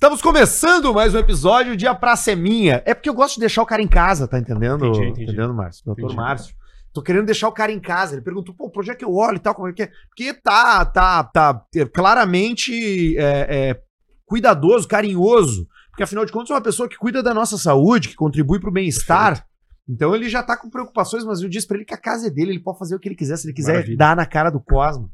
[0.00, 2.82] Estamos começando mais um episódio de A Praça é Minha.
[2.86, 4.86] É porque eu gosto de deixar o cara em casa, tá entendendo?
[4.86, 5.22] Entendi, entendi.
[5.24, 5.84] Entendendo, Márcio?
[5.84, 6.16] Doutor Entendi.
[6.16, 6.54] Márcio.
[6.90, 8.14] Tô querendo deixar o cara em casa.
[8.14, 9.90] Ele perguntou, pô, é que eu olho e tal, como é que é?
[10.08, 13.80] Porque tá, tá, tá é, claramente é, é,
[14.24, 15.68] cuidadoso, carinhoso.
[15.90, 18.72] Porque afinal de contas é uma pessoa que cuida da nossa saúde, que contribui pro
[18.72, 19.44] bem-estar.
[19.86, 22.30] Então ele já tá com preocupações, mas eu disse pra ele que a casa é
[22.30, 23.36] dele, ele pode fazer o que ele quiser.
[23.36, 23.98] Se ele quiser Maravilha.
[23.98, 25.10] dar na cara do Cosmo,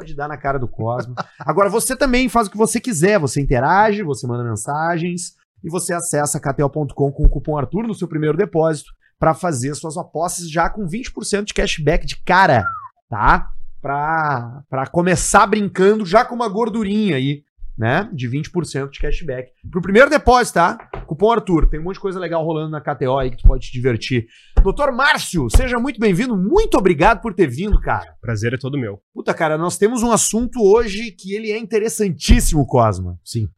[0.00, 1.14] pode dar na cara do Cosmo.
[1.38, 3.18] Agora você também faz o que você quiser.
[3.18, 8.08] Você interage, você manda mensagens e você acessa kto.com com o cupom Arthur no seu
[8.08, 12.64] primeiro depósito para fazer suas apostas já com 20% de cashback de cara,
[13.10, 13.50] tá?
[13.82, 17.42] Pra, pra começar brincando já com uma gordurinha aí,
[17.80, 18.10] né?
[18.12, 19.52] De 20% de cashback.
[19.70, 20.76] Pro primeiro depósito, tá?
[21.06, 21.66] Cupom Arthur.
[21.66, 24.26] Tem um monte de coisa legal rolando na KTO aí que tu pode te divertir.
[24.62, 26.36] Doutor Márcio, seja muito bem-vindo.
[26.36, 28.14] Muito obrigado por ter vindo, cara.
[28.20, 29.00] Prazer é todo meu.
[29.14, 33.18] Puta, cara, nós temos um assunto hoje que ele é interessantíssimo, Cosma.
[33.24, 33.48] Sim.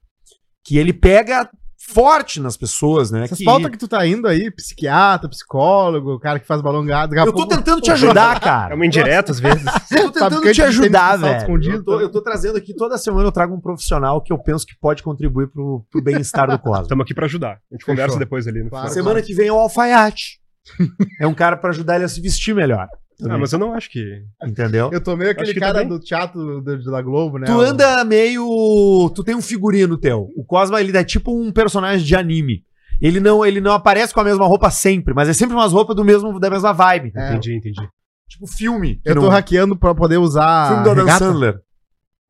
[0.65, 1.50] Que ele pega
[1.88, 3.25] forte nas pessoas, né?
[3.25, 3.44] Essas que...
[3.44, 7.14] pautas que tu tá indo aí, psiquiatra, psicólogo, cara que faz balongado.
[7.14, 8.72] Eu tô pouco- tentando te ajudar, cara.
[8.72, 9.64] É uma indireta às vezes.
[9.91, 11.36] Eu tô tentando te ajudar, velho.
[11.38, 12.05] escondido, Eu tô, né?
[12.05, 15.03] eu tô trazendo aqui, toda semana eu trago um profissional que eu penso que pode
[15.03, 16.83] contribuir pro, pro bem-estar do Cosmo.
[16.83, 17.58] Estamos aqui pra ajudar.
[17.70, 18.88] A gente conversa depois ali no Claro.
[18.88, 19.05] final.
[19.05, 20.41] Semana que vem é o alfaiate.
[21.20, 22.86] é um cara pra ajudar ele a se vestir melhor.
[23.31, 24.23] Ah, mas eu não acho que.
[24.45, 24.91] Entendeu?
[24.92, 25.89] Eu tô meio aquele cara também.
[25.89, 27.47] do teatro do- da Globo, né?
[27.47, 29.11] Tu anda meio.
[29.15, 30.28] Tu tem um figurino teu.
[30.37, 32.65] O Cosma, ele é tipo um personagem de anime.
[33.00, 35.97] Ele não, ele não aparece com a mesma roupa sempre, mas é sempre umas roupas
[35.97, 37.12] do mesmo, da mesma vibe.
[37.17, 37.31] É.
[37.31, 37.89] Entendi, entendi.
[38.28, 39.00] Tipo filme.
[39.05, 41.25] Eu tô não- hackeando pra poder usar filme do Adam regata.
[41.25, 41.61] Sandler.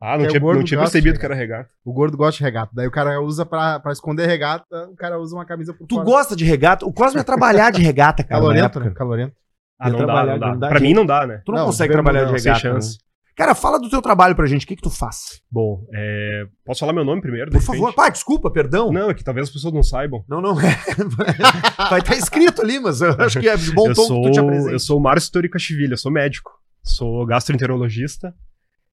[0.05, 1.69] Ah, não É, tinha, não tinha percebido que era regata.
[1.85, 2.73] O gordo gosta de regata.
[2.75, 5.95] Daí o cara usa pra, pra esconder regata, o cara usa uma camisa por Tu
[5.95, 6.05] fora.
[6.05, 6.85] gosta de regata?
[6.85, 8.41] O Cosma ia trabalhar de regata, cara.
[8.41, 8.91] na Calorento, né?
[8.91, 9.33] Calorento.
[9.79, 10.49] Ah, não dá, não dá.
[10.49, 11.43] não dá pra mim não dá, né?
[11.45, 12.61] Tu não, Não, consegue trabalhar de não, sem regata.
[12.61, 12.99] chance.
[12.99, 13.05] né?
[13.35, 14.65] Cara, fala do teu trabalho pra gente.
[14.65, 15.41] O que, que tu faz?
[15.51, 16.45] Bom, é...
[16.67, 17.51] posso falar meu nome primeiro?
[17.51, 17.93] de Por favor.
[17.95, 18.93] Pai, desculpa, perdão.
[18.93, 20.23] Não, é que talvez as pessoas não saibam.
[20.29, 20.55] Não, não.
[21.91, 24.29] Vai estar escrito ali, mas eu acho que é de bom eu, tom sou, que
[24.29, 24.73] tu te apresente.
[24.73, 26.51] eu sou o Márcio Toricachivili, eu sou médico.
[26.85, 28.35] Sou gastroenterologista.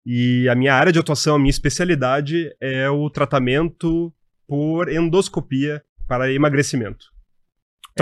[0.05, 4.11] E a minha área de atuação, a minha especialidade é o tratamento
[4.47, 7.07] por endoscopia para emagrecimento.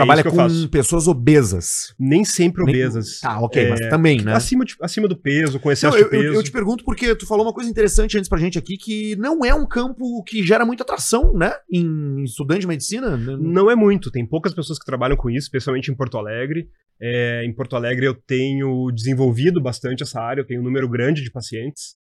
[0.01, 0.69] É Trabalha com faço.
[0.69, 1.93] pessoas obesas.
[1.99, 3.19] Nem sempre Nem- obesas.
[3.19, 4.33] Tá, ok, É, mas também, né?
[4.33, 6.23] Acima, de- acima do peso, com Não, excesso eu, de peso.
[6.25, 9.15] eu- eu te pergunto porque tu falou uma coisa interessante antes pra gente aqui, que
[9.17, 11.51] não é um campo que gera muita atração, né?
[11.71, 13.17] Em estudante de medicina.
[13.17, 16.67] Não é muito, tem poucas pessoas que trabalham com isso, especialmente em Porto Alegre.
[17.01, 21.23] É, em Porto Alegre eu tenho desenvolvido bastante essa área, eu tenho um número grande
[21.23, 21.95] de pacientes.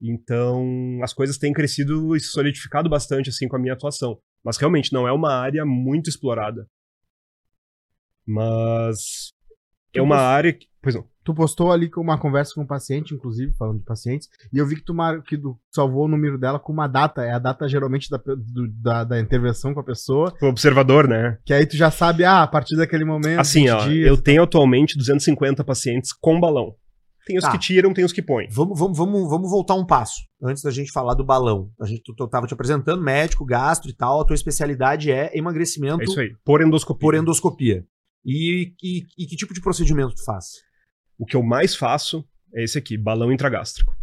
[0.00, 4.16] Então as coisas têm crescido e se solidificado bastante assim com a minha atuação.
[4.44, 6.66] Mas realmente não é uma área muito explorada.
[8.28, 9.32] Mas
[9.94, 10.66] é uma área que.
[10.82, 11.04] Pois não.
[11.24, 14.66] Tu postou ali com uma conversa com um paciente, inclusive, falando de pacientes, e eu
[14.66, 15.20] vi que tu, mar...
[15.22, 17.22] que tu salvou o número dela com uma data.
[17.22, 20.32] É a data geralmente da, do- da, da intervenção com a pessoa.
[20.40, 21.36] O observador, né?
[21.44, 23.40] Que aí tu já sabe, ah, a partir daquele momento.
[23.40, 26.74] Assim, 20 ó, dias, eu tenho atualmente 250 pacientes com balão.
[27.26, 27.50] Tem os Tá.
[27.52, 28.48] que tiram, tem os que põem.
[28.50, 31.68] Vamos, vamos, vamos, vamos voltar um passo antes da gente falar do balão.
[31.78, 34.22] A gente, tu, tu tava te apresentando, médico, gastro e tal.
[34.22, 36.32] A tua especialidade é emagrecimento É isso aí.
[36.42, 37.00] Por endoscopia.
[37.00, 37.84] por endoscopia.
[38.30, 40.44] E, e- e que tipo de procedimento tu faz?
[41.18, 43.96] O que eu mais faço é esse aqui, balão intragástrico.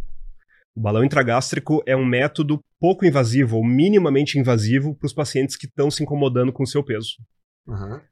[0.74, 5.66] O balão intragástrico é um método pouco invasivo ou minimamente invasivo para os pacientes que
[5.66, 7.12] estão se incomodando com o seu peso.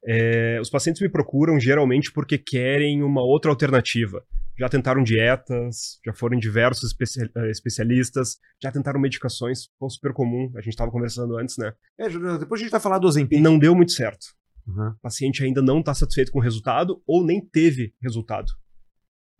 [0.04, 4.22] É, os pacientes me procuram geralmente porque querem uma outra alternativa.
[4.58, 10.50] Já tentaram dietas, já foram diversos especia- eh, especialistas, já tentaram medicações, foi super comum,
[10.56, 11.72] a gente estava conversando antes, né?
[11.98, 12.08] É,
[12.38, 13.40] depois a gente vai falar do Ozempic.
[13.40, 14.26] não deu muito certo.
[14.66, 14.88] Uhum.
[14.88, 18.52] O paciente ainda não está satisfeito com o resultado ou nem teve resultado.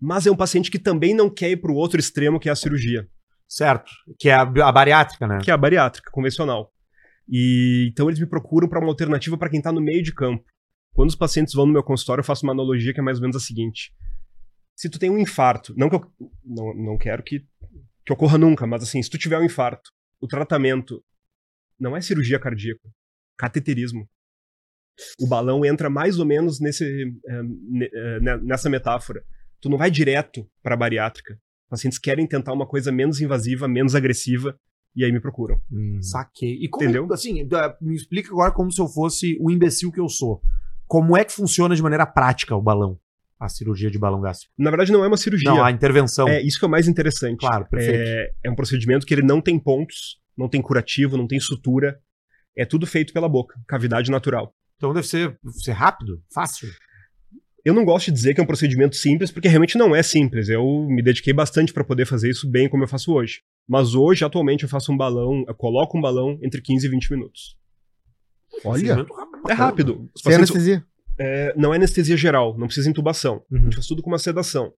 [0.01, 2.53] Mas é um paciente que também não quer ir para o outro extremo, que é
[2.53, 3.09] a cirurgia,
[3.49, 3.91] Certo.
[4.19, 5.39] Que é a, a bariátrica, né?
[5.43, 6.73] que é a bariátrica convencional.
[7.29, 10.45] E então eles me procuram para uma alternativa para quem está no meio de campo.
[10.93, 13.23] Quando os pacientes vão no meu consultório, eu faço uma analogia que é mais ou
[13.23, 13.95] menos a seguinte:
[14.77, 16.12] se tu tem um infarto, não que eu
[16.45, 17.47] não, não quero que,
[18.05, 21.03] que ocorra nunca, mas assim, se tu tiver um infarto, o tratamento
[21.79, 22.88] não é cirurgia cardíaca,
[23.37, 24.09] cateterismo.
[25.20, 29.23] O balão entra mais ou menos nesse, eh, eh, ne- nessa metáfora.
[29.61, 31.38] Tu não vai direto para a bariátrica.
[31.69, 34.56] Pacientes querem tentar uma coisa menos invasiva, menos agressiva,
[34.94, 35.58] e aí me procuram.
[36.00, 36.58] Saquei.
[36.61, 37.12] E como, Entendeu?
[37.12, 37.49] assim,
[37.81, 40.41] me explica agora como se eu fosse o imbecil que eu sou.
[40.87, 42.99] Como é que funciona de maneira prática o balão?
[43.41, 44.52] A cirurgia de balão gástrico?
[44.56, 45.50] Na verdade, não é uma cirurgia.
[45.50, 46.29] Não, a intervenção.
[46.29, 47.41] É isso que é o mais interessante.
[47.41, 47.99] Claro, perfeito.
[48.00, 51.99] É, é um procedimento que ele não tem pontos, não tem curativo, não tem sutura.
[52.56, 54.55] É tudo feito pela boca, cavidade natural.
[54.84, 56.69] Então deve ser, ser rápido, fácil.
[57.64, 60.50] Eu não gosto de dizer que é um procedimento simples, porque realmente não é simples.
[60.50, 63.40] Eu me dediquei bastante para poder fazer isso bem como eu faço hoje.
[63.66, 67.10] Mas hoje, atualmente, eu faço um balão, eu coloco um balão entre 15 e 20
[67.12, 67.56] minutos.
[68.62, 69.06] Olha,
[69.48, 70.10] É rápido.
[70.16, 70.84] Sem pacientes- anestesia.
[71.19, 73.42] é, não é anestesia geral, não precisa intubação.
[73.50, 73.62] A Uhum.
[73.64, 74.72] gente faz tudo com uma sedação.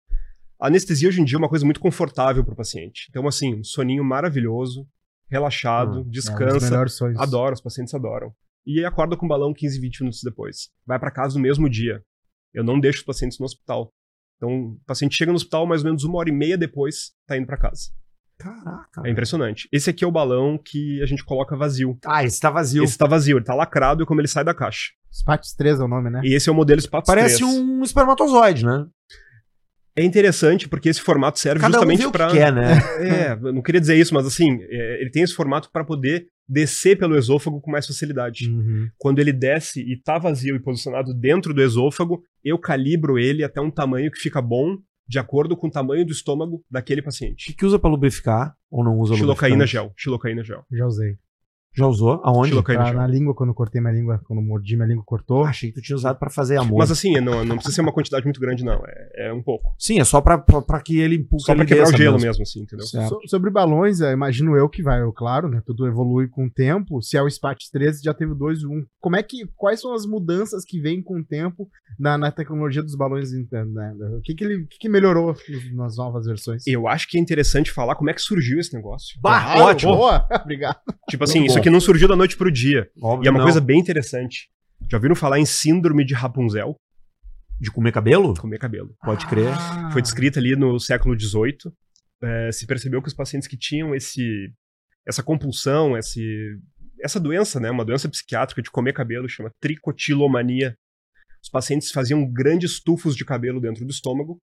[0.60, 3.08] A anestesia hoje em dia é uma coisa muito confortável para o paciente.
[3.10, 4.86] Então, assim, um soninho maravilhoso,
[5.28, 6.86] relaxado, É um dos descansa.
[6.88, 7.18] sonhos.
[7.18, 8.32] Adoro, os pacientes adoram.
[8.66, 10.70] E acorda com o balão 15, 20 minutos depois.
[10.84, 12.02] Vai para casa no mesmo dia.
[12.52, 13.92] Eu não deixo os pacientes no hospital.
[14.36, 17.36] Então, o paciente chega no hospital mais ou menos uma hora e meia depois, tá
[17.36, 17.90] indo para casa.
[18.38, 19.02] Caraca.
[19.04, 19.68] É impressionante.
[19.72, 21.98] Esse aqui é o balão que a gente coloca vazio.
[22.04, 22.84] Ah, esse tá vazio.
[22.84, 24.90] Esse tá vazio, ele tá lacrado e como ele sai da caixa.
[25.10, 26.20] Spates 3 é o nome, né?
[26.22, 27.50] E esse é o modelo Spatos Parece 3.
[27.50, 28.86] um espermatozoide, né?
[29.96, 32.76] É interessante porque esse formato serve Cada um justamente o que para quer, né?
[33.00, 36.96] É, não queria dizer isso, mas assim, é, ele tem esse formato para poder descer
[36.98, 38.48] pelo esôfago com mais facilidade.
[38.48, 38.88] Uhum.
[38.98, 43.60] Quando ele desce e tá vazio e posicionado dentro do esôfago, eu calibro ele até
[43.60, 44.76] um tamanho que fica bom,
[45.08, 47.46] de acordo com o tamanho do estômago daquele O paciente.
[47.46, 48.54] que, que usa pra lubrificar?
[48.70, 49.72] Ou não usa Xilocaína lubrificante?
[49.86, 49.94] gel.
[49.96, 50.64] Xilocaína gel.
[50.70, 51.16] Já usei.
[51.76, 52.20] Já usou?
[52.24, 52.62] Aonde?
[52.62, 55.44] Pra- na língua, quando eu cortei minha língua, quando eu mordi minha língua, cortou.
[55.44, 56.78] Ah, achei que tu tinha usado pra fazer amor.
[56.78, 58.82] Mas assim, não, não precisa ser uma quantidade muito grande, não.
[58.86, 59.74] É, é um pouco.
[59.78, 62.42] Sim, é só pra, pra, pra que ele impulse Só pra quebrar o gelo mesmo,
[62.42, 62.86] assim, entendeu?
[62.86, 65.62] So- sobre balões, é, imagino eu que vai, eu, claro, né?
[65.66, 67.00] Tudo evolui com o tempo.
[67.02, 68.84] Se é o Spates 13, já teve o 2 e 1.
[69.00, 69.46] Como é que.
[69.56, 71.68] Quais são as mudanças que vêm com o tempo
[71.98, 73.30] na, na tecnologia dos balões?
[73.32, 73.44] Né?
[74.16, 75.34] O que, que, ele, o que, que melhorou
[75.74, 76.66] nas novas versões?
[76.66, 79.18] Eu acho que é interessante falar como é que surgiu esse negócio.
[79.20, 79.96] Bah, Claro, ótimo.
[79.96, 80.26] Boa!
[80.42, 80.78] Obrigado.
[81.08, 81.62] Tipo assim, isso bom.
[81.66, 82.88] Aqui não surgiu da noite pro dia.
[83.02, 83.44] Óbvio E é uma não.
[83.44, 84.48] coisa bem interessante.
[84.88, 86.76] Já ouviram falar em síndrome de Rapunzel?
[87.60, 88.34] De comer cabelo?
[88.34, 88.94] Comer cabelo.
[89.02, 89.48] Pode crer.
[89.48, 89.90] Ah.
[89.92, 91.72] Foi descrita ali no século XVIII.
[92.22, 94.52] É, se percebeu que os pacientes que tinham esse,
[95.06, 96.56] essa compulsão, esse,
[97.02, 100.76] essa doença, né, uma doença psiquiátrica de comer cabelo, chama tricotilomania.
[101.42, 104.38] Os pacientes faziam grandes tufos de cabelo dentro do estômago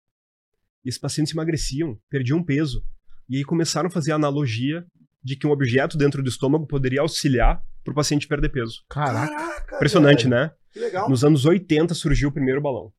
[0.85, 2.83] e esses pacientes emagreciam, perdiam peso.
[3.29, 4.87] E aí começaram a fazer a analogia
[5.23, 8.83] de que um objeto dentro do estômago poderia auxiliar para o paciente perder peso.
[8.89, 10.31] Caraca, Caraca, Impressionante, velho.
[10.37, 10.51] né?
[10.73, 11.09] Que legal.
[11.09, 12.93] Nos anos 80 surgiu o primeiro balão.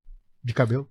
[0.43, 0.89] de cabelo.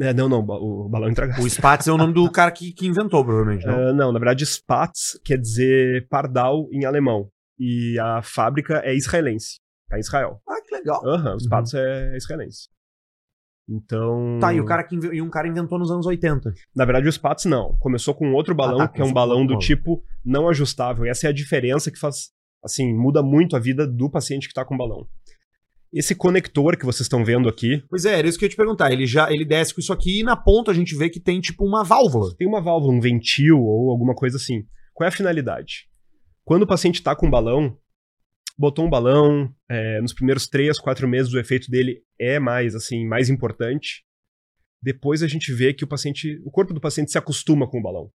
[0.00, 1.46] É, não, não, o balão intragástrico.
[1.46, 3.64] O Spatz é o nome do cara que, que inventou, provavelmente.
[3.64, 3.74] Não?
[3.90, 7.28] Ah, não, na verdade, Spatz quer dizer pardal em alemão.
[7.58, 9.60] E a fábrica é israelense.
[9.88, 10.40] Tá em Israel.
[10.48, 11.00] Ah, que legal.
[11.06, 12.68] Aham, o Spatz é israelense.
[13.68, 14.38] Então.
[14.40, 16.52] Tá, e, o cara que e um cara inventou nos anos 80.
[16.76, 17.76] Na verdade, o Spatz não.
[17.78, 21.06] Começou com outro balão, tá, que é um balão do tipo não ajustável.
[21.06, 22.32] Essa é a diferença que faz.
[22.62, 25.06] Assim, muda muito a vida do paciente que tá com balão.
[25.92, 28.56] Esse conector que vocês estão vendo aqui Pois é, era isso que eu ia te
[28.56, 28.90] perguntar.
[28.90, 31.40] Ele já ele desce com isso aqui e na ponta a gente vê que tem
[31.40, 32.34] tipo uma válvula.
[32.36, 34.64] tem uma válvula, um ventil ou alguma coisa assim.
[34.92, 35.86] Qual é a finalidade?
[36.44, 37.76] Quando o paciente está com balão,
[38.56, 43.06] botou um balão, é, nos primeiros três, quatro meses o efeito dele é mais assim,
[43.06, 44.04] mais importante.
[44.82, 47.82] Depois a gente vê que o paciente, o corpo do paciente se acostuma com o
[47.82, 48.10] balão.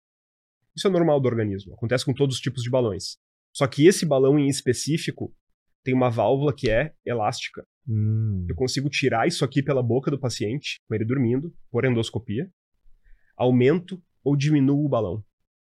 [0.77, 3.19] Isso é normal do organismo, acontece com todos os tipos de balões.
[3.53, 5.35] Só que esse balão em específico
[5.83, 7.65] tem uma válvula que é elástica.
[7.89, 8.45] Hum.
[8.49, 12.51] Eu consigo tirar isso aqui pela boca do paciente, com ele dormindo, por endoscopia.
[13.37, 15.25] Aumento ou diminuo o balão.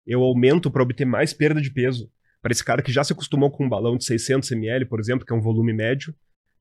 [0.04, 2.10] Eu aumento para obter mais perda de peso.
[2.42, 5.26] Para esse cara que já se acostumou com um balão de 600 ml, por exemplo,
[5.26, 6.14] que é um volume médio,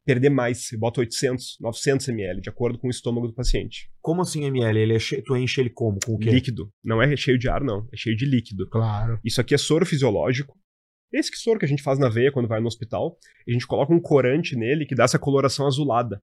[0.06, 0.72] perder mais.
[0.72, 3.90] Eu boto 800, 900 ml, de acordo com o estômago do paciente.
[4.02, 4.80] Como assim ml?
[4.80, 5.22] Ele é che...
[5.22, 6.00] Tu enche ele como?
[6.04, 6.32] Com o quê?
[6.32, 6.72] Líquido.
[6.84, 7.88] Não é cheio de ar, não.
[7.94, 8.68] É cheio de líquido.
[8.70, 9.20] Claro.
[9.24, 10.58] Isso aqui é soro fisiológico.
[11.12, 13.18] Esse que soro que a gente faz na veia quando vai no hospital.
[13.48, 16.22] A gente coloca um corante nele que dá essa coloração azulada.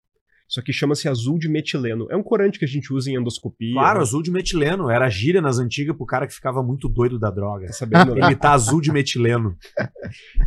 [0.48, 2.06] Isso aqui chama-se azul de metileno.
[2.10, 3.72] É um corante que a gente usa em endoscopia.
[3.74, 4.02] Claro, né?
[4.02, 4.88] azul de metileno.
[4.90, 7.66] Era gíria nas antigas pro cara que ficava muito doido da droga.
[7.66, 8.26] Tá sabendo, né?
[8.26, 9.56] Ele tá azul de metileno.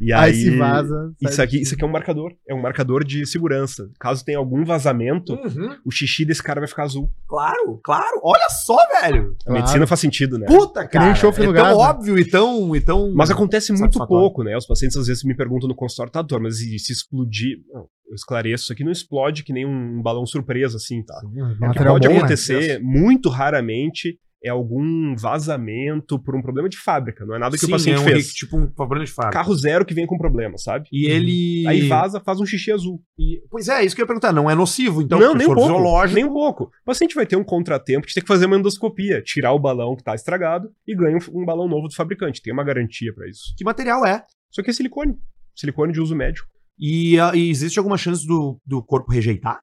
[0.01, 1.13] E Aí, aí, se vaza.
[1.21, 2.31] isso aqui, isso aqui é um marcador.
[2.47, 3.89] É um marcador de segurança.
[3.99, 5.75] Caso tenha algum vazamento, Uhum.
[5.85, 7.11] o xixi desse cara vai ficar azul.
[7.27, 8.21] Claro, claro.
[8.23, 9.35] Olha só, velho.
[9.41, 9.59] A Claro.
[9.59, 10.45] medicina faz sentido, né?
[10.47, 11.19] Puta, Que nem cara.
[11.19, 11.83] é no tão gás, né?
[11.83, 13.11] óbvio e tão, e tão...
[13.13, 14.55] Mas acontece muito pouco, né?
[14.55, 17.57] Os pacientes às vezes me perguntam no consultório, tá, doutor, mas e se explodir?
[17.73, 21.21] Não, eu esclareço, isso aqui não explode que nem um balão surpresa, assim, tá?
[21.23, 22.19] O que Material pode bom, né?
[22.19, 27.65] acontecer muito raramente é algum vazamento por um problema de fábrica, não é nada que
[27.65, 28.33] Sim, o paciente é um, fez.
[28.33, 29.37] Tipo um problema de fábrica.
[29.37, 30.87] Carro zero que vem com problema, sabe?
[30.91, 31.67] E ele...
[31.67, 33.01] Aí vaza, faz um xixi azul.
[33.19, 34.31] E- Pois é, isso que eu ia perguntar.
[34.31, 36.07] Não é nocivo, então, não, nem um pouco.
[36.07, 36.63] Nem um pouco.
[36.63, 39.95] O paciente vai ter um contratempo de ter que fazer uma endoscopia, tirar o balão
[39.95, 42.41] que tá estragado e ganha um, um balão novo do fabricante.
[42.41, 43.53] Tem uma garantia pra isso.
[43.57, 44.23] Que material é?
[44.49, 45.15] Isso aqui é silicone.
[45.53, 46.47] Silicone de uso médico.
[46.79, 49.59] E, ah, e existe alguma chance do, do corpo rejeitar?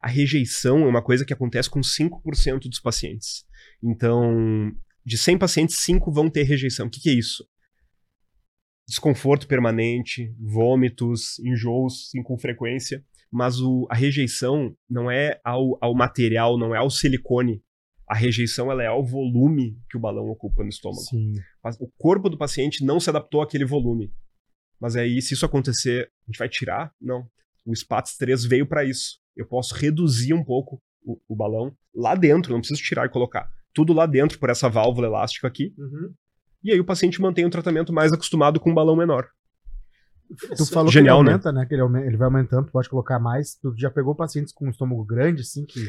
[0.00, 3.44] A rejeição é uma coisa que acontece com 5% dos pacientes.
[3.82, 4.70] Então,
[5.04, 6.86] de 100 pacientes, 5 vão ter rejeição.
[6.86, 7.44] O que, que é isso?
[8.88, 13.04] Desconforto permanente, vômitos, enjoos sim, com frequência.
[13.30, 17.62] Mas o- a rejeição não é ao, ao material, não é ao silicone.
[18.08, 21.00] A rejeição ela é ao volume que o balão ocupa no estômago.
[21.02, 21.32] Sim.
[21.80, 24.12] O corpo do paciente não se adaptou àquele volume.
[24.82, 26.90] Mas aí, se isso acontecer, a gente vai tirar?
[27.00, 27.24] Não.
[27.64, 29.20] O SPATS 3 veio para isso.
[29.36, 33.48] Eu posso reduzir um pouco o, o balão lá dentro, não preciso tirar e colocar.
[33.72, 35.72] Tudo lá dentro por essa válvula elástica aqui.
[35.78, 36.12] Uhum.
[36.64, 39.28] E aí o paciente mantém um tratamento mais acostumado com um balão menor.
[40.56, 41.30] Tu falou Genial, que né?
[41.30, 41.66] ele aumenta, né?
[41.66, 43.54] Que ele, ele vai aumentando, tu pode colocar mais.
[43.54, 45.80] Tu já pegou pacientes com estômago grande, assim, que.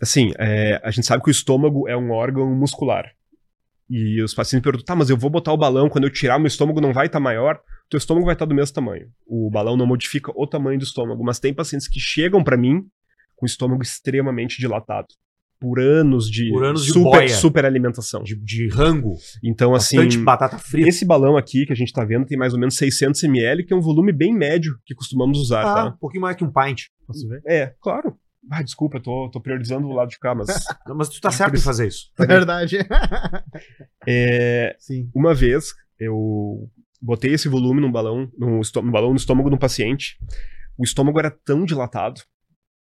[0.00, 3.10] Assim, é, a gente sabe que o estômago é um órgão muscular.
[3.90, 6.46] E os pacientes perguntam, tá, mas eu vou botar o balão, quando eu tirar, meu
[6.46, 7.60] estômago não vai estar maior?
[7.88, 9.08] Teu estômago vai estar do mesmo tamanho.
[9.26, 12.82] O balão não modifica o tamanho do estômago, mas tem pacientes que chegam pra mim
[13.36, 15.08] com o estômago extremamente dilatado.
[15.58, 17.28] Por anos de, Por anos de super, boia.
[17.30, 18.22] super alimentação.
[18.22, 19.16] De, de rango.
[19.42, 20.86] Então, assim, batata frita.
[20.88, 23.72] esse balão aqui que a gente tá vendo tem mais ou menos 600 ml, que
[23.72, 25.84] é um volume bem médio que costumamos usar, Ah, tá?
[25.86, 26.82] um pouquinho mais que um pint.
[27.06, 27.40] Posso ver?
[27.46, 28.18] É, claro.
[28.50, 30.46] Ah, desculpa, eu tô, tô priorizando o lado de cá, mas.
[30.86, 32.10] Não, mas tu tá certo em fazer isso.
[32.20, 32.76] É verdade.
[34.06, 35.10] é, Sim.
[35.14, 36.68] uma vez eu
[37.00, 40.16] botei esse volume num balão, num, num balão no estômago de um paciente.
[40.78, 42.20] O estômago era tão dilatado,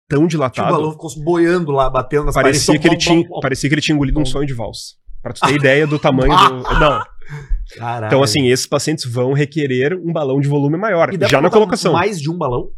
[0.07, 2.81] tão Tipo, o dilatado, balão ficou boiando lá, batendo nas parecia paredes.
[2.81, 4.95] que, ele tinha, parecia que ele tinha engolido um sonho de valsa.
[5.21, 6.63] Pra tu ter ideia do tamanho do.
[6.79, 7.03] Não.
[7.77, 8.07] Caralho.
[8.07, 11.93] Então, assim, esses pacientes vão requerer um balão de volume maior, E já na colocação.
[11.93, 12.71] Mais de um balão?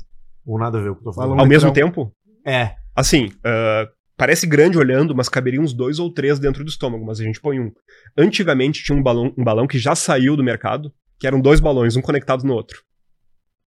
[0.45, 1.29] Ou nada a ver com o que eu tô falando?
[1.29, 2.11] Balão Ao mesmo tempo,
[2.45, 2.75] É.
[2.93, 3.87] Assim, ah,
[4.17, 7.39] parece grande olhando, mas caberia uns dois ou três dentro do estômago, mas a gente
[7.39, 7.71] põe um.
[8.17, 11.95] Antigamente tinha um balão, um balão que já saiu do mercado, que eram dois balões,
[11.95, 12.81] um conectado no outro.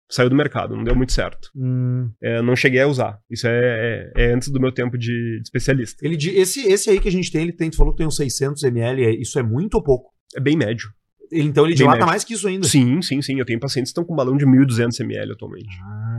[0.10, 1.50] Saiu do mercado, não deu muito certo.
[1.55, 3.19] Hum, É, não cheguei a usar.
[3.29, 5.07] Isso é, é- é antes do meu tempo de,
[5.38, 6.05] de especialista.
[6.05, 8.15] Ele, esse, esse aí que a gente tem, ele tem, tu falou que tem uns
[8.17, 10.12] 600 ml, é- isso é muito ou pouco?
[10.36, 10.89] É bem médio.
[11.31, 12.07] Ele- então ele Bem dilata médio.
[12.07, 12.67] mais que isso ainda.
[12.67, 13.39] Sim, sim, sim.
[13.39, 15.69] Eu tenho pacientes que estão com um balão de 1.200 ml atualmente.
[15.81, 16.12] ah,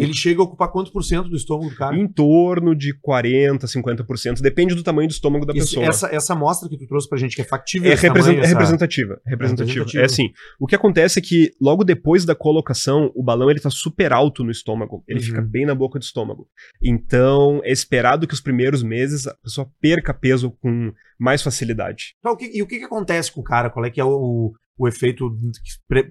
[0.00, 1.96] Ele chega a ocupar quantos por cento do estômago do cara?
[1.96, 4.40] Em torno de 40%, 50%.
[4.40, 5.86] Depende do tamanho do estômago da Isso- pessoa.
[5.86, 8.44] essa, essa amostra que tu trouxe pra gente, que é factível É, represent- tamanho, é
[8.44, 9.20] essa- representativa.
[9.26, 9.68] é representativa.
[9.80, 10.02] representativa.
[10.02, 13.70] É assim, o que acontece é que logo depois da colocação, o balão ele tá
[13.70, 15.02] super alto no estômago.
[15.08, 15.24] Ele Uhum.
[15.26, 16.46] fica bem na boca do estômago.
[16.82, 22.14] Então, é esperado que os primeiros meses a pessoa perca peso com mais facilidade.
[22.22, 23.70] Tá, o que- e o que, que acontece com o cara?
[23.70, 25.30] Qual é que é o, o efeito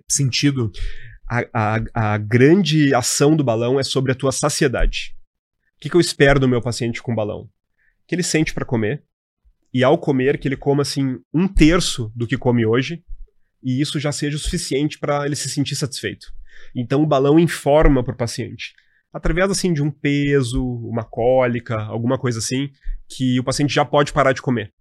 [0.10, 0.72] sentido?
[1.34, 5.16] A, a- a grande ação do balão é sobre a tua saciedade.
[5.78, 7.48] O que, que eu espero do meu paciente com balão?
[8.06, 9.04] Que ele sente para comer,
[9.74, 13.02] e ao comer, que ele coma assim um terço do que come hoje,
[13.64, 16.28] e isso já seja o suficiente para ele se sentir satisfeito.
[16.76, 18.74] Então o balão informa para o paciente,
[19.14, 22.70] através assim de um peso, uma cólica, alguma coisa assim,
[23.08, 24.74] que o paciente já pode parar de comer.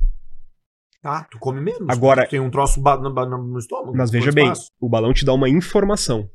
[1.01, 1.89] Tá, tu come menos.
[1.89, 3.97] Agora- Tu tem um troço no, no- no estômago.
[3.97, 4.71] Mas veja bem, espaço?
[4.81, 6.29] o balão te dá uma informação.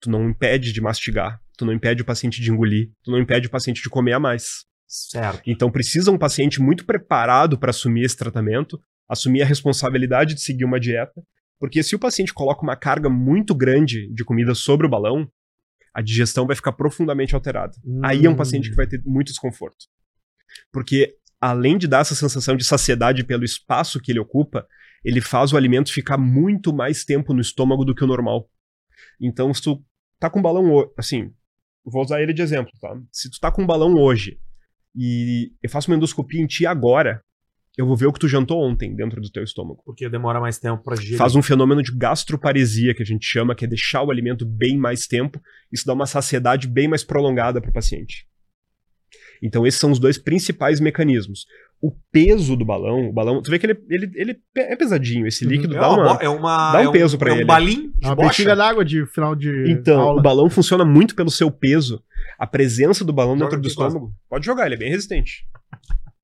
[0.00, 3.46] Tu não impede de mastigar, tu não impede o paciente de engolir, tu não impede
[3.46, 4.64] o paciente de comer a mais.
[4.86, 5.42] Certo.
[5.46, 10.64] Então precisa um paciente muito preparado para assumir esse tratamento, assumir a responsabilidade de seguir
[10.64, 11.22] uma dieta,
[11.58, 15.28] porque se o paciente coloca uma carga muito grande de comida sobre o balão,
[15.94, 17.72] a digestão vai ficar profundamente alterada.
[18.04, 18.36] Aí é um hum.
[18.36, 19.86] paciente que vai ter muito desconforto.
[20.70, 24.66] Porque além de dar essa sensação de saciedade pelo espaço que ele ocupa,
[25.04, 28.48] ele faz o alimento ficar muito mais tempo no estômago do que o normal.
[29.20, 29.84] Então, se tu
[30.18, 31.32] tá com um balão, assim,
[31.84, 32.98] vou usar ele de exemplo, tá?
[33.12, 34.38] Se tu tá com um balão hoje
[34.94, 37.22] e eu faço uma endoscopia em ti agora,
[37.76, 39.82] eu vou ver o que tu jantou ontem dentro do teu estômago.
[39.84, 41.18] Porque demora mais tempo pra digerir.
[41.18, 44.78] Faz um fenômeno de gastroparesia, que a gente chama, que é deixar o alimento bem
[44.78, 45.40] mais tempo.
[45.70, 48.26] Isso dá uma saciedade bem mais prolongada para o paciente.
[49.42, 51.46] Então, esses são os dois principais mecanismos.
[51.80, 55.44] O peso do balão, o balão, tu vê que ele, ele, ele é pesadinho, esse
[55.44, 55.50] Uhum.
[55.50, 56.22] líquido É dá uma, uma.
[56.22, 57.44] é uma- dá um é peso pra é ele.
[57.44, 58.28] um balim de Uma bocha.
[58.28, 60.20] bexiga d'água de final de Então, aula.
[60.20, 62.02] o balão funciona muito pelo seu peso.
[62.38, 64.12] A presença do balão Joga dentro do estômago.
[64.28, 65.44] Pode jogar, ele é bem resistente.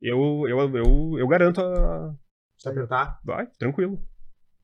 [0.01, 2.15] Eu, eu, eu, eu garanto a.
[2.59, 3.19] Se apertar.
[3.25, 3.99] Vai, tranquilo.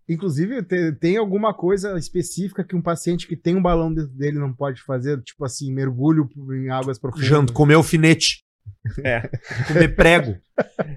[0.09, 4.39] Inclusive, te- tem alguma coisa específica que um paciente que tem um balão dentro dele
[4.39, 5.21] não pode fazer?
[5.23, 7.27] Tipo assim, mergulho em águas profundas.
[7.29, 8.39] Janto, comer alfinete.
[9.05, 9.21] É.
[9.69, 10.37] Comer prego.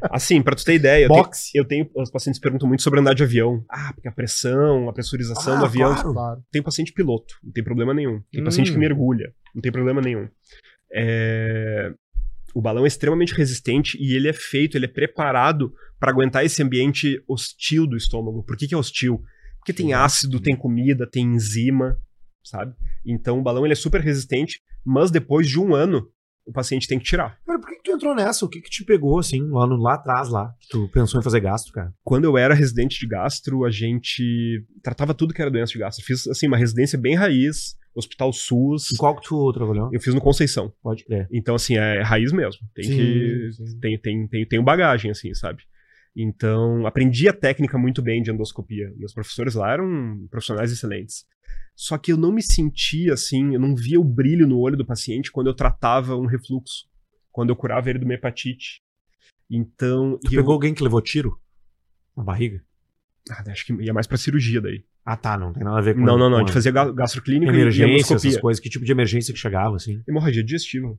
[0.10, 1.90] Assim, pra tu ter ideia, eu tenho, eu tenho.
[1.96, 3.64] Os pacientes perguntam muito sobre andar de avião.
[3.70, 5.94] Ah, porque a pressão, a pressurização Ah, do avião.
[5.94, 6.14] claro.
[6.14, 6.44] Claro.
[6.52, 8.22] Tem paciente piloto, não tem problema nenhum.
[8.32, 8.46] Tem Hum.
[8.46, 10.28] paciente que mergulha, não tem problema nenhum.
[10.94, 11.94] É,
[12.54, 16.62] O balão é extremamente resistente e ele é feito, ele é preparado para aguentar esse
[16.62, 18.44] ambiente hostil do estômago.
[18.44, 19.24] Por que, que é hostil?
[19.60, 21.98] Porque tem ácido, tem comida, tem enzima,
[22.44, 22.74] sabe?
[23.06, 26.10] Então o balão ele é super resistente, mas depois de um ano
[26.46, 27.38] o paciente tem que tirar.
[27.46, 28.46] Cara, por que, que tu entrou nessa?
[28.46, 30.54] O que, que te pegou, assim, lá, no, lá atrás, lá?
[30.60, 31.94] que Tu pensou em fazer gasto, cara?
[32.04, 36.06] Quando eu era residente de gastro, a gente tratava tudo que era doença de gastro.
[36.06, 38.92] Fiz assim uma residência bem raiz, Hospital SUS.
[38.94, 39.90] Em qual que tu trabalhou?
[39.92, 40.74] Eu fiz no Conceição.
[40.82, 41.28] Pode crer.
[41.32, 42.62] Então, assim, é raiz mesmo.
[42.74, 43.50] Tem Sim, que.
[43.54, 43.80] sim.
[43.80, 45.64] Tem, tem, tem, tem bagagem, assim, sabe?
[46.16, 48.94] Então, aprendi a técnica muito bem de endoscopia.
[48.98, 51.26] Meus professores lá eram profissionais excelentes.
[51.76, 54.86] Só que eu não me sentia assim, eu não via o brilho no olho do
[54.86, 56.86] paciente quando eu tratava um refluxo,
[57.32, 58.82] quando eu curava ele de uma hepatite.
[59.50, 61.40] Então, Tu e eu- pegou alguém que levou tiro?
[62.16, 62.62] Na barriga?
[63.30, 64.84] Ah, acho que ia mais pra cirurgia daí.
[65.06, 65.38] Ah, tá.
[65.38, 66.38] Não tem nada a ver com Não, não, não.
[66.38, 68.30] A gente fazia ga- gastroclínica e emergência, endoscopia.
[68.30, 68.62] essas coisas.
[68.62, 70.02] Que tipo de emergência que chegava, assim?
[70.08, 70.98] Hemorragia digestiva.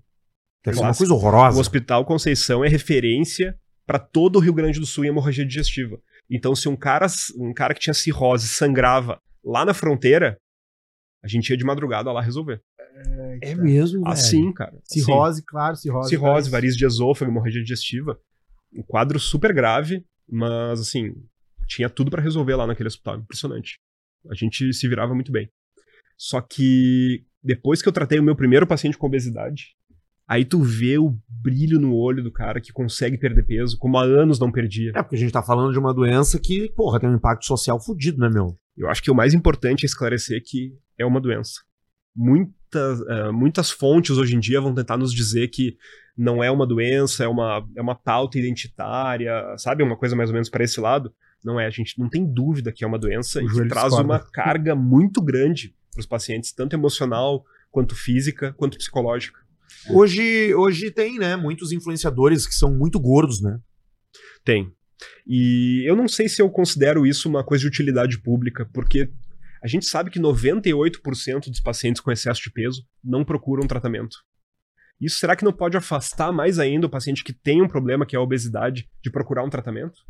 [0.65, 1.61] Deve ser uma coisa O horrorosa.
[1.61, 6.01] Hospital Conceição é referência para todo o Rio Grande do Sul em hemorragia digestiva.
[6.31, 10.39] Então, se um cara, um cara que tinha cirrose sangrava lá na fronteira,
[11.23, 12.61] a gente ia de madrugada lá resolver.
[13.41, 14.13] É mesmo, velho.
[14.13, 14.77] Assim, cara.
[14.77, 15.01] assim.
[15.01, 16.09] Cirrose, claro, cirrose.
[16.09, 18.19] Cirrose, varizes de esôfago, hemorragia digestiva.
[18.73, 21.15] Um quadro super grave, mas assim,
[21.67, 23.19] tinha tudo pra resolver lá naquele hospital.
[23.19, 23.79] Impressionante.
[24.31, 25.49] A gente se virava muito bem.
[26.17, 29.75] Só que depois que eu tratei o meu primeiro paciente com obesidade,
[30.27, 34.05] aí tu vê o brilho no olho do cara que consegue perder peso, como há
[34.05, 34.93] anos não perdia.
[34.95, 37.83] É porque a gente tá falando de uma doença que, porra, tem um impacto social
[37.83, 38.57] fudido, né, meu?
[38.77, 41.61] Eu acho que o mais importante é esclarecer que é uma doença.
[42.15, 45.77] Muitas, eh, muitas fontes hoje em dia vão tentar nos dizer que
[46.17, 49.83] não é uma doença, é uma, é uma pauta identitária, sabe?
[49.83, 51.13] Uma coisa mais ou menos para esse lado.
[51.45, 53.87] Não é, a gente não tem dúvida que é uma doença O e que traz
[53.89, 54.05] discorda.
[54.05, 59.41] uma carga muito grande para os pacientes, tanto emocional, quanto física, quanto psicológica.
[59.91, 63.59] Hoje, hoje tem, né, muitos influenciadores que são muito gordos, né?
[64.45, 64.73] Tem.
[65.27, 69.11] E eu não sei se eu considero isso uma coisa de utilidade pública, porque
[69.63, 74.17] a gente sabe que 98% dos pacientes com excesso de peso não procuram tratamento.
[75.01, 78.15] Isso será que não pode afastar mais ainda o paciente que tem um problema, que
[78.15, 80.01] é a obesidade, de procurar um tratamento?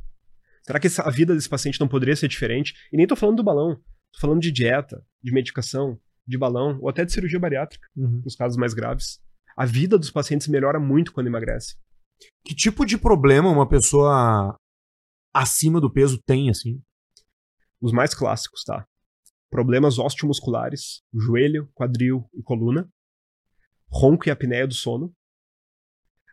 [0.64, 2.74] Será que essa- a vida desse paciente não poderia ser diferente?
[2.92, 3.76] E nem tô falando do balão,
[4.12, 8.56] tô falando de dieta, de medicação, de balão, ou até de cirurgia bariátrica, nos casos
[8.58, 9.18] mais graves.
[9.56, 11.76] A vida dos pacientes melhora muito quando emagrece.
[12.44, 14.56] Que tipo de problema uma pessoa
[15.32, 16.82] acima do peso tem, assim?
[17.80, 18.86] Os mais clássicos, tá?
[19.50, 22.88] Problemas osteomusculares, joelho, quadril e coluna.
[23.90, 25.14] Ronco e apneia do sono.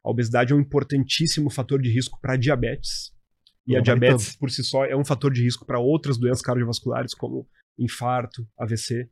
[0.04, 3.12] A obesidade é um importantíssimo fator de risco para diabetes.
[3.68, 6.42] E a Não, diabetes, por si só, é um fator de risco para outras doenças
[6.42, 9.10] cardiovasculares, como infarto, AVC.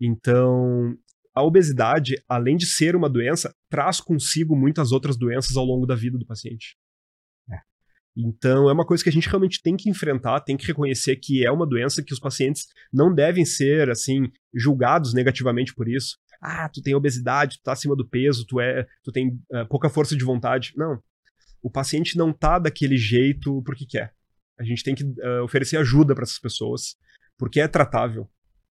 [0.00, 0.96] Então,
[1.34, 5.94] a obesidade, além de ser uma doença, traz consigo muitas outras doenças ao longo da
[5.94, 6.76] vida do paciente.
[8.16, 11.46] Então, é uma coisa que a gente realmente tem que enfrentar, tem que reconhecer que
[11.46, 16.18] é uma doença que os pacientes não devem ser, assim, julgados negativamente por isso.
[16.40, 19.88] Ah, tu tem obesidade, tu tá acima do peso, tu é, tu tem ah, pouca
[19.88, 20.72] força de vontade.
[20.76, 21.02] Não.
[21.62, 24.12] O paciente não tá daquele jeito porque quer.
[24.58, 26.96] A gente tem que ah, oferecer ajuda para essas pessoas,
[27.38, 28.28] porque é tratável.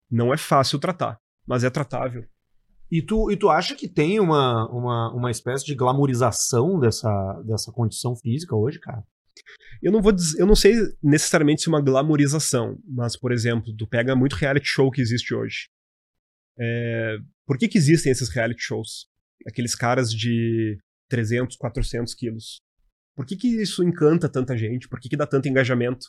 [0.10, 2.26] Não é fácil tratar, mas é tratável.
[2.92, 7.72] E tu, e tu acha que tem uma, uma, uma espécie de glamorização dessa, dessa
[7.72, 9.04] condição física hoje, cara?
[9.82, 13.76] Eu não vou dizer, eu não sei necessariamente se é uma glamorização, mas, por exemplo,
[13.76, 15.70] tu pega muito reality show que existe hoje.
[16.58, 19.08] É, por que, que existem esses reality shows?
[19.48, 20.78] Aqueles caras de
[21.10, 22.62] 300, 400 quilos.
[23.16, 24.88] Por que, que isso encanta tanta gente?
[24.88, 26.08] Por que, que dá tanto engajamento?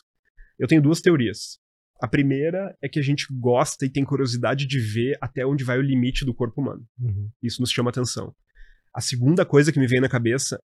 [0.57, 1.59] Eu tenho duas teorias.
[1.99, 5.77] A primeira é que a gente gosta e tem curiosidade de ver até onde vai
[5.79, 6.85] o limite do corpo humano.
[7.41, 8.35] Isso nos chama atenção.
[8.93, 10.59] A segunda coisa que me vem na cabeça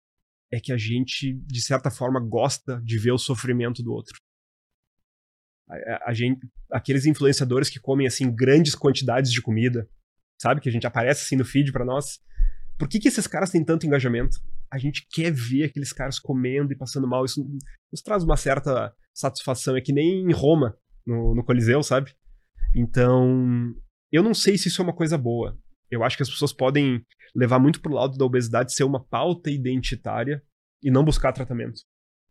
[0.52, 4.16] é que a gente, de certa forma, gosta de ver o sofrimento do outro.
[5.68, 6.40] A, a- a gente,
[6.72, 9.88] aqueles influenciadores que comem assim grandes quantidades de comida,
[10.42, 10.62] sabe?
[10.62, 12.20] Que a gente aparece assim no feed pra nós.
[12.78, 14.38] Por que, que esses caras têm tanto engajamento?
[14.72, 17.24] A gente quer ver aqueles caras comendo e passando mal.
[17.26, 17.44] Isso
[17.92, 19.78] nos traz uma certa satisfação.
[19.78, 22.12] É que nem em Roma, no, no Coliseu, sabe?
[22.76, 23.74] Então,
[24.12, 25.58] eu não sei se isso é uma coisa boa.
[25.92, 27.02] Eu acho que as pessoas podem
[27.36, 30.42] levar muito pro lado da obesidade ser uma pauta identitária
[30.82, 31.82] e não buscar tratamento.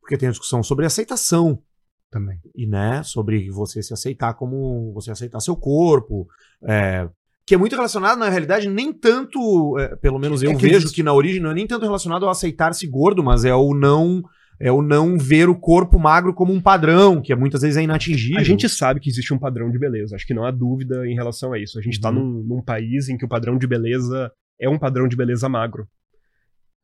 [0.01, 1.63] Porque tem a discussão sobre aceitação.
[2.11, 2.39] Também.
[2.55, 6.27] E, né, sobre você se aceitar como você aceitar seu corpo.
[6.65, 7.09] é,
[7.45, 10.77] que é muito relacionado, na realidade, nem tanto, é, pelo menos eu É que vejo
[10.77, 13.75] existe- que na origem não é nem tanto relacionado ao aceitar-se gordo, mas é o
[13.75, 14.23] não
[14.63, 17.83] é o não ver o corpo magro como um padrão, que é, muitas vezes é
[17.83, 18.39] inatingível.
[18.41, 21.15] A gente sabe que existe um padrão de beleza, acho que não há dúvida em
[21.15, 21.79] relação a isso.
[21.79, 22.15] A gente tá Uhum.
[22.15, 25.89] num, num país em que o padrão de beleza é um padrão de beleza magro.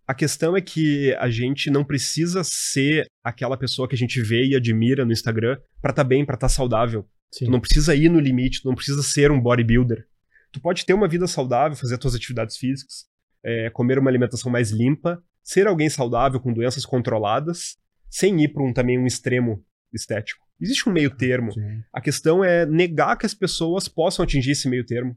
[0.06, 4.44] A questão é que a gente não precisa ser aquela pessoa que a gente vê
[4.46, 7.06] e admira no Instagram pra estar bem, pra estar saudável.
[7.32, 7.44] Sim.
[7.44, 10.06] Tu não precisa ir no limite, tu não precisa ser um bodybuilder.
[10.50, 13.04] Tu pode ter uma vida saudável, fazer as tuas atividades físicas,
[13.44, 17.76] é, comer uma alimentação mais limpa, ser alguém saudável com doenças controladas,
[18.10, 20.46] sem ir para um, também um extremo estético.
[20.60, 21.52] Existe um meio termo.
[21.52, 21.82] Sim.
[21.92, 25.16] A questão é negar que as pessoas possam atingir esse meio termo.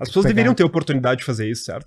[0.00, 1.86] As pessoas pegar- deveriam ter oportunidade de fazer isso, certo?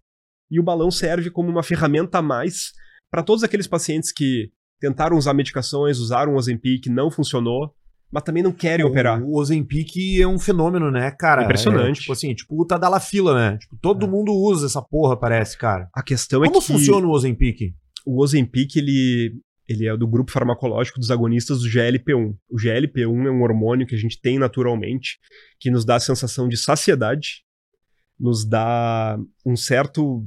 [0.51, 2.73] E o balão serve como uma ferramenta a mais
[3.09, 7.73] para todos aqueles pacientes que tentaram usar medicações, usaram o Ozempic, não funcionou,
[8.13, 9.21] mas também não querem operar.
[9.23, 11.43] O Ozempic é um fenômeno, né, cara?
[11.43, 11.97] Impressionante.
[11.97, 13.57] É, tipo assim, tipo o Tadalafila, né?
[13.57, 14.09] Tipo, todo É.
[14.09, 15.89] mundo usa essa porra, parece, cara.
[15.93, 17.73] A questão é Como que funciona o Ozempic?
[18.05, 19.33] o Ozempic, ele,
[19.67, 22.35] ele é do grupo farmacológico dos agonistas do GLP-1.
[22.49, 25.17] O GLP-1 é um hormônio que a gente tem naturalmente,
[25.59, 27.43] que nos dá a sensação de saciedade,
[28.19, 30.23] nos dá um certo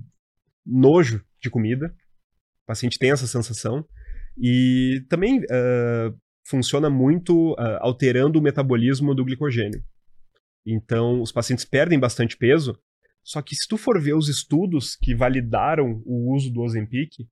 [0.67, 1.95] nojo de comida.
[2.65, 3.85] O paciente tem essa sensação.
[4.37, 6.13] E também ah,
[6.49, 9.83] funciona muito ah, alterando o metabolismo do glicogênio.
[10.65, 12.79] Então, os pacientes perdem bastante peso,
[13.23, 17.27] só que se tu for ver os estudos que validaram o uso do Ozempic,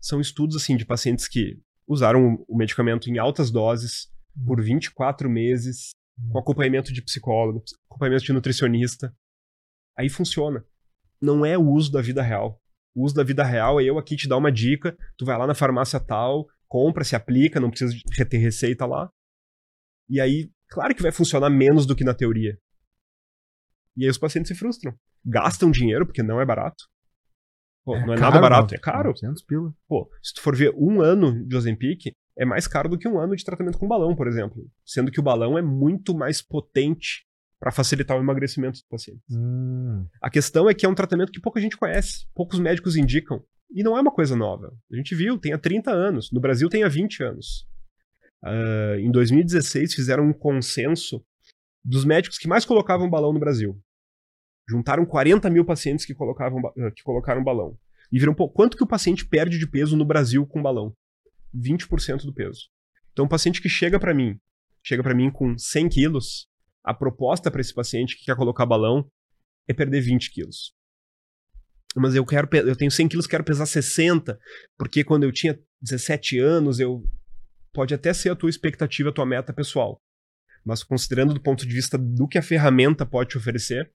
[0.00, 4.08] são estudos assim de pacientes que usaram o medicamento em altas doses
[4.44, 5.90] por 24 meses,
[6.30, 9.14] com acompanhamento de psicólogo, acompanhamento de nutricionista.
[9.96, 10.64] Aí funciona.
[11.20, 12.60] Não é o uso da vida real.
[12.94, 15.46] O uso da vida real é eu aqui te dar uma dica, tu vai lá
[15.46, 19.10] na farmácia tal, compra, se aplica, não precisa de ter receita lá.
[20.08, 22.58] E aí, claro que vai funcionar menos do que na teoria.
[23.96, 24.94] E aí os pacientes se frustram.
[25.24, 26.84] Gastam dinheiro, porque não é barato.
[27.84, 28.74] Pô, não é nada caro, barato, mano.
[28.74, 29.08] é caro.
[29.10, 29.74] 900 pila.
[29.88, 33.18] Pô, se tu for ver um ano de Ozempic, é mais caro do que um
[33.18, 34.68] ano de tratamento com balão, por exemplo.
[34.84, 37.24] Sendo que o balão é muito mais potente
[37.58, 39.22] para facilitar o emagrecimento do paciente.
[39.30, 40.06] Hum.
[40.20, 43.42] A questão é que é um tratamento que pouca gente conhece, poucos médicos indicam.
[43.70, 44.72] E não é uma coisa nova.
[44.90, 46.30] A gente viu, tem há 30 anos.
[46.32, 47.66] No Brasil tem há 20 anos.
[48.44, 51.24] Ah, em 2016 fizeram um consenso
[51.84, 53.80] dos médicos que mais colocavam balão no Brasil.
[54.68, 57.76] Juntaram 40 mil pacientes que, colocavam, ah, que colocaram balão.
[58.12, 60.94] E viram, pô, quanto que o paciente perde de peso no Brasil com balão?
[61.54, 62.68] 20% do peso.
[63.12, 64.38] Então, um paciente que chega para mim,
[64.84, 66.48] chega para mim com 100 quilos,
[66.84, 69.10] a proposta para esse paciente que quer colocar balão
[69.66, 70.75] é perder 20 quilos.
[71.96, 74.38] Mas eu quero, eu tenho 100 quilos, quero pesar 60,
[74.76, 77.02] porque quando eu tinha 17 anos, eu
[77.72, 80.00] pode até ser a tua expectativa, a tua meta pessoal.
[80.64, 83.90] Mas considerando do ponto de vista do que a ferramenta pode te oferecer,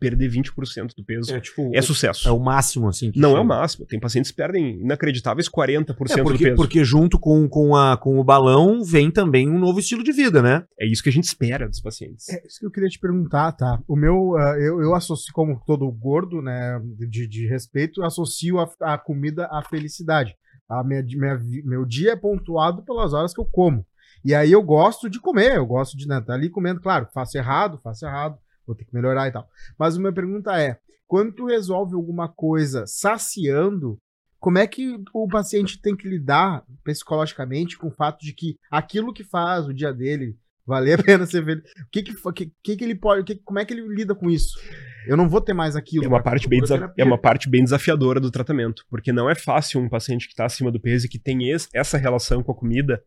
[0.00, 1.70] perder 20% do peso é, É tipo.
[1.82, 2.28] sucesso.
[2.28, 3.10] É o máximo, assim.
[3.10, 3.42] que Não é chega.
[3.42, 3.86] o máximo.
[3.86, 6.56] Tem pacientes que perdem inacreditáveis 40% É do porque, peso.
[6.56, 10.42] porque junto com, com, a, com o balão vem também um novo estilo de vida,
[10.42, 10.64] né?
[10.78, 12.28] É isso que a gente espera dos pacientes.
[12.28, 13.80] É isso que eu queria te perguntar, tá?
[13.88, 18.68] O meu, ah, eu, eu associo, como todo gordo, né, de, de respeito, associo a,
[18.80, 20.34] a comida à felicidade.
[20.68, 23.86] A minha, minha vi- meu dia é pontuado pelas horas que eu como.
[24.24, 26.80] E aí eu gosto de comer, eu gosto de estar ali comendo.
[26.80, 29.48] Claro, faço errado, faço errado, vou ter que melhorar e tal.
[29.78, 33.98] Mas a minha pergunta é: quando tu resolve alguma coisa saciando,
[34.38, 39.12] como é que o paciente tem que lidar psicologicamente com o fato de que aquilo
[39.12, 41.64] que faz o dia dele valer a pena ser feliz?
[41.64, 44.58] O que que, que, que, ele pode, que, como é que ele lida com isso?
[45.06, 46.04] Eu não vou ter mais aquilo.
[46.04, 46.60] É uma, parte bem
[46.96, 50.46] é uma parte bem desafiadora do tratamento, porque não é fácil um paciente que está
[50.46, 53.02] acima do peso e que tem essa relação com a comida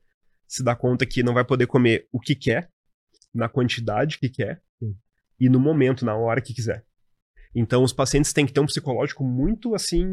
[0.48, 2.70] se dar conta que não vai poder comer o que quer,
[3.34, 4.62] na quantidade que quer.
[5.40, 6.86] E no momento, na hora que quiser.
[7.56, 10.06] Então, os pacientes têm que ter um psicológico muito assim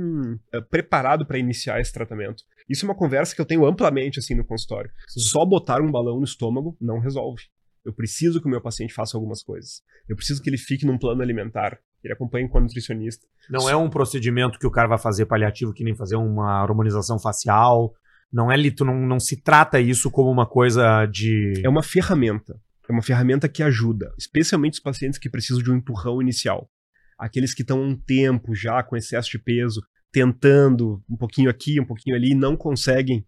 [0.52, 2.42] eh, preparado para iniciar esse tratamento.
[2.68, 4.90] Isso é uma conversa que eu tenho amplamente assim no consultório.
[5.08, 7.42] Só botar um balão no estômago não resolve.
[7.84, 9.82] Eu preciso que o meu paciente faça algumas coisas.
[10.08, 13.26] Eu preciso que ele fique num plano alimentar, que ele acompanhe com a nutricionista.
[13.50, 17.18] Não é um procedimento que o cara vai fazer paliativo, que nem fazer uma harmonização
[17.18, 17.92] facial.
[18.32, 21.60] Não é lito, não, não se trata isso como uma coisa de.
[21.62, 22.58] É uma ferramenta.
[22.88, 26.70] É uma ferramenta que ajuda, especialmente os pacientes que precisam de um empurrão inicial.
[27.18, 31.80] Aqueles que estão há um tempo já com excesso de peso, tentando um pouquinho aqui,
[31.80, 33.26] um pouquinho ali, e não conseguem.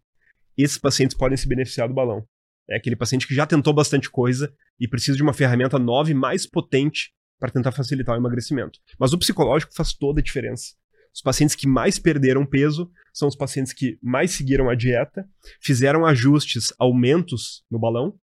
[0.57, 2.27] Esses pacientes podem se beneficiar do balão.
[2.69, 6.14] É aquele paciente que já tentou bastante coisa e precisa de uma ferramenta nova e
[6.14, 8.79] mais potente para tentar facilitar o emagrecimento.
[8.99, 10.75] Mas o psicológico faz toda a diferença.
[11.14, 15.27] Os pacientes que mais perderam peso são os pacientes que mais seguiram a dieta,
[15.61, 18.19] fizeram ajustes, aumentos no balão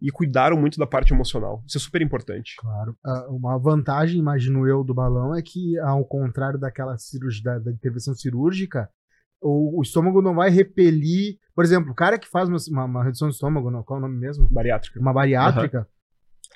[0.00, 1.62] e cuidaram muito da parte emocional.
[1.66, 2.54] Isso é super importante.
[2.58, 2.96] Claro.
[3.04, 7.70] Ah, uma vantagem, imagino eu, do balão é que, ao contrário daquela cirurgia, da, da
[7.72, 8.88] intervenção cirúrgica,
[9.40, 11.38] o, o estômago não vai repelir.
[11.54, 14.02] Por exemplo, o cara que faz uma, uma- uma redução do estômago, não, qual é
[14.02, 14.48] o nome mesmo?
[14.50, 15.00] Bariátrica.
[15.00, 15.86] Uma bariátrica.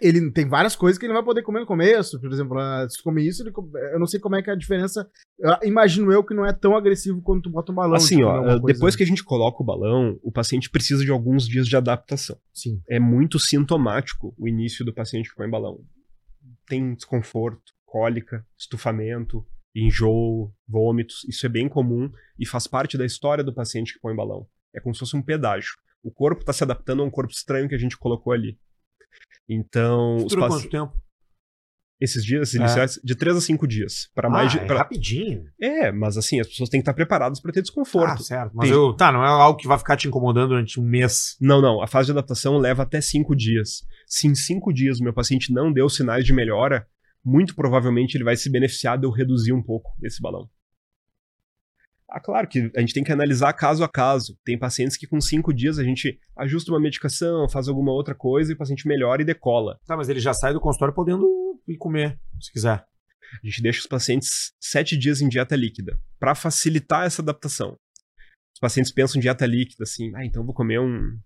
[0.00, 2.20] Ele tem várias coisas que ele não vai poder comer no começo.
[2.20, 3.52] Por exemplo, ah, se comer isso, ele
[3.92, 5.08] eu não sei como é que é a diferença.
[5.38, 7.96] Eu imagino eu que não é tão agressivo quando tu bota um balão.
[7.96, 11.66] Assim, ó, depois que a gente coloca o balão, o paciente precisa de alguns dias
[11.66, 12.36] de adaptação.
[12.52, 12.80] Sim.
[12.88, 15.80] É muito sintomático o início do paciente que põe balão.
[16.66, 21.24] Tem desconforto, cólica, estufamento, enjoo, vômitos.
[21.28, 24.46] Isso é bem comum e faz parte da história do paciente que põe balão.
[24.74, 25.72] É como se fosse um pedágio.
[26.02, 28.58] O corpo está se adaptando a um corpo estranho que a gente colocou ali.
[29.52, 30.92] Então, os Dura paci- quanto tempo?
[32.00, 32.58] Esses dias É.
[32.58, 34.08] iniciais, de 3 a 5 dias.
[34.14, 35.44] Para mais Ah, de, é pra- rapidinho.
[35.60, 38.22] é, mas assim, as pessoas têm que estar preparadas para ter Ah, desconforto.
[38.22, 38.52] certo.
[38.54, 41.36] Mas Tem- eu, tá, não é algo que vai ficar te incomodando durante um mês.
[41.38, 41.82] Não, não.
[41.82, 43.82] A fase de adaptação leva até cinco dias.
[44.06, 46.86] Se em cinco dias o meu paciente não deu sinais de melhora,
[47.22, 50.48] muito provavelmente ele vai se beneficiar de eu reduzir um pouco esse balão.
[52.10, 54.36] Ah, claro que a gente tem que analisar caso a caso.
[54.44, 58.50] Tem pacientes que com cinco dias a gente ajusta uma medicação, faz alguma outra coisa
[58.50, 59.78] e o paciente melhora e decola.
[59.86, 61.26] Tá, mas ele já sai do consultório podendo
[61.68, 62.84] ir comer, se quiser.
[63.42, 67.76] A gente deixa os pacientes sete dias em dieta líquida para facilitar essa adaptação.
[68.52, 71.16] Os pacientes pensam em dieta líquida assim, ah, então vou comer um,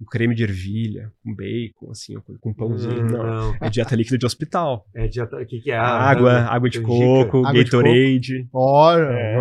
[0.00, 3.04] um creme de ervilha com bacon, assim, com um pãozinho.
[3.04, 3.54] Hum, não.
[3.60, 4.86] É dieta líquida de hospital.
[4.94, 5.36] É dieta.
[5.36, 5.76] O que, que é?
[5.76, 9.38] água, água de coco, Água de Gatorade, Olha, É.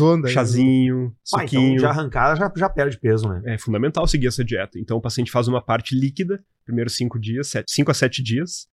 [0.00, 0.30] ondas.
[0.30, 1.78] chazinho, Ah, então suquinho.
[1.78, 3.42] de arrancada já, já perde peso, né?
[3.46, 4.78] É fundamental seguir essa dieta.
[4.78, 8.66] Então o paciente faz uma parte líquida, primeiros cinco dias, sete, cinco a sete dias.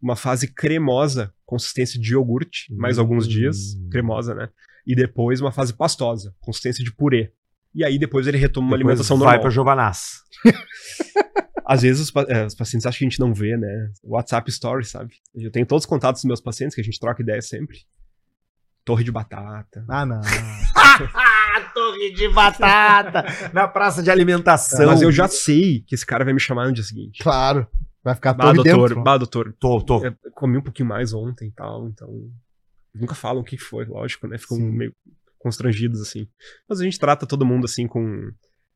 [0.00, 3.00] Uma fase cremosa, consistência de iogurte, mais Hum.
[3.00, 4.48] alguns dias, cremosa, né?
[4.86, 7.32] E depois uma fase pastosa, consistência de purê.
[7.78, 9.40] E aí depois ele retoma uma Depois alimentação vai normal.
[9.42, 10.22] pra Giovanaz.
[11.64, 13.90] Às vezes os, é, os pacientes acham que a gente não vê, né?
[14.02, 15.14] WhatsApp Stories, sabe?
[15.34, 17.78] Eu tenho todos os contatos dos meus pacientes, que a gente troca ideia sempre.
[18.84, 19.84] Torre de batata.
[19.88, 20.20] Ah, não.
[21.74, 23.24] Torre de batata!
[23.52, 24.86] na praça de alimentação.
[24.86, 27.22] Mas eu já sei que esse cara vai me chamar no dia seguinte.
[27.22, 27.66] Claro.
[28.02, 29.02] Vai ficar Bah, doutor, dentro.
[29.02, 30.04] bah, doutor, Tô, tô.
[30.04, 32.08] eu comi um pouquinho mais ontem e tal, então.
[32.94, 34.38] Nunca falam o que foi, lógico, né?
[34.38, 34.70] Ficam Sim.
[34.70, 34.94] meio
[35.38, 36.26] constrangidos, assim.
[36.68, 38.30] Mas a gente trata todo mundo assim com.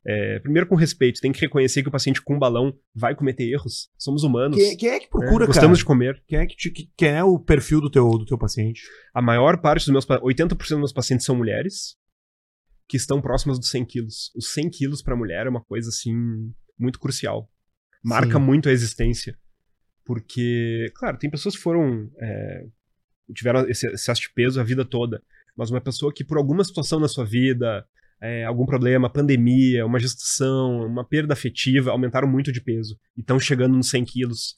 [0.07, 3.89] é, primeiro com respeito, tem que reconhecer que o paciente com balão vai cometer erros.
[3.99, 4.57] Somos humanos.
[4.57, 5.11] Quem, quem é que né?
[5.11, 5.79] procura, Gostamos cara?
[5.79, 6.23] de comer.
[6.27, 8.83] Quem é, que te- que- quem é o perfil do teu, do teu paciente?
[9.15, 10.05] A maior parte dos meus.
[10.05, 11.97] pa- 80% dos meus pacientes são mulheres
[12.89, 14.31] que estão próximas dos 100 quilos.
[14.37, 16.13] Os 100 quilos pra mulher é uma coisa, assim,
[16.79, 17.49] muito crucial.
[18.05, 18.45] Marca Sim.
[18.45, 19.39] muito a existência.
[20.05, 22.11] Porque, claro, tem pessoas que foram.
[22.21, 22.65] é,
[23.35, 25.23] tiveram esse excesso de peso a vida toda.
[25.57, 27.87] Mas uma pessoa que, por alguma situação na sua vida,
[28.21, 32.99] é, algum problema, pandemia, uma gestação, uma perda afetiva, aumentaram muito de peso.
[33.17, 34.57] E estão chegando nos 100 quilos.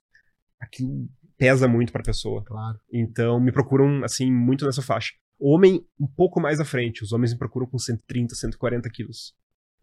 [0.60, 2.44] Aquilo pesa muito pra pessoa.
[2.44, 2.78] Claro.
[2.92, 5.12] Então me procuram, assim, muito nessa faixa.
[5.38, 7.02] Homem, um pouco mais à frente.
[7.02, 9.34] Os homens me procuram com 130, 140 quilos.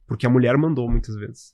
[0.07, 1.53] Porque a mulher mandou muitas vezes.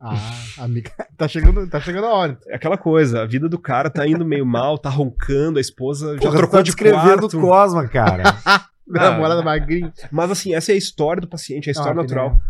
[0.00, 0.20] Ah,
[0.58, 0.90] amiga.
[1.18, 2.38] Tá chegando, tá chegando a hora.
[2.46, 6.14] É aquela coisa, a vida do cara tá indo meio mal, tá roncando, a esposa
[6.14, 7.38] já Porra, tu trocou tá de descrevendo quarto.
[7.38, 8.22] o Cosma, cara.
[8.86, 9.92] Namorada magrinha.
[10.12, 12.40] Mas assim, essa é a história do paciente, é a história Ah, que natural.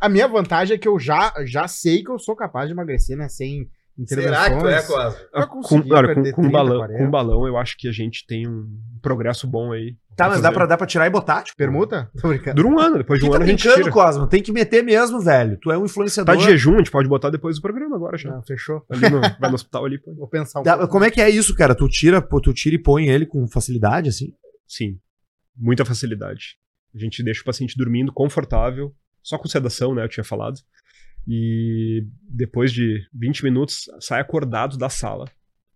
[0.00, 3.16] A minha vantagem é que eu já, já sei que eu sou capaz de emagrecer,
[3.16, 3.28] né?
[3.28, 4.86] Sem intervenções.
[4.86, 5.20] Cosma?
[5.32, 5.58] Eu Ah, Com,
[5.92, 6.98] olha, com, com 30, balão, 40.
[7.04, 8.66] com balão, eu acho que a gente tem um
[9.02, 9.96] progresso bom aí.
[10.16, 11.56] Tá, mas dá pra, dá pra tirar e botar, tipo.
[11.56, 12.10] Permuta?
[12.20, 12.56] Tô brincando.
[12.56, 13.92] Dura um ano, depois de um tá ano a gente brincando, tira.
[13.92, 14.26] Cosma?
[14.28, 15.58] Tem que meter mesmo, velho.
[15.60, 16.34] Tu é um influenciador.
[16.34, 18.30] Tá de jejum, a gente pode botar depois do programa agora já.
[18.30, 18.84] Não, fechou.
[18.90, 20.14] Ali no, vai no hospital ali, pô.
[20.14, 20.92] Vou pensar um Dá- pouco.
[20.92, 21.74] como é que é isso, cara?
[21.74, 24.32] Tu tira, pô, tu tira e põe ele com facilidade, assim?
[24.66, 24.98] Sim.
[25.56, 26.56] Muita facilidade.
[26.94, 30.04] A gente deixa o paciente dormindo confortável, só com sedação, né?
[30.04, 30.60] Eu tinha falado.
[31.26, 35.24] E depois de 20 minutos, sai acordado da sala,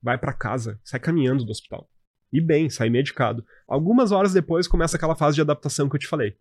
[0.03, 1.89] vai pra casa, sai caminhando do hospital.
[2.33, 3.45] E bem, sai medicado.
[3.67, 6.37] Algumas horas depois começa aquela fase de adaptação que eu te falei.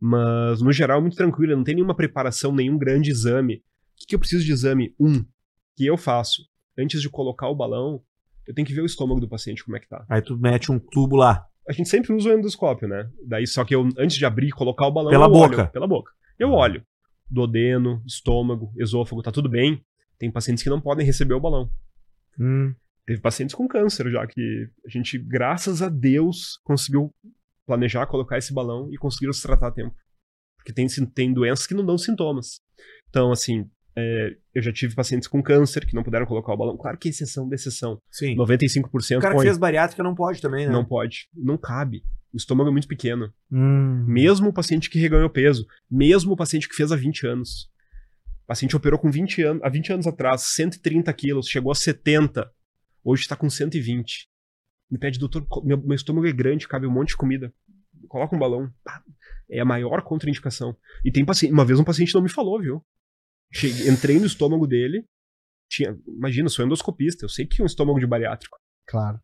[0.00, 3.56] Mas, no geral, é muito tranquilo, não tem nenhuma preparação, nenhum grande exame.
[3.56, 3.62] O
[3.96, 4.94] que, que eu preciso de exame?
[4.98, 5.24] Um,
[5.76, 6.42] que eu faço.
[6.78, 8.00] Antes de colocar o balão,
[8.46, 10.70] eu tenho que ver o estômago do paciente, como é que tá Aí tu mete
[10.70, 11.44] um tubo lá.
[11.68, 13.10] a gente sempre usa o endoscópio, né?
[13.26, 15.62] Daí só que eu, antes de abrir e colocar o balão, Pela boca.
[15.62, 15.70] olho.
[15.72, 16.12] Pela boca.
[16.38, 16.84] Eu olho.
[17.28, 19.84] Duodeno, estômago, esôfago, tá tudo bem.
[20.16, 21.68] Tem pacientes que não podem receber o balão.
[22.38, 22.72] Hum.
[23.08, 27.10] Teve pacientes com câncer já, que a gente, graças a Deus, conseguiu
[27.66, 29.96] planejar colocar esse balão e conseguiram se tratar a tempo.
[30.58, 32.60] Porque tem, tem doenças que não dão sintomas.
[33.08, 33.66] Então, assim,
[33.96, 36.76] é, eu já tive pacientes com câncer que não puderam colocar o balão.
[36.76, 37.98] Claro que é exceção da exceção.
[38.10, 38.36] Sim.
[38.36, 39.46] 95% O cara que põe.
[39.46, 40.72] fez bariátrica não pode também, né?
[40.74, 41.30] Não pode.
[41.34, 42.02] Não cabe.
[42.30, 43.32] O estômago é muito pequeno.
[43.50, 44.04] Hum.
[44.06, 47.70] Mesmo o paciente que reganhou peso, mesmo o paciente que fez há 20 anos.
[48.44, 52.52] O paciente operou com 20 anos, há 20 anos atrás, 130 quilos, chegou a 70,
[53.08, 54.28] hoje está com 120.
[54.90, 57.52] Me pede, doutor, meu, meu estômago é grande, cabe um monte de comida.
[58.08, 58.72] Coloca um balão.
[59.50, 60.76] É a maior contraindicação.
[61.04, 62.84] E tem paciente, uma vez um paciente não me falou, viu?
[63.52, 65.04] Cheguei, entrei no estômago dele,
[65.70, 68.58] tinha, imagina, sou endoscopista, eu sei que é um estômago de bariátrico.
[68.86, 69.18] Claro.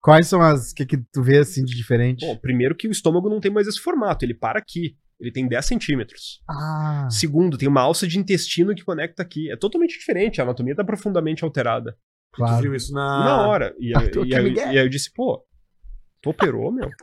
[0.00, 2.26] Quais são as que, que tu vê assim de diferente?
[2.26, 4.96] Bom, primeiro que o estômago não tem mais esse formato, ele para aqui.
[5.20, 6.42] Ele tem 10 centímetros.
[6.50, 9.48] Ah, Segundo, tem uma alça de intestino que conecta aqui.
[9.52, 11.96] É totalmente diferente, a anatomia tá profundamente alterada.
[12.32, 12.62] Tu claro.
[12.62, 13.24] viu isso na...
[13.24, 13.74] Na hora.
[13.78, 15.44] E, aí- tu e aí, e aí eu disse, pô,
[16.20, 16.88] tu operou, meu?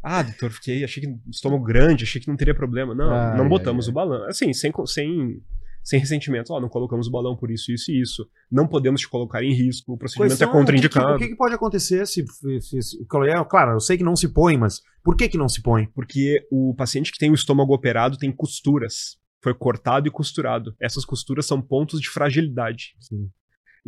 [0.00, 2.94] Ah, doutor, fiquei, achei que estômago grande, achei que não teria problema.
[2.94, 3.90] Não, Ai, não ai, botamos ai.
[3.90, 4.24] o balão.
[4.28, 5.42] Assim, sem, sem,
[5.82, 6.52] sem ressentimento.
[6.52, 8.26] Ó, não colocamos o balão por isso, isso e isso.
[8.50, 11.06] Não podemos te colocar em risco, o procedimento Quais são- é contraindicado.
[11.06, 12.24] O que, que- o que que pode acontecer se,
[12.60, 15.60] se, se- Claro, eu sei que não se põe, mas por que que não se
[15.60, 15.86] põe?
[15.88, 19.18] Porque o paciente que tem o estômago operado tem costuras.
[19.42, 20.74] Foi cortado e costurado.
[20.80, 22.94] Essas costuras são pontos de fragilidade.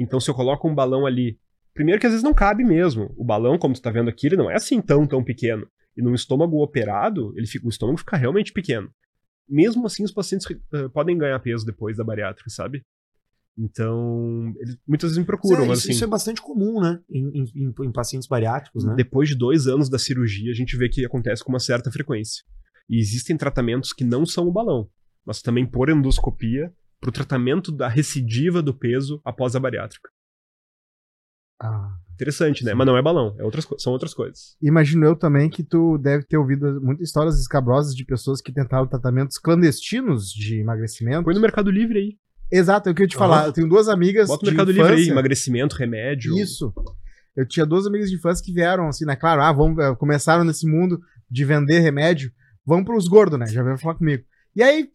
[0.03, 1.39] Então, se eu coloco um balão ali.
[1.75, 3.15] Primeiro que às vezes não cabe mesmo.
[3.17, 5.67] O balão, como tu tá vendo aqui, ele não é assim tão, tão pequeno.
[5.97, 8.91] E num estômago operado, ele fica, o estômago fica realmente pequeno.
[9.49, 12.83] Mesmo assim, os pacientes eh, podem ganhar peso depois da bariátrica, sabe?
[13.59, 15.91] Então, eles muitas vezes me procuram, isso, é- mas assim.
[15.93, 17.01] isso é bastante comum, né?
[17.11, 18.95] Em, em- em- em pacientes bariátricos, né?
[18.97, 22.43] Depois de dois anos da cirurgia, a gente vê que acontece com uma certa frequência.
[22.89, 24.89] E existem tratamentos que não são o balão,
[25.27, 30.11] mas também por endoscopia para o tratamento da recidiva do peso após a bariátrica.
[31.61, 31.97] Ah.
[32.21, 32.75] Interessante, né?
[32.75, 34.55] Mas não é balão, é outras, são outras coisas.
[34.61, 38.87] Imagino eu também que tu deve ter ouvido muitas histórias escabrosas de pessoas que tentaram
[38.87, 41.25] tratamentos clandestinos de emagrecimento.
[41.25, 42.19] Põe no Mercado Livre aí.
[42.53, 43.39] Exato, é o que eu ia te falar.
[43.39, 43.47] Aham.
[43.47, 45.13] Eu tenho duas amigas Bota no de Mercado Livre aí, infância.
[45.13, 46.37] emagrecimento, remédio.
[46.37, 46.75] Isso.
[47.35, 49.17] Eu tinha duas amigas de infância que vieram assim, né?
[49.17, 52.31] Claro, ah, vamos, eh, começaram nesse mundo de vender remédio.
[52.67, 53.47] Vamos pros gordos, né?
[53.47, 54.23] Já vieram falar comigo.
[54.57, 54.89] E aí,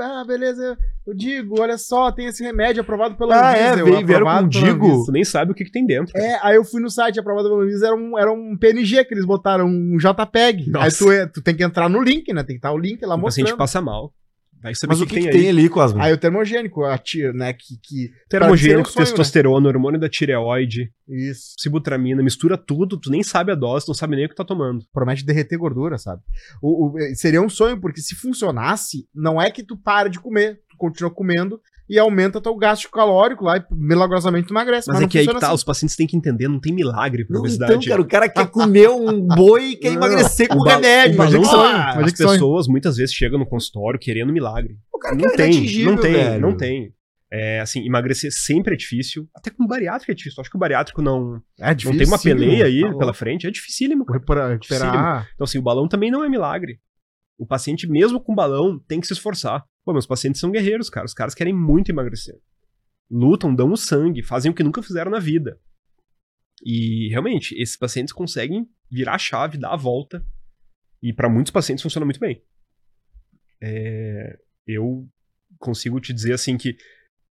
[0.00, 4.06] ah, beleza, eu digo, olha só, tem esse remédio aprovado pela Ah, é, Anvisa, veio-
[4.06, 5.04] vieram aprovado com Digo.
[5.06, 6.12] Tu nem sabe o que, que tem dentro.
[6.12, 6.24] cara.
[6.24, 9.14] É, aí eu fui no site aprovado pela Anvisa, era um, era um PNG que
[9.14, 10.68] eles botaram, um JPEG.
[10.70, 10.84] Nossa.
[10.86, 12.42] Aí tu, é- tu tem que entrar no link, né?
[12.42, 13.58] Tem que estar o link lá o paciente mostrando.
[13.58, 14.12] passa mal.
[14.62, 16.00] Vai saber Mas o que, que, que tem, tem ali, Cosmo?
[16.00, 17.52] Aí o termogênico, a tia, né?
[17.52, 22.98] Que, que Termogênico, Pra ser um sonho, testosterona, hormônio da tireoide, isso sibutramina, mistura tudo,
[22.98, 24.84] tu nem sabe a dose, não sabe nem o que tá tomando.
[24.92, 26.22] promete derreter gordura, sabe?
[26.60, 30.56] O, o- seria um sonho, porque se funcionasse, não é que tu para de comer,
[30.70, 34.88] tu continua comendo e aumenta teu gasto calórico lá e milagrosamente emagrece.
[34.88, 35.54] Mas, é não que aí que tá, assim.
[35.54, 37.72] os pacientes têm que entender, não tem milagre pra Não, obesidade.
[37.72, 41.14] então, cara, o cara quer comer um boi e quer Não, emagrecer com O remédio.
[41.14, 42.30] o mas é que sonho, ah, mas é As que sonho.
[42.32, 44.76] pessoas muitas vezes chegam no consultório querendo milagre.
[44.92, 46.40] O cara Não quer tem, não tem, velho.
[46.40, 46.92] não tem.
[47.30, 49.28] É, assim, emagrecer sempre é difícil.
[49.34, 50.36] Até com bariátrico é difícil.
[50.38, 53.46] Eu Acho que o bariátrico não, É não tem uma peleia aí tá pela frente.
[53.46, 54.04] É dificílimo.
[54.06, 54.18] cara.
[54.18, 55.28] Recuperar, recuperar.
[55.34, 56.78] Então, assim, o balão também não é milagre.
[57.38, 59.62] O paciente, mesmo com balão, tem que se esforçar.
[59.88, 61.06] Pô, meus pacientes são guerreiros, cara.
[61.06, 62.38] Os caras querem muito emagrecer.
[63.10, 65.58] Lutam, dão o sangue, fazem o que nunca fizeram na vida.
[66.62, 70.22] E, realmente, esses pacientes conseguem virar a chave, dar a volta.
[71.02, 72.44] E para muitos pacientes funciona muito bem.
[73.62, 75.08] É, eu
[75.58, 76.76] consigo te dizer, assim, que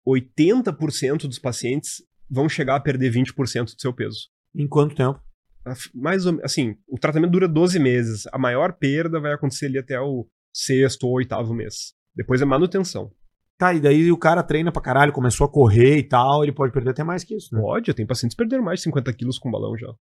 [0.07, 4.29] 80% dos pacientes vão chegar a perder 20% do seu peso.
[4.55, 5.21] Em quanto tempo?
[5.65, 8.25] Af- mais ou assim, o tratamento dura 12 meses.
[8.27, 11.93] A maior perda vai acontecer ali até o sexto ou oitavo mês.
[12.15, 13.11] Depois é manutenção.
[13.57, 16.73] Tá, e daí o cara treina pra caralho, começou a correr e tal, ele pode
[16.73, 17.61] perder até mais que isso, né?
[17.61, 19.93] Pode, tenho pacientes que perderam mais de 50 quilos com balão já.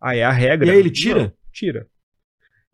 [0.00, 0.66] Ah, é a regra.
[0.66, 1.22] E aí ele tira?
[1.22, 1.88] Não, tira.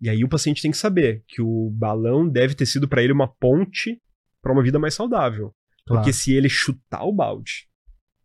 [0.01, 3.13] E aí o paciente tem que saber que o balão deve ter sido pra ele
[3.13, 4.01] uma ponte
[4.41, 5.55] pra uma vida mais saudável.
[5.87, 6.03] Claro.
[6.03, 7.69] Porque se ele chutar o balde,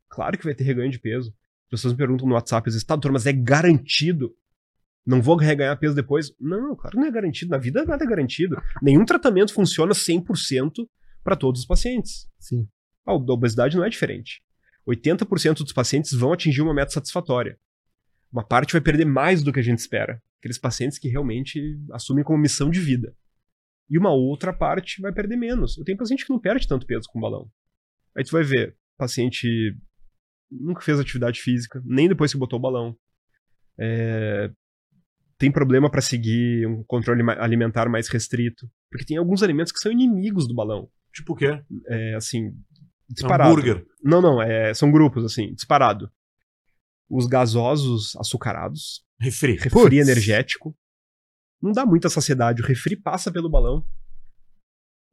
[0.10, 1.34] claro que vai ter reganho de peso.
[1.66, 4.34] As pessoas me perguntam no WhatsApp, às vezes, tá, doutor, mas é garantido?
[5.06, 6.34] Não vou reganhar peso depois?
[6.40, 7.52] Não, claro que não é garantido.
[7.52, 8.60] Na vida nada é garantido.
[8.82, 10.88] Nenhum tratamento funciona 100%
[11.24, 12.28] para todos os pacientes.
[12.40, 12.68] Sim.
[13.06, 14.42] A obesidade não é diferente.
[14.88, 17.60] 80% dos pacientes vão atingir uma meta satisfatória.
[18.32, 20.22] Uma parte vai perder mais do que a gente espera.
[20.40, 23.16] Aqueles pacientes que realmente assumem como missão de vida.
[23.90, 25.78] E uma outra parte vai perder menos.
[25.78, 27.50] Eu tenho paciente que não perde tanto peso com balão.
[28.16, 29.76] Aí tu vai ver, paciente
[30.50, 32.98] nunca fez atividade física, nem depois que botou o balão.
[33.78, 34.52] É,
[35.38, 38.70] tem problema para seguir um controle alimentar mais restrito.
[38.90, 40.90] Porque tem alguns alimentos que são inimigos do balão.
[41.14, 41.62] Tipo o quê?
[41.88, 42.54] É, assim,
[43.10, 43.52] disparado.
[43.52, 43.86] Hambúrguer.
[44.04, 46.10] Não, não, é, são grupos, assim, disparado.
[47.10, 49.54] Os gasosos açucarados, Refri.
[49.54, 49.96] refri Putz.
[49.98, 50.76] energético.
[51.62, 52.62] Não dá muita saciedade.
[52.62, 53.86] O refri passa pelo balão.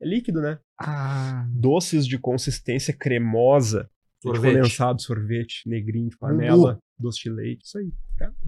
[0.00, 0.58] É líquido, né?
[0.78, 3.88] Ah, Doces de consistência cremosa.
[4.24, 4.54] Leite Sorvete.
[4.56, 7.90] condensado, sorvete, negrinho de panela, doce de leite, isso aí.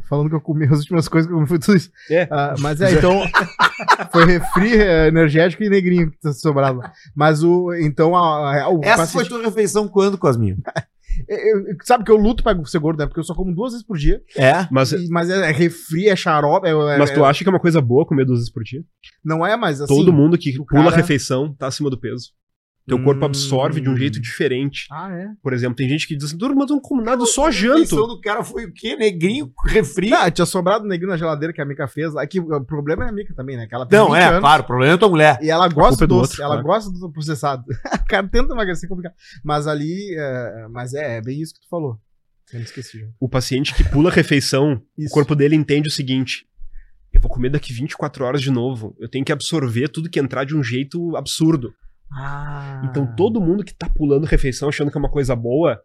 [0.09, 1.91] falando que eu comi as últimas coisas que eu comi foi tudo isso.
[2.11, 2.29] É.
[2.31, 3.21] Ah, mas é, então.
[4.13, 6.93] foi refri, é, energético e negrinho que tá sobrado lá.
[7.15, 7.73] Mas o.
[7.75, 10.57] Então, a, a- o Essa foi paciente- tua refeição quando, Cosminho?
[11.29, 13.07] eu- eu- sabe que eu luto pra ser gordo, né?
[13.07, 14.23] Porque eu só como duas vezes por dia.
[14.37, 14.67] É?
[14.71, 16.67] Mas, E- mas é, é refri, é xarope.
[16.69, 18.63] É, é- mas tu é- acha que é uma coisa boa comer duas vezes por
[18.63, 18.83] dia?
[19.25, 19.93] Não é, mas assim.
[19.95, 22.31] Todo mundo que pula cara- a refeição tá acima do peso.
[22.87, 23.26] Teu corpo Hum.
[23.26, 24.87] absorve de um jeito diferente.
[24.93, 25.28] Ah, é?
[25.43, 27.51] Por exemplo, tem gente que diz assim, "Duro, mas eu não como nada, só A
[27.51, 28.07] refeição janto.
[28.09, 28.95] do cara foi o quê?
[28.95, 30.11] Negrinho, refri?
[30.11, 32.14] Não, tinha sobrado negrinho na geladeira que a Mica fez.
[32.14, 33.66] Aqui, o problema é a Mica também, né?
[33.66, 35.39] Que ela tem Não, 20 é, anos claro, o problema é tua mulher.
[35.41, 37.64] E ela A gosta é do do doce, outro, ela gosta do processado.
[38.03, 39.14] o cara tenta emagrecer, é complicado.
[39.43, 41.99] Mas ali, é, mas é, é bem isso que tu falou.
[42.53, 43.07] Eu me esqueci já.
[43.18, 46.45] O paciente que pula a refeição, o corpo dele entende o seguinte:
[47.14, 48.95] eu vou comer daqui 24 horas de novo.
[49.01, 51.72] Eu tenho que absorver tudo que entrar de um jeito absurdo.
[52.12, 52.82] Ah.
[52.88, 55.80] Então todo mundo que tá pulando refeição achando que é uma coisa boa,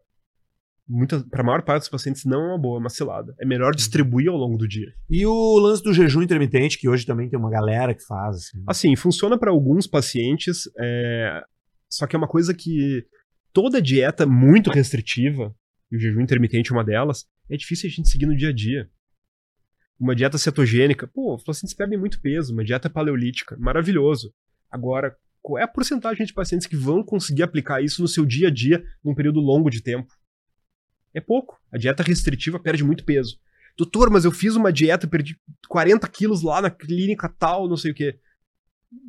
[0.90, 3.36] muita, pra maior parte dos pacientes não é uma boa, é uma cilada.
[3.40, 4.92] É melhor distribuir ao longo do dia.
[5.10, 8.36] E o lance do jejum intermitente, que hoje também tem uma galera que faz.
[8.38, 8.64] Assim.
[8.68, 11.44] Assim, funciona para alguns pacientes, é,
[11.88, 13.06] só que é uma coisa que
[13.54, 15.56] toda dieta muito restritiva,
[15.92, 18.54] e o jejum intermitente é uma delas, é difícil a gente seguir no dia a
[18.54, 18.90] dia.
[20.00, 24.34] Uma dieta cetogênica, pô, os pacientes perdem muito peso, uma dieta paleolítica, maravilhoso.
[24.72, 28.48] Agora, qual é a porcentagem de pacientes que vão conseguir aplicar isso no seu dia
[28.48, 30.14] a dia num período longo de tempo?
[31.14, 31.60] É pouco.
[31.72, 33.40] A dieta restritiva perde muito peso.
[33.78, 37.92] Doutor, mas eu fiz uma dieta, perdi 40 quilos lá na clínica tal, não sei
[37.92, 38.20] o quê.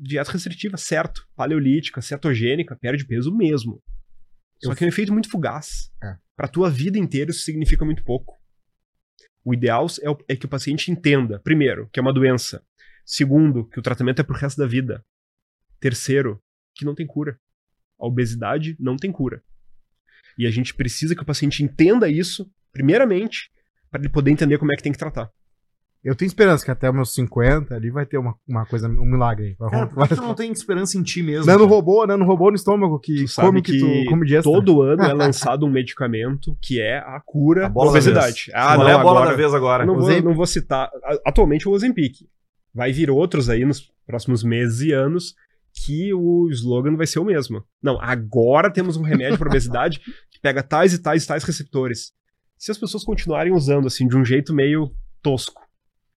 [0.00, 1.26] Dieta restritiva, certo.
[1.34, 3.82] Paleolítica, cetogênica, perde peso mesmo.
[4.62, 5.90] Só que é um efeito muito fugaz.
[6.02, 6.16] É.
[6.36, 8.38] Pra tua vida inteira isso significa muito pouco.
[9.44, 12.62] O ideal é, o- é que o paciente entenda, primeiro, que é uma doença.
[13.04, 15.04] Segundo, que o tratamento é pro resto da vida.
[15.80, 16.40] Terceiro,
[16.74, 17.38] que não tem cura.
[17.98, 19.42] A obesidade não tem cura.
[20.38, 23.50] E a gente precisa que o paciente entenda isso, primeiramente,
[23.90, 25.30] para ele poder entender como é que tem que tratar.
[26.02, 29.04] Eu tenho esperança que até os meus 50 ali vai ter uma, uma coisa, um
[29.04, 29.70] milagre aí.
[29.70, 31.44] Cara, por que tu não tem esperança em ti mesmo?
[31.44, 34.36] Nano robô, nano robô no estômago que Tu sabe come que, que tu come de
[34.36, 34.50] extra.
[34.50, 38.50] Todo ano é lançado um medicamento que é a cura A da bola da obesidade.
[38.54, 39.84] Ah, não, é a bola agora, da vez agora?
[39.84, 40.90] não, vou, não vou citar.
[41.26, 42.26] Atualmente o Ozempic.
[42.74, 45.34] Vai vir outros aí nos próximos meses e anos
[45.84, 47.64] que o slogan vai ser o mesmo.
[47.82, 50.00] Não, agora temos um remédio para obesidade
[50.30, 52.12] que pega tais e tais e tais receptores.
[52.58, 54.90] Se as pessoas continuarem usando assim de um jeito meio
[55.22, 55.62] tosco,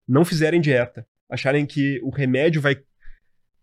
[0.09, 2.77] não fizerem dieta, acharem que o remédio vai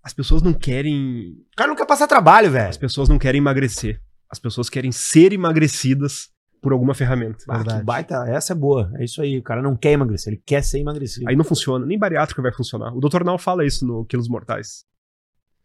[0.02, 2.70] as pessoas não querem O cara não quer passar trabalho, velho.
[2.70, 4.02] as pessoas não querem emagrecer.
[4.32, 6.30] As pessoas querem ser emagrecidas
[6.62, 7.44] por alguma ferramenta.
[7.50, 7.84] Ah, que Verdade.
[7.84, 8.92] baita, essa é boa.
[8.96, 9.38] É isso aí.
[9.38, 11.28] O cara não quer emagrecer, ele quer ser emagrecido.
[11.28, 11.86] Aí não funciona.
[11.86, 12.94] Nem bariátrica vai funcionar.
[12.96, 13.24] O Dr.
[13.24, 14.86] Nal fala isso no Quilos Mortais.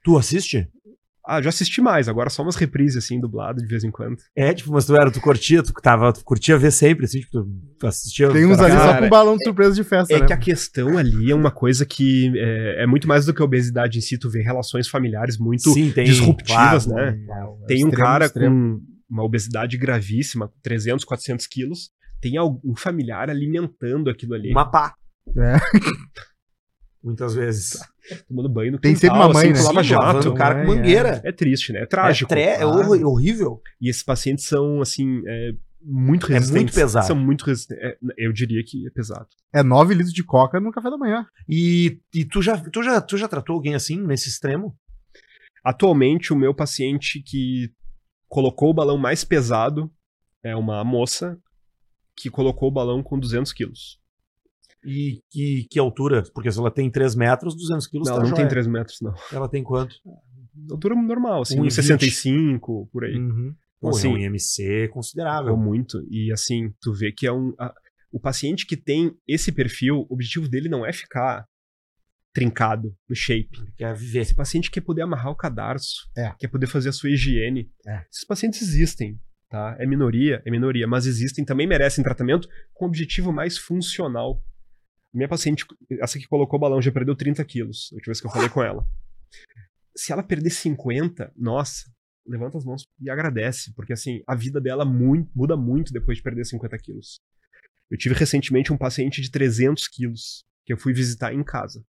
[0.05, 0.68] Tu assiste?
[1.26, 4.18] Ah, já assisti mais, agora só umas reprises assim, dublado de vez em quando.
[4.36, 7.48] É, tipo, mas tu era, tu curtia, tu, tava, tu curtia ver sempre, assim, tipo,
[7.78, 8.28] tu assistia.
[8.28, 10.26] Tem uns cara, ali só com balão de surpresa de festa, É né?
[10.26, 13.44] que a questão ali é uma coisa que é, é muito mais do que a
[13.46, 17.18] obesidade em si, tu vê relações familiares muito Sim, tem, disruptivas, claro, né?
[17.26, 18.78] É, Tem um extremo, cara extremo.
[18.78, 21.90] com uma obesidade gravíssima, 300, 400 quilos,
[22.20, 24.92] tem algum familiar alimentando aquilo ali, Uma pá.
[25.38, 25.57] É.
[27.05, 27.78] Muitas vezes.
[28.26, 29.66] tomando banho no Tem sempre quintal, uma mãe, assim, né?
[29.66, 30.30] lavando lava-jato.
[30.30, 31.20] o cara com É, mangueira.
[31.24, 31.82] É triste, né?
[31.82, 32.32] É trágico.
[32.32, 33.61] É, tre- é horri- horrível.
[33.80, 35.52] E esses pacientes são, assim, é,
[35.82, 36.74] muito É muito resistentes.
[36.74, 37.07] pesado.
[37.07, 37.84] São muito resistentes.
[37.84, 39.26] É, eu diria que é pesado.
[39.52, 41.26] É 9 litros de coca no café da manhã.
[41.48, 44.74] E, e tu, já, tu, já, tu já tratou alguém assim, nesse extremo?
[45.62, 47.70] Atualmente, o meu paciente que
[48.28, 49.90] colocou o balão mais pesado
[50.42, 51.38] é uma moça
[52.16, 53.98] que colocou o balão com 200 quilos.
[54.87, 56.22] E que, que altura?
[56.35, 58.51] Porque se ela tem 3 metros, 200 quilos Não, tá ela não tem joia.
[58.51, 59.14] 3 metros, não.
[59.32, 59.95] Ela tem quanto?
[60.70, 61.70] Altura normal, assim, 1,20.
[61.70, 63.16] 65, por aí.
[63.16, 63.55] Uhum.
[63.80, 65.57] Pô, Assim, é um IMC considerável.
[65.57, 66.01] muito.
[66.11, 67.53] E assim, tu vê que é um.
[67.59, 67.74] a-
[68.12, 71.45] o paciente que tem esse perfil, o objetivo dele não é ficar
[72.32, 73.51] trincado no shape.
[73.76, 74.20] Quer viver.
[74.20, 76.32] Esse paciente quer poder amarrar o cadarço, É.
[76.39, 77.70] quer poder fazer a sua higiene.
[77.87, 78.05] É.
[78.11, 79.18] Esses pacientes existem,
[79.51, 79.76] tá?
[79.78, 84.41] É minoria, é minoria, mas existem, também merecem tratamento com objetivo mais funcional.
[85.14, 85.64] Minha paciente,
[86.00, 88.48] essa que colocou o balão, já perdeu 30 quilos, a última vez que eu falei
[88.48, 88.84] com ela.
[89.96, 91.84] Se ela perder 50, nossa,
[92.26, 96.22] levanta as mãos e agradece, porque assim, a vida dela muito- muda muito depois de
[96.24, 97.20] perder 50 quilos.
[97.90, 101.84] Eu tive recentemente um paciente de 300 quilos, que eu fui visitar em casa.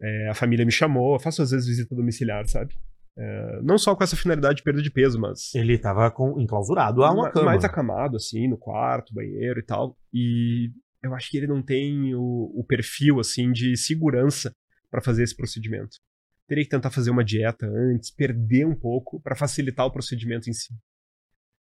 [0.00, 2.78] É, a família me chamou, eu faço às vezes visita domiciliar, sabe?
[3.18, 7.02] É, não só com essa finalidade de perda de peso, mas Ele tava com, enclausurado
[7.02, 7.46] a uma ma- cama.
[7.46, 9.96] mais acamado, assim, no quarto, banheiro e tal.
[10.12, 10.70] E
[11.06, 14.54] eu acho que ele não tem o, o perfil, assim, de segurança
[14.90, 15.98] para fazer esse procedimento.
[16.46, 20.52] Teria que tentar fazer uma dieta antes, perder um pouco para facilitar o procedimento em
[20.52, 20.72] si.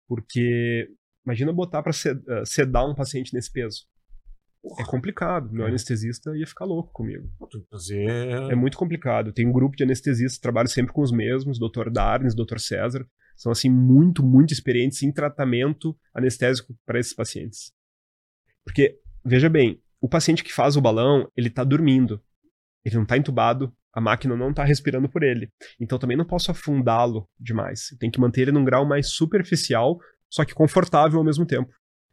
[0.07, 0.89] Porque
[1.25, 1.93] imagina botar para
[2.45, 3.87] sedar um paciente nesse peso.
[4.79, 5.51] É complicado.
[5.51, 5.69] Meu É.
[5.69, 7.29] anestesista ia ficar louco comigo.
[7.69, 8.07] Fazer...
[8.49, 9.33] É muito complicado.
[9.33, 11.89] Tem um grupo de anestesistas, trabalho sempre com os mesmos, Dr.
[11.91, 12.59] Darnes, Dr.
[12.59, 13.05] César.
[13.35, 17.73] São, assim, muito, muito experientes em tratamento anestésico para esses pacientes.
[18.63, 22.21] Porque, veja bem, o paciente que faz o balão, ele tá dormindo.
[22.84, 25.51] Ele não tá entubado, a máquina não tá respirando por ele.
[25.80, 27.95] Então também não posso afundá-lo demais.
[27.99, 29.97] Tem que manter ele num grau mais superficial,
[30.30, 31.71] só que confortável ao mesmo tempo.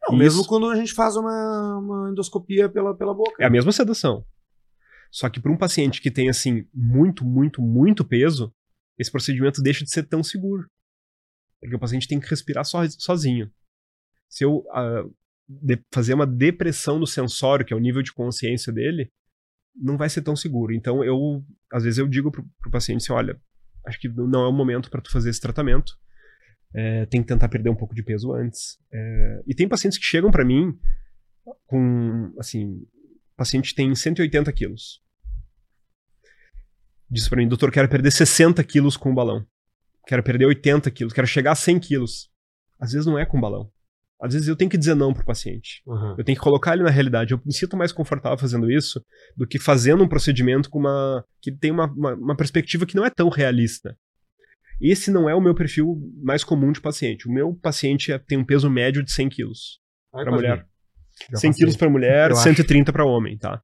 [0.08, 3.34] Não, mesmo quando a gente faz uma, uma endoscopia pela, pela boca.
[3.40, 4.24] É a mesma sedação.
[5.10, 8.54] Só que para um paciente que tem, assim, muito, muito, muito peso,
[8.96, 10.68] esse procedimento deixa de ser tão seguro.
[11.60, 13.50] Porque o paciente tem que respirar so- sozinho.
[14.28, 15.10] Se eu de-
[15.92, 19.10] fazer uma depressão no sensório, que é o nível de consciência dele,
[19.74, 20.72] não vai ser tão seguro.
[20.72, 23.40] Então, eu, às vezes, eu digo pro, pro paciente assim: olha,
[23.86, 25.98] acho que não é o momento para tu fazer esse tratamento.
[26.72, 28.78] É, tem que tentar perder um pouco de peso antes.
[28.92, 30.78] É, e tem pacientes que chegam para mim
[31.66, 32.86] com, assim,
[33.36, 35.02] paciente tem 180 quilos.
[37.10, 39.44] Diz para mim, doutor, quero perder 60 quilos com o balão.
[40.06, 42.30] Quero perder 80 quilos, quero chegar a 100 quilos.
[42.78, 43.70] Às vezes não é com balão.
[44.22, 45.82] Às vezes eu tenho que dizer não pro paciente.
[45.86, 46.14] Uhum.
[46.18, 47.32] Eu tenho que colocar ele na realidade.
[47.32, 49.02] Eu me sinto mais confortável fazendo isso
[49.36, 53.04] do que fazendo um procedimento com uma que tem uma, uma, uma perspectiva que não
[53.04, 53.96] é tão realista.
[54.80, 57.28] Esse não é o meu perfil mais comum de paciente.
[57.28, 59.78] O meu paciente é- tem um peso médio de 100 quilos
[60.10, 60.66] para mulher.
[61.30, 61.52] Já 100 passei.
[61.52, 62.42] quilos para mulher, Eu acho.
[62.44, 63.62] 130 para homem, tá?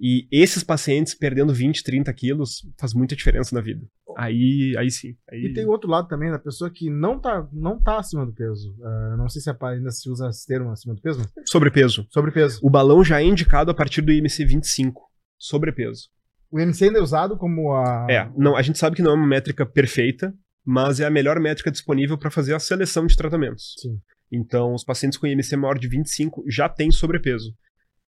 [0.00, 3.84] E esses pacientes perdendo 20, 30 quilos faz muita diferença na vida.
[4.16, 5.16] Aí, aí sim.
[5.30, 5.46] Aí...
[5.46, 8.32] E tem o outro lado também, da pessoa que não tá, não tá acima do
[8.32, 8.74] peso.
[8.82, 12.06] Ah, não sei se ainda se usa esse termo acima do peso, mas Sobrepeso.
[12.10, 12.60] sobrepeso.
[12.62, 15.02] O balão já é indicado a partir do IMC 25.
[15.36, 16.08] Sobrepeso.
[16.50, 18.06] O MC ainda é usado como a.
[18.08, 20.32] É, não, a gente sabe que não é uma métrica perfeita,
[20.64, 23.74] mas é a melhor métrica disponível para fazer a seleção de tratamentos.
[23.80, 23.98] Sim.
[24.30, 27.52] Então, os pacientes com IMC maior de 25 já têm sobrepeso.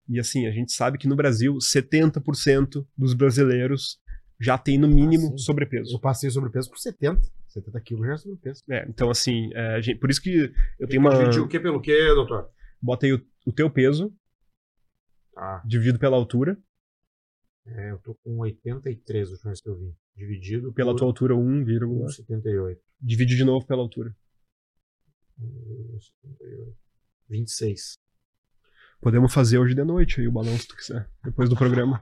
[0.09, 3.99] E assim, a gente sabe que no Brasil, 70% dos brasileiros
[4.41, 5.95] já tem no mínimo Ah, sobrepeso.
[5.95, 7.23] Eu passei sobrepeso por 70.
[7.49, 8.63] 70 quilos já é sobrepeso.
[8.71, 11.17] É, então, assim, é, gente- por isso que eu tenho uma.
[11.17, 12.51] Dividir o que pelo que, doutor?
[12.83, 14.13] Bota aí o, o teu peso,
[15.33, 15.63] Tá.
[15.65, 16.59] dividido pela altura,
[17.67, 19.95] É, eu tô com 83, a última vez que eu vi.
[20.15, 22.79] Dividido pela por tua altura 1, 78.
[23.01, 24.15] divide de novo pela altura.
[25.39, 26.77] 78.
[27.29, 27.99] 26.
[29.05, 32.01] Podemos fazer hoje de noite aí o balão, se tu quiser, depois do programa.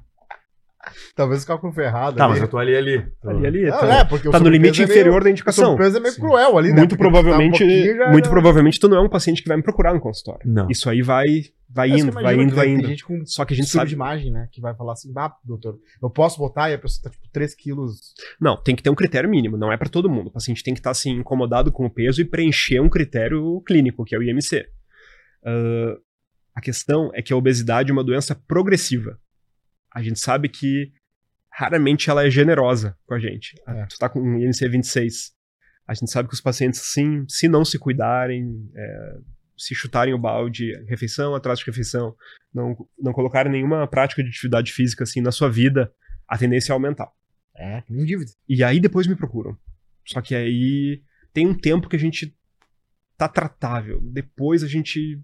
[1.15, 2.17] Talvez o cálculo foi errado.
[2.17, 2.33] Tá, ali.
[2.35, 3.07] mas eu tô ali ali.
[3.25, 5.65] Ali, ali, Ah, tá, é, porque tá no limite é meio- inferior da O indicação.
[5.73, 6.21] sobrepeso é meio Sim.
[6.21, 6.79] cruel ali, né?
[6.79, 7.59] Muito Porque provavelmente,
[7.99, 10.01] tá um muito já- provavelmente tu não é um paciente que vai me procurar no
[10.01, 10.41] consultório.
[10.45, 10.69] Não.
[10.69, 11.27] Isso aí vai,
[11.71, 12.81] vai É indo, vai indo, que vai indo.
[12.81, 13.89] Tem gente com Só que a gente sabe.
[13.91, 14.49] de imagem, né?
[14.51, 17.55] Que vai falar assim, bah, doutor, eu posso botar e a pessoa tá tipo 3
[17.55, 18.13] quilos.
[18.41, 20.29] Não, tem que ter um critério mínimo, não é pra todo mundo.
[20.29, 24.05] O paciente tem que estar assim incomodado com o peso e preencher um critério clínico,
[24.05, 24.67] que é o IMC.
[25.45, 25.97] Ah,
[26.55, 29.19] a questão é que a obesidade é uma doença progressiva.
[29.93, 30.93] A gente sabe que
[31.51, 33.55] raramente ela é generosa com a gente.
[33.67, 33.87] É.
[33.87, 35.33] Tu tá com um IMC 26.
[35.87, 39.19] A gente sabe que os pacientes, sim, se não se cuidarem, é,
[39.57, 42.15] se chutarem o balde, refeição atrás de refeição,
[42.53, 45.93] não, não colocarem nenhuma prática de atividade física assim na sua vida,
[46.27, 47.11] a tendência é aumentar.
[47.55, 48.31] É, nem dívida.
[48.49, 49.57] E aí depois me procuram.
[50.07, 52.35] Só que aí tem um tempo que a gente
[53.17, 54.01] tá tratável.
[54.03, 55.21] Depois a gente.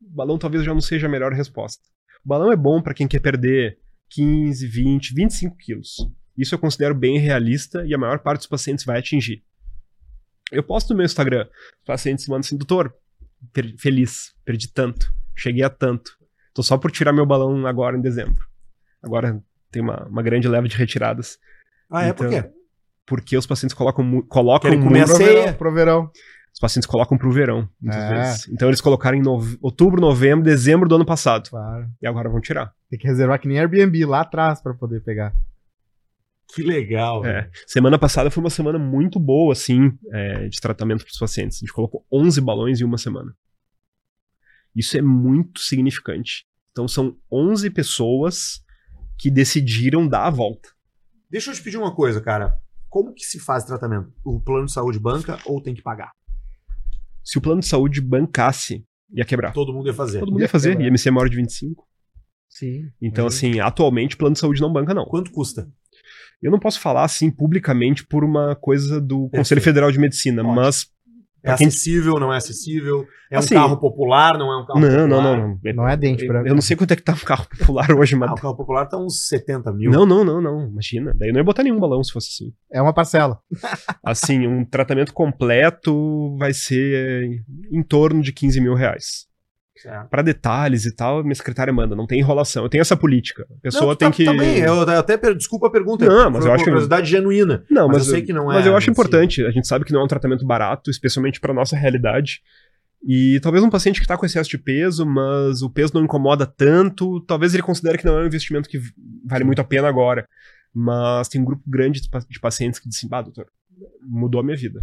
[0.00, 1.82] O balão talvez já não seja a melhor resposta.
[2.24, 3.78] O balão é bom pra quem quer perder
[4.10, 5.96] 15, 20, 25 quilos.
[6.36, 9.42] Isso eu considero bem realista e a maior parte dos pacientes vai atingir.
[10.52, 11.46] Eu posto no meu Instagram,
[11.78, 12.94] os pacientes mandam assim, doutor,
[13.52, 16.12] per- feliz, perdi tanto, cheguei a tanto.
[16.52, 18.46] Tô só por tirar meu balão agora em dezembro.
[19.02, 21.38] Agora tem uma, uma grande leva de retiradas
[21.90, 22.10] Ah, é?
[22.10, 22.50] Então, Por quê?
[23.06, 25.18] porque os pacientes colocam, colocam Querem comer ceia.
[25.42, 26.10] verão, pro verão.
[26.54, 28.14] Os pacientes colocam pro verão, muitas É.
[28.14, 28.48] vezes.
[28.48, 31.50] Então eles colocaram em nove- outubro, novembro, dezembro do ano passado.
[31.50, 31.88] Claro.
[32.00, 32.72] E agora vão tirar.
[32.88, 35.34] Tem que reservar que nem Airbnb lá atrás pra poder pegar.
[36.54, 37.24] Que legal.
[37.26, 37.50] É.
[37.66, 41.56] Semana passada foi uma semana muito boa, assim, é, de tratamento pros pacientes.
[41.56, 43.34] A gente colocou 11 balões em uma semana.
[44.76, 46.46] Isso é muito significante.
[46.70, 48.62] Então são 11 pessoas
[49.18, 50.68] que decidiram dar a volta.
[51.28, 52.56] Deixa eu te pedir uma coisa, cara.
[52.88, 54.12] Como que se faz tratamento?
[54.24, 56.12] O plano de saúde banca ou tem que pagar?
[57.24, 59.52] Se o plano de saúde bancasse, ia quebrar.
[59.52, 60.20] Todo mundo ia fazer.
[60.20, 60.88] Todo mundo ia fazer, quebrar.
[60.88, 61.86] IMC maior de 25.
[62.48, 62.90] Sim.
[63.00, 65.06] Então, assim, atualmente o plano de saúde não banca, não.
[65.06, 65.68] Quanto custa?
[66.40, 69.36] Eu não posso falar assim publicamente por uma coisa do Perfeito.
[69.38, 70.54] Conselho Federal de Medicina, Ótimo.
[70.54, 70.86] mas.
[71.44, 73.06] É acessível, não é acessível?
[73.30, 75.06] É um Assim, carro popular, não é um carro Não, popular?
[75.08, 75.74] não, não, não.
[75.74, 76.48] Não é dente Eu, branco.
[76.48, 78.30] eu não sei quanto é que tá um carro popular hoje, mas.
[78.30, 79.90] Ah, o carro popular tá uns 70 mil.
[79.90, 80.66] Não, não, não, não.
[80.68, 81.12] Imagina.
[81.12, 82.52] Daí eu não ia botar nenhum balão se fosse assim.
[82.72, 83.38] É uma parcela.
[84.02, 87.42] Assim, um tratamento completo vai ser
[87.72, 89.26] em torno de 15 mil reais.
[90.08, 91.96] Pra detalhes e tal, minha secretária manda.
[91.96, 92.62] Não tem enrolação.
[92.62, 93.44] Eu tenho essa política.
[93.50, 94.24] A pessoa Não, tem tá, que.
[94.24, 96.04] Bem, eu até per- desculpa a pergunta.
[96.06, 97.64] Não, mas foi eu uma acho- curiosidade genuína.
[97.68, 98.90] Não, mas mas, eu sei que não é Mas eu acho assim.
[98.92, 99.44] importante.
[99.44, 102.40] A gente sabe que não é um tratamento barato, especialmente para nossa realidade.
[103.06, 106.46] E talvez um paciente que está com excesso de peso, mas o peso não incomoda
[106.46, 108.80] tanto, talvez ele considere que não é um investimento que
[109.26, 110.26] vale muito a pena agora.
[110.72, 113.46] Mas tem um grupo grande de pacientes que dizem, ah, doutor,
[114.02, 114.80] mudou a minha vida.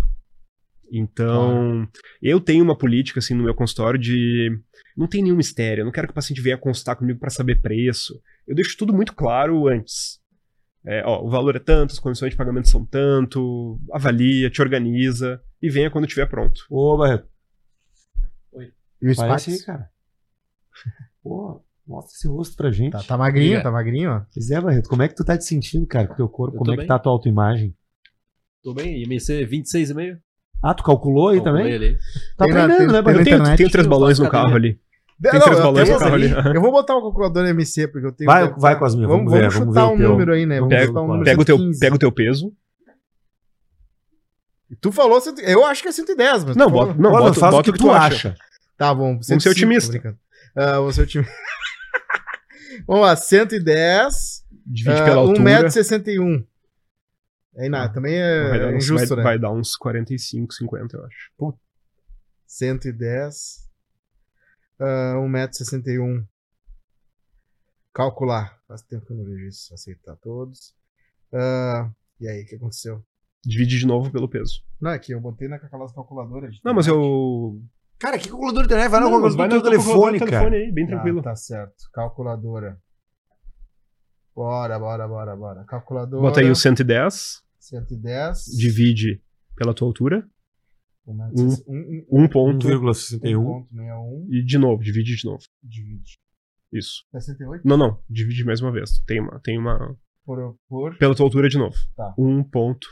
[0.91, 1.87] Então,
[2.21, 4.49] eu tenho uma política, assim, no meu consultório de...
[4.97, 7.61] Não tem nenhum mistério, eu não quero que o paciente venha consultar comigo para saber
[7.61, 8.21] preço.
[8.45, 10.19] Eu deixo tudo muito claro antes.
[10.85, 15.41] É, ó, o valor é tanto, as condições de pagamento são tanto, avalia, te organiza
[15.61, 16.65] e venha quando estiver pronto.
[16.69, 17.27] Ô, Barreto,
[19.01, 19.89] E o parece aí, cara.
[21.23, 22.91] Pô, mostra esse rosto pra gente.
[22.91, 23.63] Tá, tá magrinho, Obrigado.
[23.63, 24.21] tá magrinho, ó.
[24.33, 26.55] Pois é, Barreto, como é que tu tá te sentindo, cara, com o teu corpo?
[26.55, 27.75] Eu Como é que tá a tua autoimagem?
[28.63, 30.19] Tô bem, IMC 26,5.
[30.63, 31.75] Ah, tu calculou aí Calculei também?
[31.75, 31.97] ali.
[32.37, 32.85] Tá Tem na- tem- né, tem?
[32.97, 34.79] Eu tenho, internet, tenho três balões no carro ali.
[35.21, 36.33] Tem três eu balões no carro ali.
[36.33, 36.55] ali.
[36.55, 38.29] Eu vou botar o calculador MC, porque eu tenho.
[38.29, 40.09] Vai- vai, Cosminha, Vamos, vamos ver, vamos vamos chutar ver o um teu.
[40.09, 40.55] número aí, né?
[40.59, 41.79] Vamos Pega- chutar um número Pega o, teu, 115.
[41.79, 42.53] pega o teu peso.
[44.79, 46.55] Tu falou, cento- eu acho que é 110, mas.
[46.55, 48.35] Não, tu falou- bota, não, Olha, bota, faz bota o que tu acha.
[48.77, 49.21] Tá bom.
[49.21, 49.87] ser 105, otimista.
[49.87, 50.17] tô brincando.
[50.55, 51.33] Ah, vou ser otimista.
[52.87, 54.43] Vamos lá, 110.
[54.65, 55.39] Divide ah, pela altura.
[55.69, 56.45] 1,61m.
[57.57, 59.23] Aí nada, também vai, é dar uns, injusto, vai, né?
[59.23, 61.31] vai dar uns 45, 50, eu acho.
[62.47, 63.69] 110.
[64.79, 66.25] ah, 1,61m.
[67.93, 68.57] Calcular.
[68.67, 69.73] Faz tempo que eu não vejo isso.
[69.73, 70.73] Aceitar todos.
[71.33, 73.03] Ah, e aí, o que aconteceu?
[73.43, 74.63] Divide de novo pelo peso.
[74.79, 76.55] Não, é que eu botei naquelas calculadoras.
[76.55, 77.61] de Não, mas eu.
[77.99, 78.89] Cara, que calculador de internet?
[78.89, 80.31] Vai na calculadora vai do telefone, cara.
[80.31, 81.19] telefone aí, bem tranquilo.
[81.19, 81.89] Ah, tá certo.
[81.93, 82.79] Calculadora.
[84.35, 85.63] Bora, bora, bora, bora.
[85.65, 86.21] Calculadora.
[86.21, 88.45] Bota aí o 110, 110.
[88.57, 89.21] divide
[89.55, 90.27] pela tua altura,
[91.05, 93.67] Um, um- um, 1 ponto 1,61.
[93.71, 94.27] 1.61.
[94.29, 95.43] e de novo, divide de novo.
[95.61, 96.19] Divide.
[96.71, 97.03] Isso.
[97.11, 98.99] 68 Não, não, divide mais uma vez.
[99.05, 99.97] Tem uma, tem uma.
[100.23, 101.75] por, por Pela tua altura de novo.
[101.97, 102.13] Tá.
[102.17, 102.87] 1 ponto.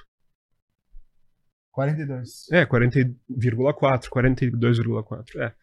[1.72, 2.52] 42.
[2.52, 5.40] É, 40,4, 42,4.
[5.40, 5.54] É.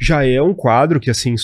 [0.00, 1.34] Já é um quadro que, assim,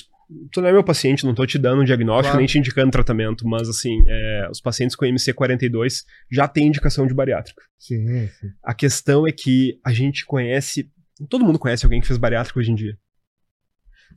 [0.53, 2.39] tu não é meu paciente, não tô te dando um diagnóstico, Claro.
[2.39, 7.15] nem te indicando tratamento, mas, assim, é, os pacientes com MC42 já têm indicação de
[7.15, 7.63] bariátrica.
[7.79, 8.49] Sim, sim.
[8.63, 10.91] A questão é que a gente conhece.
[11.31, 12.97] Todo mundo conhece alguém que fez bariátrica hoje em dia.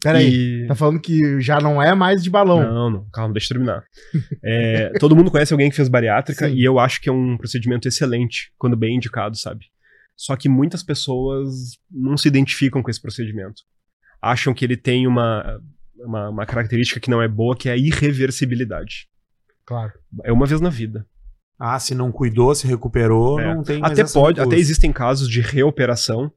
[0.03, 2.61] Peraí, E- tá falando que já não é mais de balão.
[2.63, 3.83] Não, não, calma, deixa eu terminar.
[4.43, 6.55] É, todo mundo conhece alguém que fez bariátrica Sim.
[6.55, 9.65] e eu acho que é um procedimento excelente, quando bem indicado, sabe?
[10.17, 11.49] Só que muitas pessoas
[11.89, 13.61] não se identificam com esse procedimento.
[14.21, 15.59] Acham que ele tem uma,
[16.05, 19.07] uma, uma característica que não é boa, que é a irreversibilidade.
[19.65, 19.93] Claro.
[20.23, 21.05] É uma vez na vida.
[21.57, 23.53] Ah, se não cuidou, se recuperou, É.
[23.53, 26.31] não tem Até pode, até existem casos de reoperação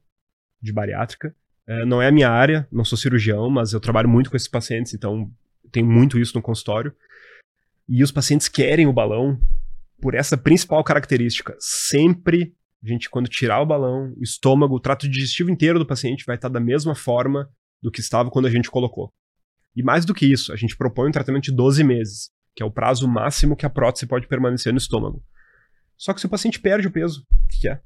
[0.61, 1.35] de bariátrica.
[1.67, 4.47] É, não é a minha área, não sou cirurgião, mas eu trabalho muito com esses
[4.47, 5.31] pacientes, então
[5.71, 6.93] tenho muito isso no consultório.
[7.89, 9.39] E os pacientes querem o balão
[9.99, 11.55] por essa principal característica.
[11.59, 12.53] Sempre,
[12.83, 16.35] a gente, quando tirar o balão, o estômago, o trato digestivo inteiro do paciente vai
[16.35, 17.49] estar da mesma forma
[17.81, 19.11] do que estava quando a gente colocou.
[19.75, 22.65] E mais do que isso, a gente propõe um tratamento de 12 meses, que é
[22.65, 25.23] o prazo máximo que a prótese pode permanecer no estômago.
[25.97, 27.81] Só que se o paciente perde o peso, o que, que é?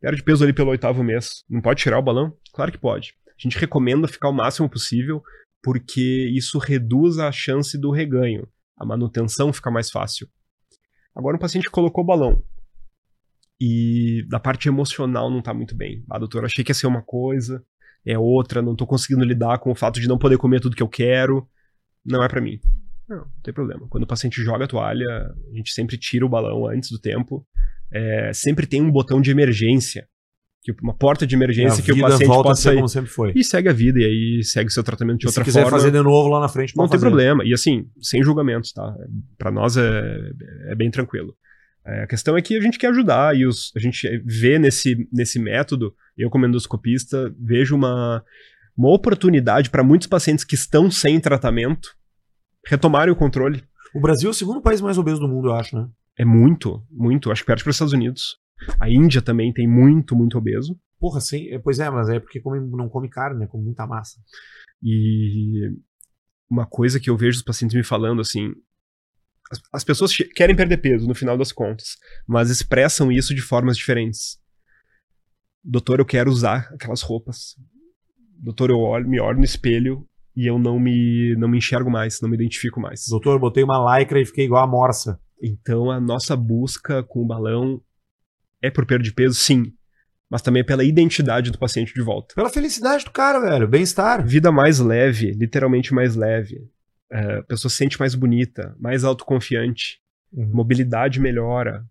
[0.00, 1.44] Perde peso ali pelo oitavo mês.
[1.48, 2.36] Não pode tirar o balão?
[2.52, 3.14] Claro que pode.
[3.28, 5.22] A gente recomenda ficar o máximo possível,
[5.62, 8.48] porque isso reduz a chance do reganho.
[8.76, 10.28] A manutenção fica mais fácil.
[11.14, 12.44] Agora, um paciente colocou o balão
[13.60, 16.04] e da parte emocional não tá muito bem.
[16.10, 17.64] Ah, doutor, achei que ia ser uma coisa,
[18.12, 20.82] é outra, não tô conseguindo lidar com o fato de não poder comer tudo que
[20.82, 21.46] eu quero.
[22.04, 22.58] Não é pra mim.
[23.08, 23.86] Não, não tem problema.
[23.88, 25.06] Quando o paciente joga a toalha,
[25.52, 27.46] a gente sempre tira o balão antes do tempo.
[27.92, 30.06] É, sempre tem um botão de emergência.
[30.62, 32.76] Que, uma porta de E a emergência que o paciente volta a possa ser sair.
[32.76, 33.32] como sempre foi.
[33.34, 35.78] E segue a vida, e aí segue seu tratamento de E se outra quiser forma.
[35.78, 37.06] fazer de novo lá na frente, Não tem fazer.
[37.06, 37.44] problema.
[37.44, 38.94] E assim, sem julgamentos, tá?
[39.38, 40.18] Pra nós é,
[40.70, 41.34] é bem tranquilo.
[41.88, 45.08] É, a questão é que a gente quer ajudar e os, a gente vê nesse,
[45.12, 48.22] nesse método, eu como endoscopista, vejo uma,
[48.76, 51.88] uma oportunidade para muitos pacientes que estão sem tratamento
[52.66, 53.64] retomarem o controle.
[53.94, 55.88] O Brasil é o segundo país mais obeso do mundo, eu acho, né?
[56.18, 57.30] É muito, muito.
[57.30, 58.36] Acho que perde para os Estados Unidos.
[58.78, 60.78] A Índia também tem muito, muito obeso.
[61.00, 61.48] Porra, sim.
[61.48, 63.46] é, Pois é, mas é porque come- não come carne, né?
[63.46, 64.20] Come muita massa.
[64.82, 65.70] E
[66.50, 68.52] uma coisa que eu vejo os pacientes me falando assim.
[69.50, 71.96] As, as pessoas querem perder peso no final das contas,
[72.26, 74.38] mas expressam isso de formas diferentes.
[75.64, 77.56] Doutor, eu quero usar aquelas roupas.
[78.38, 82.20] Doutor, eu olho, me olho no espelho e eu não me, não me enxergo mais,
[82.20, 83.06] não me identifico mais.
[83.08, 85.18] Doutor, botei uma lycra e fiquei igual a morsa.
[85.42, 87.80] Então a nossa busca com o balão
[88.62, 89.72] é por perda de peso, sim,
[90.30, 92.34] mas também é pela identidade do paciente de volta.
[92.34, 93.66] Pela felicidade do cara, velho.
[93.66, 94.26] Bem-estar.
[94.26, 96.68] Vida mais leve, literalmente mais leve.
[97.10, 99.98] É, a pessoa se sente mais bonita, mais autoconfiante.
[100.32, 100.50] Uhum.
[100.52, 101.84] Mobilidade melhora.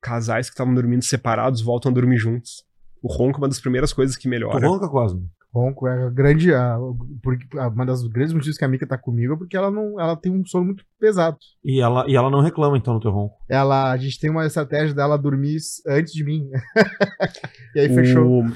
[0.00, 2.64] Casais que estavam dormindo separados voltam a dormir juntos.
[3.02, 4.66] O ronco é uma das primeiras coisas que Tu melhora.
[4.66, 5.28] ronca, Cosmo?
[5.52, 6.52] Ronco é a grande.
[6.52, 6.78] A,
[7.72, 10.00] uma das grandes motivos que a Mika tá comigo é porque ela não.
[10.00, 11.36] Ela tem um sono muito pesado.
[11.62, 13.36] E ela, e ela não reclama, então, no teu ronco.
[13.48, 16.48] Ela, a gente tem uma estratégia dela dormir antes de mim.
[17.76, 18.42] e aí fechou.
[18.42, 18.52] O-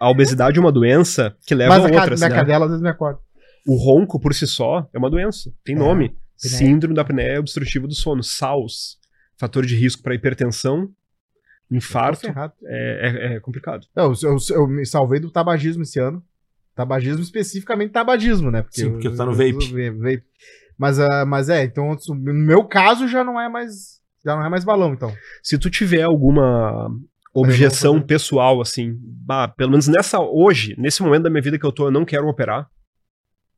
[0.00, 2.20] a obesidade é uma doença que leva Mas a a ca- outras.
[2.20, 2.34] na né?
[2.34, 3.20] cadela às vezes me acorda.
[3.66, 5.52] O ronco por si só é uma doença.
[5.64, 6.16] Tem É, nome.
[6.36, 8.22] Síndrome da apneia obstrutiva do sono.
[8.22, 8.98] SAUS.
[9.36, 10.90] Fator de risco para hipertensão,
[11.70, 12.26] infarto.
[12.64, 13.86] É, é- é complicado.
[13.96, 16.22] Eu, eu, eu me salvei do tabagismo esse ano.
[16.74, 18.64] Tabagismo, especificamente tabagismo, né?
[18.70, 19.72] Sim, porque eu- tu tá no vape.
[19.78, 20.22] eu- vape.
[20.78, 24.48] Mas, ah, mas é, então no meu caso já não é mais Já não é
[24.50, 25.14] mais balão, então.
[25.42, 26.90] Se tu tiver alguma
[27.32, 31.72] objeção pessoal, assim, bah, pelo menos nessa, hoje, nesse momento da minha vida que eu
[31.72, 32.68] tô, eu não quero operar,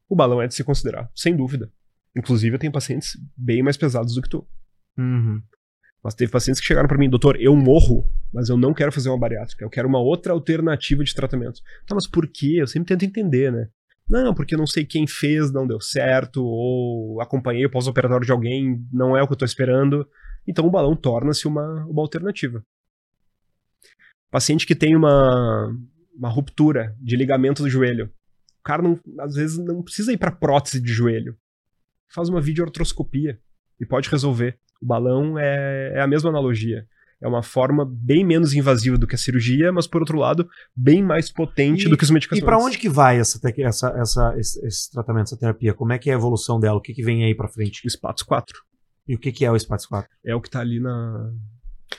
[0.08, 1.70] o balão é de se considerar, sem dúvida.
[2.16, 4.46] Inclusive, eu tenho pacientes bem mais pesados do que tu.
[6.02, 9.08] Mas teve pacientes que chegaram pra mim, doutor, eu morro, mas eu não quero fazer
[9.08, 11.60] uma bariátrica, eu quero uma outra alternativa de tratamento.
[11.86, 12.56] Tá, mas por quê?
[12.58, 13.68] Eu sempre tento entender, né?
[14.08, 18.32] Não, porque eu não sei quem fez, não deu certo, ou acompanhei o pós-operatório de
[18.32, 20.06] alguém, não é o que eu tô esperando.
[20.46, 22.64] Então o balão torna-se uma, uma alternativa.
[24.30, 25.72] Paciente que tem uma,
[26.14, 28.10] uma ruptura de ligamento do joelho.
[28.62, 31.36] O cara, não, às vezes, não precisa ir para prótese de joelho.
[32.14, 33.38] Faz uma videoartroscopia
[33.80, 34.58] e pode resolver.
[34.80, 36.86] O balão é, é a mesma analogia.
[37.20, 41.02] É uma forma bem menos invasiva do que a cirurgia, mas, por outro lado, bem
[41.02, 42.44] mais potente E- do que os E medicações.
[42.44, 45.72] pra onde que vai essa, essa, essa, esse, esse tratamento, essa terapia?
[45.72, 46.78] Como é que é a evolução dela?
[46.78, 47.86] O que, que vem aí pra frente?
[47.86, 48.60] O Spatos 4
[49.08, 50.10] E o que, que é o Spates 4?
[50.24, 51.32] é o que tá ali na.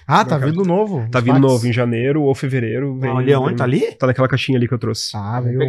[0.07, 1.07] Ah, tá Não, vindo novo.
[1.09, 1.41] Tá vindo fax.
[1.41, 2.97] novo em janeiro ou fevereiro.
[2.99, 3.47] Vem, Olha onde?
[3.49, 3.95] vem- Tá ali?
[3.95, 5.15] Tá naquela caixinha ali que eu trouxe.
[5.15, 5.59] Ah, veio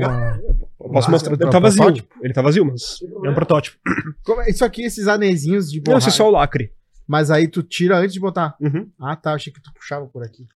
[0.79, 1.33] Posso Ah, mostrar.
[1.33, 2.09] é Ele tá vazio.
[2.23, 3.79] Ele tá vazio, mas é um protótipo.
[4.25, 6.09] Como é- Isso aqui, esses anezinhos de Não, borracha.
[6.09, 6.73] esse é só o lacre.
[7.07, 8.57] Mas aí tu tira antes de botar.
[8.61, 8.91] Uhum.
[9.01, 9.35] Ah, tá.
[9.35, 10.47] Achei que tu puxava por aqui.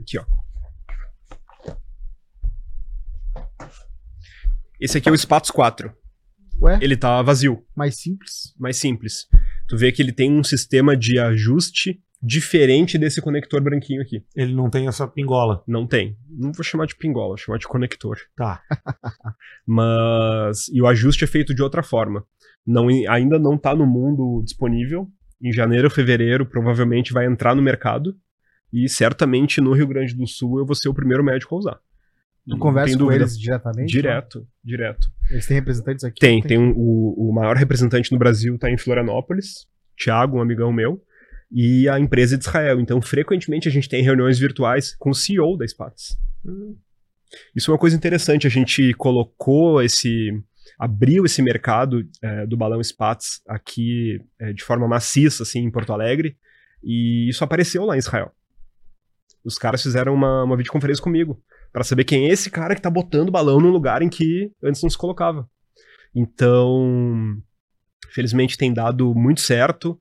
[0.00, 0.24] Aqui, ó.
[4.80, 5.92] Esse aqui é o Spatos 4.
[6.60, 6.78] Ué?
[6.80, 8.54] Ele tá vazio, Mais simples.
[8.58, 9.26] mais simples.
[9.68, 14.24] Tu vê que ele tem um sistema de ajuste diferente desse conector branquinho aqui.
[14.34, 15.62] Ele não tem essa pingola.
[15.66, 16.16] Não tem.
[16.28, 18.16] Não vou chamar de pingola, vou chamar de conector.
[18.36, 18.62] Tá.
[19.66, 20.68] Mas.
[20.72, 22.24] E o ajuste é feito de outra forma.
[22.66, 25.08] Não, ainda não tá no mundo disponível.
[25.42, 28.16] Em janeiro ou fevereiro, provavelmente vai entrar no mercado.
[28.72, 31.74] E certamente no Rio Grande do Sul eu vou ser o primeiro médico a usar.
[31.74, 33.90] Tu Não conversa tem com eles diretamente?
[33.92, 35.08] Direto, direto.
[35.30, 36.20] Eles têm representantes aqui?
[36.20, 39.66] Tem, tem um- o, o maior representante no Brasil tá em Florianópolis,
[40.00, 41.00] Thiago, um amigão meu,
[41.50, 42.80] e a empresa de Israel.
[42.80, 46.16] Então, frequentemente a gente tem reuniões virtuais com o CEO da Spats.
[47.54, 50.30] Isso é uma coisa interessante, a gente colocou esse.
[50.78, 55.92] abriu esse mercado eh, do balão Spats aqui eh, de forma maciça, assim, em Porto
[55.92, 56.36] Alegre,
[56.82, 58.32] e isso apareceu lá em Israel.
[59.44, 61.42] Os caras fizeram uma, uma videoconferência comigo,
[61.72, 64.82] para saber quem é esse cara que tá botando balão num lugar em que antes
[64.82, 65.48] não se colocava.
[66.14, 67.36] Então,
[68.10, 70.00] felizmente tem dado muito certo,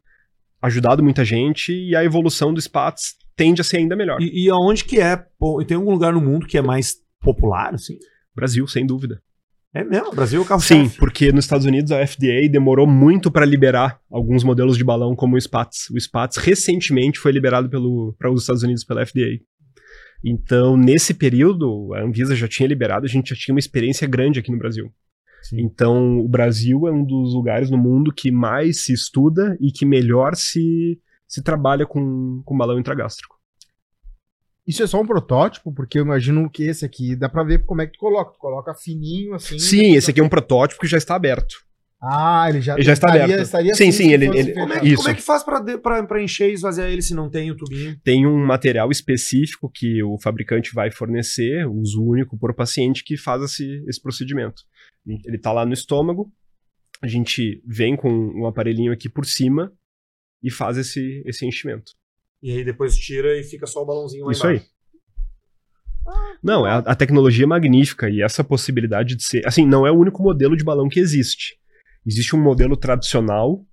[0.62, 4.22] ajudado muita gente, e a evolução do Spats tende a ser ainda melhor.
[4.22, 5.18] E, e aonde que é?
[5.38, 7.98] Pô, tem algum lugar no mundo que é mais popular, assim?
[8.36, 9.22] Brasil, sem dúvida.
[9.74, 12.88] É mesmo, o Brasil é o carro Sim, porque nos Estados Unidos a FDA demorou
[12.88, 15.90] muito para liberar alguns modelos de balão como o Spats.
[15.90, 17.70] O Spats recentemente foi liberado
[18.18, 19.42] para os Estados Unidos pela FDA.
[20.24, 24.40] Então, nesse período, a Anvisa já tinha liberado, a gente já tinha uma experiência grande
[24.40, 24.90] aqui no Brasil.
[25.48, 25.62] Sim.
[25.62, 29.86] Então, o Brasil é um dos lugares no mundo que mais se estuda e que
[29.86, 33.36] melhor se, se trabalha com, com balão intragástrico.
[34.68, 37.82] Isso é só um protótipo, porque eu imagino que esse aqui dá pra ver como
[37.84, 38.32] é que tu coloca.
[38.34, 39.60] Tu coloca fininho assim.
[39.60, 41.54] Sim, esse aqui é um protótipo que já está aberto.
[42.02, 43.42] Ah, ele já, Ele já está estaria- aberto.
[43.44, 44.54] estaria Sim, assim sim, ele- ele-.
[44.54, 44.98] Como é, que- Isso.
[44.98, 47.96] como é que faz pra encher e esvaziar ele se não tem o tubinho?
[48.04, 53.44] tem um material específico que o fabricante vai fornecer, uso único por paciente, que faz
[53.44, 54.64] esse, esse procedimento.
[55.06, 56.32] Ele está lá no estômago,
[57.02, 59.72] a gente vem com um aparelhinho aqui por cima
[60.42, 61.92] e faz esse, esse enchimento.
[62.42, 64.56] E aí depois tira e fica só o balãozinho lá Isso aí.
[64.56, 64.76] embaixo.
[66.44, 69.48] Não, é a, a tecnologia é magnífica e essa possibilidade de ser.
[69.48, 71.58] Assim, não é o único modelo de balão que existe.
[72.06, 73.66] Existe um modelo tradicional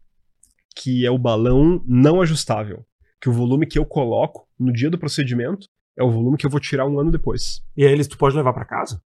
[0.74, 2.85] que é o balão não ajustável.
[3.20, 5.66] Que o volume que eu coloco no dia do procedimento
[5.97, 7.62] é o volume que eu vou tirar um ano depois.
[7.76, 9.03] E aí eles tu pode levar pra casa?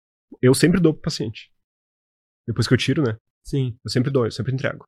[0.41, 1.51] Eu sempre dou pro paciente.
[2.51, 3.15] Depois que eu tiro, né?
[3.43, 3.75] Sim.
[3.83, 4.85] Eu sempre dou, eu sempre entrego.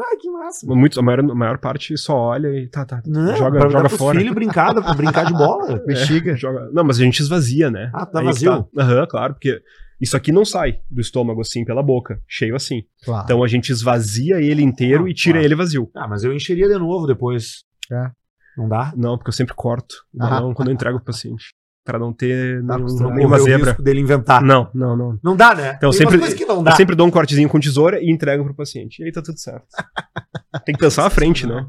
[0.00, 0.64] Ah, que massa.
[0.66, 3.02] Muitos, a, maior, a maior parte só olha e tá, tá.
[3.04, 4.18] Não, joga pra joga fora.
[4.18, 5.78] filhos brincar, pra brincar de bola.
[5.84, 6.36] Bexiga.
[6.36, 7.90] Joga- Não, mas a gente esvazia, né?
[7.92, 8.62] Ah, tá Aí vazio?
[8.74, 8.82] tá.
[8.82, 9.60] Aham, claro, porque
[10.00, 12.82] isso aqui não sai do estômago assim pela boca, cheio assim.
[13.04, 13.24] Claro.
[13.24, 15.46] Então a gente esvazia ele inteiro Ah, e tira claro.
[15.46, 15.90] ele vazio.
[15.96, 17.64] Ah, mas eu encheria de novo depois.
[17.90, 18.10] É.
[18.56, 18.92] Não dá?
[18.96, 20.30] Não, porque eu sempre corto o Ah.
[20.30, 21.46] balão quando eu entrego pro paciente.
[21.88, 23.70] Pra não ter Tá nenhum- nenhuma o zebra.
[23.70, 24.42] risco dele inventar.
[24.42, 25.18] Não, não, não.
[25.24, 25.72] Não dá, né?
[25.78, 26.72] Então, Tem sempre- que não dá.
[26.72, 29.00] Eu sempre dou um cortezinho com tesoura e entrego pro paciente.
[29.00, 29.64] E aí tá tudo certo.
[30.66, 31.66] Tem que pensar à frente, né?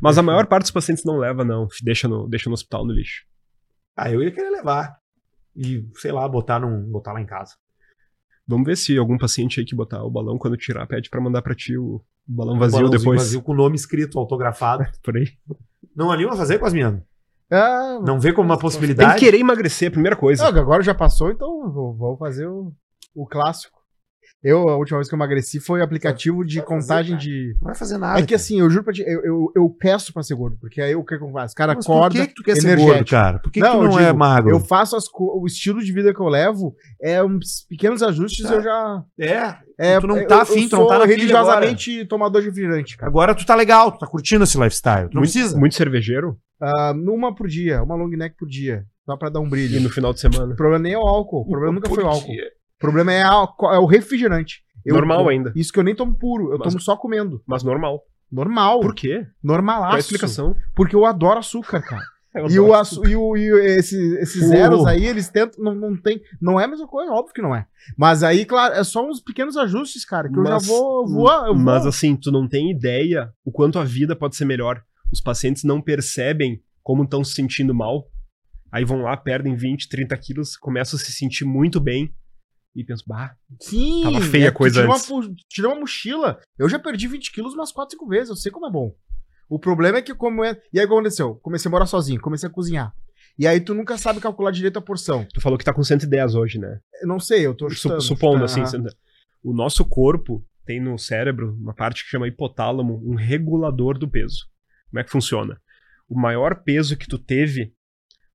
[0.00, 1.68] Mas a maior parte dos pacientes não leva, não.
[1.82, 3.24] Deixa no, deixa no hospital no lixo.
[3.94, 4.96] Ah, eu ia querer levar.
[5.54, 7.52] E, sei lá, botar, num, botar lá em casa.
[8.48, 11.42] Vamos ver se algum paciente aí que botar o balão, quando tirar, pede pra mandar
[11.42, 13.20] pra ti o balão vazio balãozinho depois.
[13.20, 14.86] Vazio com o nome escrito, autografado.
[15.04, 15.28] Por aí.
[15.94, 17.02] Não anima a fazer, Cosmiano?
[17.50, 19.14] Ah, Não vê como uma Tem possibilidade?
[19.14, 20.50] que querer emagrecer, a primeira coisa.
[20.50, 22.72] não, agora já passou, então vou, vou fazer o,
[23.14, 23.81] o clássico.
[24.44, 27.22] Eu, a última vez que eu emagreci foi aplicativo de fazer, contagem cara.
[27.22, 27.52] de.
[27.54, 28.18] Não vai fazer nada.
[28.18, 30.80] É que assim, eu juro pra ti, eu, eu, eu peço pra ser gordo, porque
[30.80, 31.52] aí o que que eu faço?
[31.52, 32.16] O cara Mas acorda.
[32.18, 33.38] por que, que tu quer ser gordo, cara?
[33.38, 34.50] Por que, que Não, tu eu não é digo, magro?
[34.50, 38.44] Eu faço as co- o estilo de vida que eu levo, é uns pequenos ajustes,
[38.46, 38.54] Tá.
[38.54, 39.04] eu já.
[39.20, 39.54] É.
[39.78, 42.96] É, Tu não tá eu afim, tu não sou tá na religiosamente tomador de refrigerante,
[42.96, 43.10] cara.
[43.10, 45.08] Agora tu tá legal, tu tá curtindo esse lifestyle.
[45.08, 45.56] Tu não muito, precisa.
[45.58, 48.84] muito cervejeiro Ah, uma por dia, uma long neck por dia.
[49.04, 49.80] Só pra dar um e brilho.
[49.80, 50.52] no final de semana.
[50.52, 51.42] O problema nem é o álcool.
[51.42, 52.26] O problema nunca foi o álcool.
[52.30, 52.44] dia.
[52.82, 54.62] O problema é, a- é o refrigerante.
[54.84, 55.52] Eu- Normal ainda.
[55.54, 57.40] Isso que eu nem tomo puro, eu Mas- tomo só comendo.
[57.46, 58.02] Mas normal.
[58.30, 58.80] Normal.
[58.80, 59.26] Por quê?
[59.42, 59.86] Normalaço.
[59.88, 60.56] Qual é a explicação?
[60.74, 62.02] Porque eu adoro açúcar, cara.
[62.34, 63.42] Eu E, o, açu- e, o, e
[63.76, 65.62] esse- esses O- zeros aí, eles tentam.
[65.62, 66.18] Não, não tem.
[66.40, 67.66] Não é a mesma coisa, óbvio que não é.
[67.94, 71.02] Mas aí, claro, é só uns pequenos ajustes, cara, que eu Mas- já vou.
[71.02, 71.56] Eu vou, eu vou.
[71.56, 74.82] Mas assim, tu não tem ideia o quanto a vida pode ser melhor.
[75.12, 78.06] Os pacientes não percebem como estão se sentindo mal.
[78.72, 82.14] Aí vão lá, perdem 20, 30 quilos, começam a se sentir muito bem.
[82.74, 85.44] E pensam, bah, Sim, Tava feia a tu coisa tira uma antes.
[85.48, 86.40] tira uma mochila.
[86.58, 88.94] Eu já perdi 20 quilos umas 4, 5 vezes, eu sei como é bom.
[89.48, 90.58] O problema é que como é.
[90.72, 91.34] E aí o que aconteceu?
[91.36, 92.94] Comecei a morar sozinho, comecei a cozinhar.
[93.38, 95.26] E aí tu nunca sabe calcular direito a porção.
[95.32, 96.80] tu falou que tá com 110 hoje, né?
[97.02, 98.00] Eu não sei, eu tô chutando.
[98.00, 98.62] supondo, assim.
[99.42, 104.46] O nosso corpo tem no cérebro uma parte que chama hipotálamo, um regulador do peso.
[104.90, 105.60] Como é que funciona?
[106.08, 107.74] O maior peso que tu teve,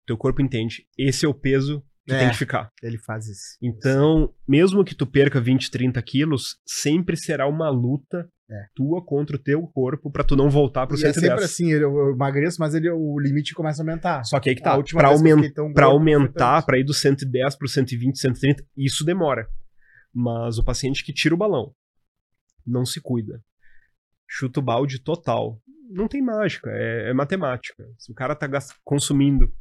[0.06, 0.86] teu corpo entende.
[0.98, 2.20] Esse é o peso que É.
[2.20, 2.72] tem que ficar.
[2.82, 3.58] Ele faz isso.
[3.62, 8.66] Então, mesmo que tu perca 20, 30 quilos, sempre será uma luta É.
[8.74, 11.16] tua contra o teu corpo pra tu não voltar pro E é 110.
[11.32, 14.24] sempre assim, eu, eu emagreço, mas ele, o limite começa a aumentar.
[14.24, 16.00] Só que aí que tá, última pra, vez que eu aumen- fiquei tão pra gordo,
[16.00, 19.48] não foi aumentar, pra ir do 110 pro 120, 130, isso demora.
[20.14, 21.74] Mas o paciente que tira o balão,
[22.66, 23.42] não se cuida,
[24.28, 27.86] chuta o balde total, não tem mágica, é, é matemática.
[27.98, 28.48] Se o cara tá
[28.84, 29.52] consumindo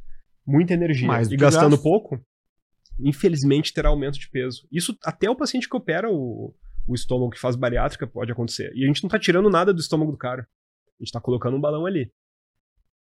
[0.45, 1.83] muita energia Mais e gastando gasta.
[1.83, 2.19] pouco,
[2.99, 4.67] infelizmente terá aumento de peso.
[4.71, 6.53] Isso até o paciente que opera o,
[6.87, 8.71] o estômago, que faz bariátrica, pode acontecer.
[8.75, 10.47] E a gente não tá tirando nada do estômago do cara.
[10.99, 12.11] A gente tá colocando um balão ali.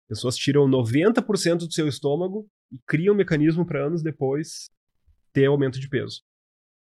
[0.08, 4.70] Pessoas tiram 90% do seu estômago e criam um mecanismo para anos depois
[5.32, 6.22] ter aumento de peso.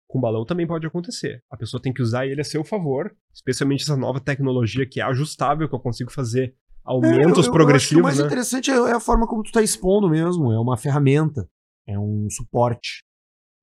[0.08, 1.42] Com balão também pode acontecer.
[1.50, 5.04] A pessoa tem que usar ele a seu favor, especialmente essa nova tecnologia que é
[5.04, 6.54] ajustável, que eu consigo fazer
[6.84, 8.26] aumentos É, eu- eu acho que progressivos, o mais né?
[8.26, 10.52] interessante é, é a forma como tu tá expondo mesmo.
[10.52, 11.48] É uma ferramenta,
[11.86, 13.04] é um suporte.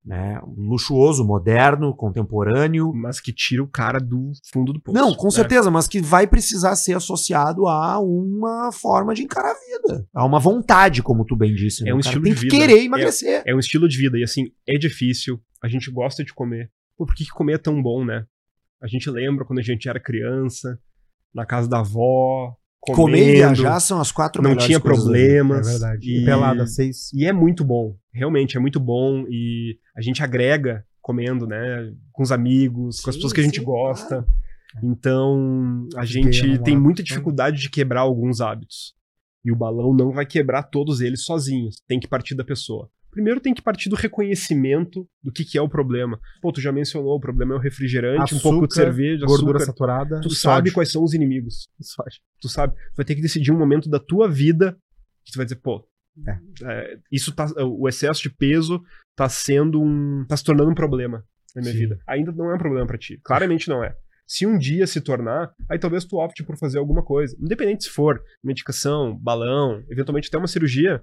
[0.02, 0.40] Né?
[0.56, 2.92] Luxuoso, moderno, contemporâneo.
[2.94, 4.96] Mas que tira o cara do fundo do poço.
[4.96, 5.30] Não, com né?
[5.30, 10.08] certeza, mas que vai precisar ser associado a uma forma de encarar a vida.
[10.14, 11.84] A uma vontade, como tu bem disse.
[11.84, 11.90] né?
[11.90, 12.56] É um cara estilo tem de que vida.
[12.56, 13.42] querer emagrecer.
[13.46, 16.70] É um estilo de vida, e assim, é difícil, a gente gosta de comer.
[16.96, 18.24] Pô, por que, que comer é tão bom, né?
[18.82, 20.78] A gente lembra quando a gente era criança,
[21.34, 25.66] na casa da avó, comendo, Comer e viajar são as quatro não melhores tinha problemas.
[25.66, 26.10] É verdade.
[26.10, 27.12] E, E pelada, seis.
[27.12, 31.92] e é muito bom, realmente é muito bom, e a gente agrega comendo, né?
[32.12, 34.26] Com os amigos, com as Sim, pessoas que a gente sim, gosta.
[34.82, 38.94] Então, a gente tem muita dificuldade de quebrar alguns hábitos.
[39.44, 41.76] E o balão não vai quebrar todos eles sozinhos.
[41.88, 42.88] Tem que partir da pessoa.
[43.10, 46.18] Primeiro tem que partir do reconhecimento do que, que é o problema.
[46.40, 49.56] Pô, tu já mencionou, o problema é o refrigerante, um pouco de Açúcar, cerveja, Gordura
[49.58, 49.66] açúcar.
[49.72, 50.20] saturada.
[50.20, 50.72] Tu sabe sódio.
[50.74, 51.68] quais são os inimigos.
[51.80, 52.20] Sódio.
[52.40, 52.74] Tu sabe.
[52.74, 54.76] Tu vai ter que decidir um momento da tua vida
[55.24, 55.84] que tu vai dizer, pô,
[56.26, 56.38] É.
[56.64, 57.46] é, isso tá.
[57.64, 58.82] O excesso de peso
[59.16, 60.24] tá sendo um.
[60.28, 61.78] tá se tornando um problema na minha Sim.
[61.80, 61.98] vida.
[62.06, 63.20] Ainda não é um problema pra ti.
[63.24, 63.94] Claramente não é.
[64.26, 67.36] Se um dia se tornar, aí talvez tu opte por fazer alguma coisa.
[67.40, 71.02] Independente se for medicação, balão, eventualmente até uma cirurgia.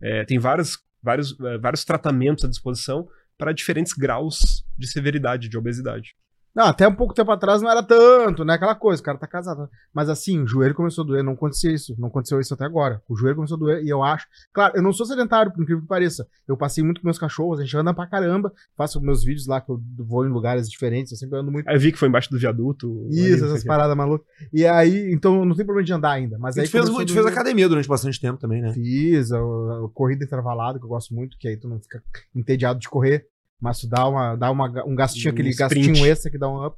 [0.00, 5.56] É, tem vários, vários, é, vários tratamentos à disposição para diferentes graus de severidade de
[5.56, 6.16] obesidade.
[6.54, 8.54] Não, até um pouco tempo atrás não era tanto, né?
[8.54, 9.68] Aquela coisa, o cara tá casado.
[9.94, 11.94] Mas assim, o joelho começou a doer, não aconteceu isso.
[11.98, 13.00] Não aconteceu isso até agora.
[13.08, 14.26] O joelho começou a doer e eu acho.
[14.52, 16.26] Claro, eu não sou sedentário, por incrível que pareça.
[16.46, 18.52] Eu passei muito com meus cachorros, a gente anda pra caramba.
[18.76, 21.68] Faço meus vídeos lá que eu vou em lugares diferentes, eu sempre ando muito.
[21.68, 23.06] Aí eu vi que foi embaixo do viaduto.
[23.10, 24.26] Isso, essas paradas malucas.
[24.52, 26.38] E aí, então não tem problema de andar ainda.
[26.38, 28.72] Mas E aí tu fez, tu fez academia durante bastante tempo também, né?
[28.72, 32.02] Fiz, a, a corrida intervalada, que eu gosto muito, que aí tu não fica
[32.34, 33.26] entediado de correr,
[33.60, 35.74] mas tu dá, uma, dá uma, um gastinho, Um aquele sprint.
[35.88, 36.76] gastinho extra que dá um up.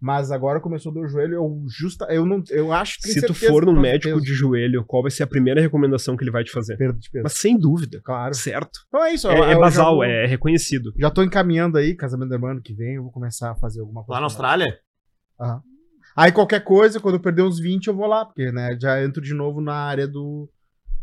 [0.00, 3.20] Mas agora começou a doer o joelho, eu justa, eu não, eu acho que Se
[3.26, 6.44] tu for num médico de joelho, qual vai ser a primeira recomendação que ele vai
[6.44, 6.76] te fazer?
[6.76, 7.24] perda de peso.
[7.24, 8.00] Mas sem dúvida.
[8.04, 8.32] claro.
[8.32, 8.78] Certo.
[8.86, 10.92] Então é isso, É, é basal, vou- é reconhecido.
[10.96, 14.04] Já tô encaminhando aí, casamento do ano que vem, eu vou começar a fazer alguma
[14.04, 14.12] coisa.
[14.14, 14.78] Lá na Austrália?
[15.40, 15.62] Aham.
[16.16, 19.20] Aí qualquer coisa, quando eu perder uns 20, eu vou lá, porque né, já entro
[19.20, 20.48] de novo na área do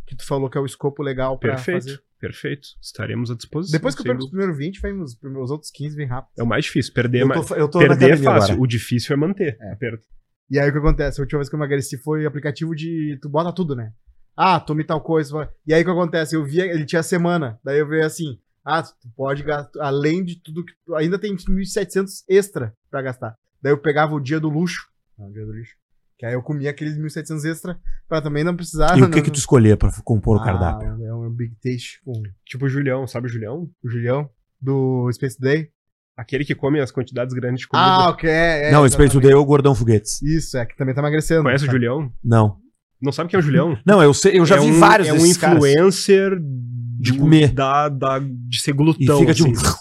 [0.06, 1.84] que tu falou que é o escopo legal pra Perfeito.
[1.84, 2.04] fazer.
[2.20, 2.68] Perfeito.
[2.82, 3.78] Estaremos à disposição.
[3.78, 6.32] Depois que eu perco os primeiros 20, vem os, os outros 15 vem rápido.
[6.40, 6.94] É o mais difícil.
[6.94, 8.54] Perder, Eu ma- tô, eu tô perder é fácil.
[8.54, 8.62] agora.
[8.62, 9.72] O difícil é manter É.
[9.74, 10.02] a perda.
[10.50, 11.20] E aí o que acontece?
[11.20, 13.18] A última vez que eu emagreci foi aplicativo de.
[13.22, 13.92] Tu bota tudo, né?
[14.38, 15.50] Ah, tome tal coisa.
[15.66, 16.36] E aí o que acontece?
[16.36, 17.60] Eu via, ele tinha semana.
[17.64, 18.38] Daí eu vi assim.
[18.64, 19.84] Ah, tu pode gastar.
[19.84, 20.74] Além de tudo que.
[20.86, 23.36] tu- Ainda tem 1.700 extra pra gastar.
[23.62, 24.88] Daí eu pegava o dia do luxo.
[25.18, 25.74] Não, o dia do lixo.
[26.18, 28.98] Que aí eu comia aqueles 1.700 extra pra também não precisar.
[28.98, 30.88] E o que não- que tu escolher pra compor o Ah, cardápio?
[31.06, 32.14] É um Big Taste com
[32.46, 33.70] Tipo o Julião, sabe o Julião?
[33.84, 34.30] o Julião
[34.62, 35.70] do Space Day.
[36.18, 37.86] Aquele que come as quantidades grandes de comida.
[37.90, 38.30] Ah, ok.
[38.30, 39.12] É, é, não, esse Space.
[39.12, 40.22] Today é o Gordão Foguetes.
[40.22, 41.44] Isso, é que também tá emagrecendo.
[41.44, 41.74] Conhece o tá?
[41.74, 42.10] Julião?
[42.24, 42.58] Não.
[43.02, 43.78] Não sabe quem é o Julião?
[43.86, 45.58] Não, eu sei, eu já é vi um, vários É um caras.
[45.58, 46.32] influencer
[46.98, 47.52] De comer.
[47.52, 49.20] Da, da, de ser E glutão.
[49.20, 49.52] fica tipo.
[49.52, 49.76] assim.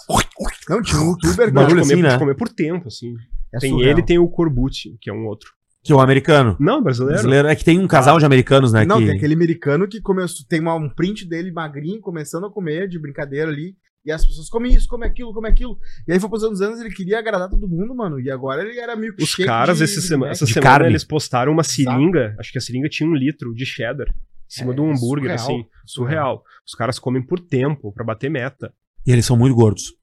[0.69, 1.67] Não, tinha um youtuber, Não, cara.
[1.67, 2.09] bagulho de, comer, assim, né?
[2.09, 3.13] de comer por tempo, assim.
[3.53, 3.91] É tem surreal.
[3.91, 5.49] ele e tem o Corbucci, que é um outro.
[5.85, 6.57] Que é o americano.
[6.59, 7.13] Não, brasileiro.
[7.13, 7.47] Brasileiro.
[7.47, 8.83] É que tem um casal de americanos, né?
[8.85, 9.05] Não, que...
[9.05, 12.99] tem aquele americano que começou, tem uma- um print dele magrinho, começando a comer de
[12.99, 13.75] brincadeira ali.
[14.03, 15.77] E as pessoas comem isso, comem aquilo, comem aquilo.
[16.07, 18.19] E aí foi passando os anos, ele queria agradar todo mundo, mano.
[18.19, 20.89] E agora ele era meio Os caras, esse sema- essa de semana, carne.
[20.89, 22.35] eles postaram uma seringa.
[22.39, 24.07] Acho que a seringa tinha um litro de cheddar.
[24.07, 24.13] Em
[24.47, 25.69] cima É, de um hambúrguer, surreal, assim.
[25.87, 26.43] Surreal.
[26.67, 28.71] Os caras comem por tempo, pra bater meta.
[29.07, 29.95] E eles são muito gordos.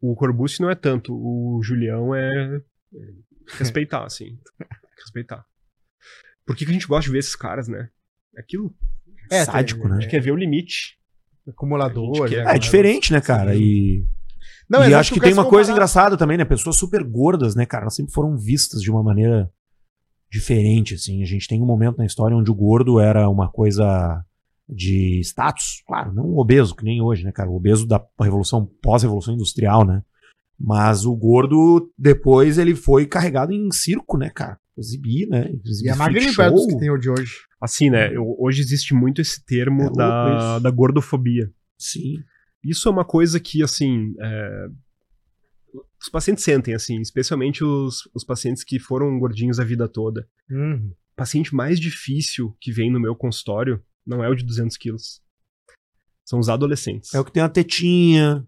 [0.00, 1.12] O Corbucci não é tanto.
[1.12, 2.28] O Julião é.
[2.28, 2.98] é
[3.58, 4.38] respeitar, assim.
[5.00, 5.44] Respeitar.
[6.46, 7.88] Por que, que a gente gosta de ver esses caras, né?
[8.36, 8.74] É aquilo.
[9.30, 9.96] É, Sádico, tem- né?
[9.96, 10.98] A gente quer ver o limite.
[11.48, 12.28] Acumulador.
[12.28, 12.56] Quer- né?
[12.56, 13.54] É diferente, né, cara?
[13.56, 14.04] E,
[14.68, 16.44] Não, e acho que tu tem uma se coisa comparar- engraçada também, né?
[16.44, 17.84] Pessoas super gordas, né, cara?
[17.84, 19.50] Elas sempre foram vistas de uma maneira
[20.30, 21.22] diferente, assim.
[21.22, 24.24] A gente tem um momento na história onde o gordo era uma coisa
[24.68, 25.82] de status.
[25.86, 27.50] Claro, não o obeso, que nem hoje, né, cara?
[27.50, 30.02] O obeso da revolução, pós-revolução industrial, né?
[30.58, 34.58] Mas o gordo, depois, ele foi carregado em circo, né, cara?
[34.80, 35.50] Exibir, né?
[35.64, 37.32] Exibir E é magrinho freak perto dos que tem o de hoje.
[37.60, 38.14] Assim, né?
[38.16, 41.52] eu- hoje existe muito esse termo É da, da gordofobia.
[41.78, 42.22] Sim.
[42.64, 44.14] Isso é uma coisa que, assim.
[44.20, 44.66] é,
[46.02, 50.26] Os pacientes sentem, assim, especialmente os, os pacientes que foram gordinhos a vida toda.
[50.50, 50.92] Uhum.
[51.12, 55.20] O paciente mais difícil que vem no meu consultório não é o de 200 quilos.
[56.24, 57.12] São os adolescentes.
[57.14, 58.46] É o que tem a tetinha.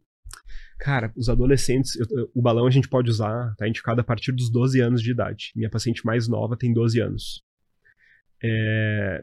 [0.84, 4.50] Cara, os adolescentes, eu- o balão a gente pode usar, tá indicado a partir dos
[4.50, 5.52] 12 anos de idade.
[5.54, 7.42] Minha paciente mais nova tem 12 anos.
[8.42, 9.22] É,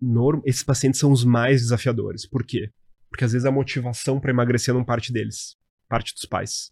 [0.00, 2.26] norm- esses pacientes são os mais desafiadores.
[2.28, 2.70] Por quê?
[3.08, 5.56] Porque às vezes a motivação para emagrecer não parte deles,
[5.88, 6.70] parte dos pais.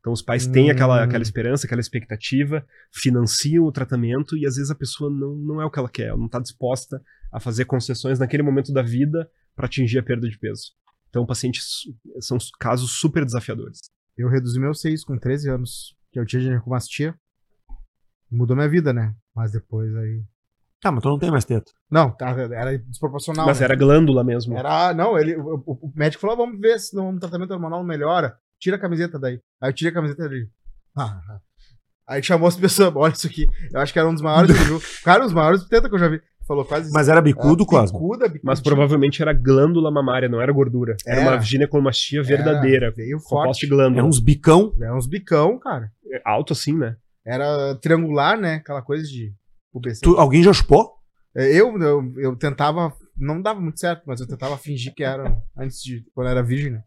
[0.00, 0.72] Então os pais têm Hum.
[0.72, 5.62] aquela, aquela esperança, aquela expectativa, financiam o tratamento e às vezes a pessoa não, não
[5.62, 7.00] é o que ela quer, ela não está disposta
[7.32, 10.72] a fazer concessões naquele momento da vida para atingir a perda de peso.
[11.12, 11.82] Então pacientes
[12.20, 13.80] são casos super desafiadores.
[14.16, 17.14] Eu reduzi meus seios com 13 anos, que eu tinha ginecomastia.
[18.30, 19.14] Mudou minha vida, né?
[19.36, 20.24] Mas depois aí.
[20.80, 21.70] Tá, mas tu não tem mais teta.
[21.90, 23.44] Não, tá, era desproporcional.
[23.44, 23.64] Mas né?
[23.66, 24.56] era glândula mesmo.
[24.56, 28.38] Era, não, ele, o, o- médico falou: vamos ver se no tratamento hormonal não melhora.
[28.58, 29.38] Tira a camiseta daí.
[29.60, 30.50] Aí eu tirei a camiseta dele.
[30.96, 31.40] Ah, ah.
[32.08, 33.46] Aí chamou as pessoas, olha isso aqui.
[33.70, 34.56] Eu acho que era um dos maiores.
[35.04, 36.22] Cara, um dos maiores teta que eu já vi.
[36.46, 37.98] Falou quase Mas era bicudo, Cosmo?
[37.98, 38.40] bicuda, bicuda.
[38.44, 40.96] Mas provavelmente era glândula mamária, não era gordura.
[41.06, 41.30] Era, Era.
[41.30, 42.90] uma ginecomastia verdadeira.
[42.90, 43.60] veio Composta forte.
[43.60, 43.98] de glândula.
[43.98, 44.74] Era uns bicão.
[44.80, 45.90] Era uns bicão, cara.
[46.12, 46.96] É Alto assim, né?
[47.24, 48.54] Era triangular, né?
[48.56, 49.32] Aquela coisa de.
[50.02, 50.92] Tu- alguém já chupou?
[51.34, 52.92] É, Eu, eu, eu tentava.
[53.16, 56.04] Não dava muito certo, mas eu tentava fingir que era antes de.
[56.14, 56.82] Quando eu era virgem, né?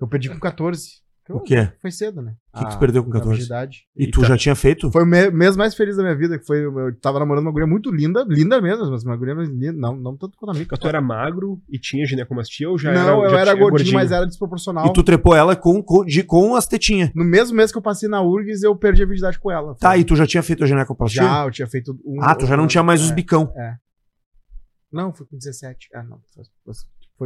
[0.00, 1.01] Eu perdi com 14.
[1.30, 1.70] O quê?
[1.80, 2.34] Foi cedo, né?
[2.52, 3.36] O que que tu A- perdeu com a 14?
[3.36, 3.86] virgindade.
[3.96, 4.90] E tu já tinha feito?
[4.90, 6.64] Foi o me- mês mais feliz da minha vida, que foi.
[6.66, 9.72] Eu tava namorando uma guria muito linda, linda mesmo, mas uma guria mais linda.
[9.72, 10.66] Não, não tanto quanto a minha.
[10.68, 13.62] Mas tu era magro e tinha ginecomastia ou já era não, eu já era tinha
[13.70, 14.86] gordinho, mas era desproporcional.
[14.86, 17.10] E tu trepou ela com, com, de, com as tetinhas.
[17.14, 19.76] No mesmo mês que eu passei na URGS, eu perdi a virgindade com ela.
[19.76, 21.22] Tá, Foi- e tu já tinha feito a ginecoplastia?
[21.22, 22.20] Já, eu tinha feito um.
[22.20, 23.14] Ah, tu já não tinha mais os é.
[23.14, 23.52] bicão.
[24.92, 25.88] Não, foi com 17.
[25.94, 26.20] Ah, não.
[26.34, 26.74] foi- Foi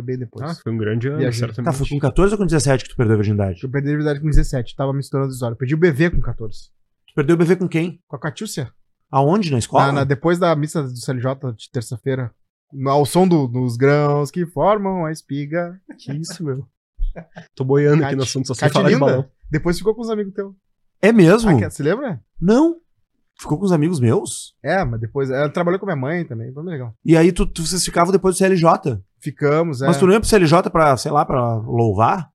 [0.02, 0.50] bem depois.
[0.50, 1.40] Ah, foi um grande ano, Viajei.
[1.40, 1.72] certamente.
[1.72, 3.62] Tá, foi com 14 ou com 17 que tu perdeu a virgindade?
[3.62, 4.74] Eu perdi a virgindade com 17.
[4.76, 5.58] Tava misturando as histórias.
[5.58, 6.70] Perdi o BV com 14.
[7.08, 8.00] Tu perdeu o bebê com quem?
[8.06, 8.70] Com a Catiúcia.
[9.10, 9.50] Aonde?
[9.52, 9.86] Na escola?
[9.86, 12.30] Na- na- depois da missa do CLJ de terça-feira.
[12.72, 15.80] no- Ao som do- dos grãos que formam a espiga.
[15.98, 16.66] Que isso, meu.
[17.54, 19.24] Tô boiando aqui Cate- no assunto, só sei falar de balão.
[19.50, 20.52] Depois ficou com os amigos teus.
[21.00, 21.50] É mesmo?
[21.64, 22.20] Ah, você lembra?
[22.40, 22.76] Não.
[23.38, 24.54] Ficou com os amigos meus?
[24.62, 25.30] É, mas depois.
[25.30, 26.52] Ela trabalhou com minha mãe também.
[26.52, 26.94] Foi muito legal.
[27.04, 28.98] E aí tu, tu- vocês ficavam depois do CLJ.
[29.20, 29.86] Ficamos, é.
[29.86, 32.30] Mas tu não ia pro CLJ pra, sei lá, pra louvar?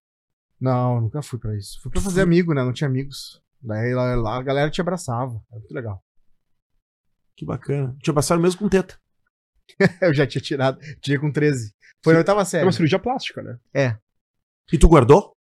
[0.59, 1.79] Não, nunca fui pra isso.
[1.81, 2.63] Fui pra fazer amigo, né?
[2.63, 3.41] Não tinha amigos.
[3.61, 5.41] Daí lá, lá a galera te abraçava.
[5.51, 6.03] Era muito legal.
[7.35, 7.95] Que bacana.
[8.03, 8.95] Tinha passado mesmo com teta.
[10.01, 10.79] Eu já tinha tirado.
[11.01, 11.73] Tirei com 13.
[12.03, 12.65] Foi na oitava É série.
[12.65, 13.97] uma cirurgia plástica, né?
[14.71, 15.33] E tu guardou?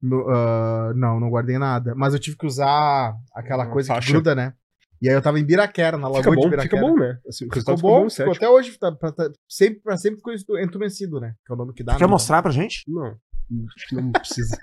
[0.00, 1.94] No- ah, não, não guardei nada.
[1.96, 4.06] Mas eu tive que usar aquela Uma coisa faixa.
[4.06, 4.54] que gruda, né?
[5.00, 6.76] E aí eu tava em Biraquera, na Fica Lagoa de bom, Biraquera.
[6.76, 7.18] fica bom, né?
[7.28, 8.78] Assim, o Ficou resultado bom, ficou ficou bom, até hoje.
[8.78, 11.34] Tá, pra, tá- sempre, pra sempre ficou entumecido, né?
[11.46, 11.94] Que é o nome que dá.
[11.96, 12.10] Quer né?
[12.10, 12.82] mostrar pra gente?
[12.88, 14.56] Não, acho que não precisa.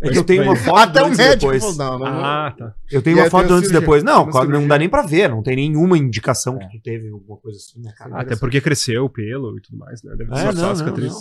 [0.00, 1.76] É que eu tenho uma foto Até o antes e médico depois.
[1.76, 2.24] falou, não, não, não.
[2.24, 2.74] ah, tá.
[2.90, 3.80] Eu tenho E uma foto antes e cirurgia.
[3.80, 4.02] depois.
[4.02, 4.68] Não, não cirurgia.
[4.68, 5.28] dá nem pra ver.
[5.30, 6.66] Não tem nenhuma indicação É.
[6.66, 7.92] que tu teve alguma coisa assim, né?
[8.12, 10.10] Até porque cresceu o pelo e tudo mais, né?
[10.16, 11.12] Deve É, disfarçar não, a não, cicatriz.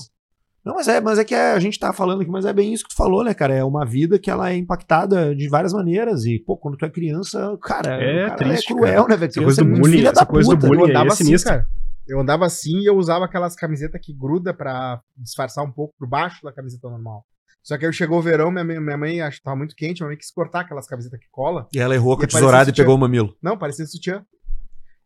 [0.65, 0.75] Não.
[0.75, 2.89] Mas é, mas é que a gente tá falando aqui, mas é bem isso que
[2.89, 3.53] tu falou, né, cara?
[3.53, 6.25] É uma vida que ela é impactada de várias maneiras.
[6.25, 9.29] E, pô, quando tu é criança, cara, É cara triste, é cruel, né, velho?
[9.29, 10.67] Essa coisa é do muito bullying, filha essa da coisa do puta.
[10.67, 11.51] bullying Eu andava é assim, sinistro.
[11.51, 11.67] cara.
[12.07, 16.07] Eu andava assim e eu usava aquelas camisetas que gruda pra disfarçar um pouco por
[16.07, 17.23] baixo da camiseta normal.
[17.63, 20.01] Só que aí chegou o verão, minha mãe, minha mãe acho que tava muito quente,
[20.01, 21.67] minha mãe quis cortar aquelas camisetas que cola.
[21.73, 23.35] E ela errou com a tesourada e pegou o mamilo.
[23.41, 24.25] Não, parecia sutiã.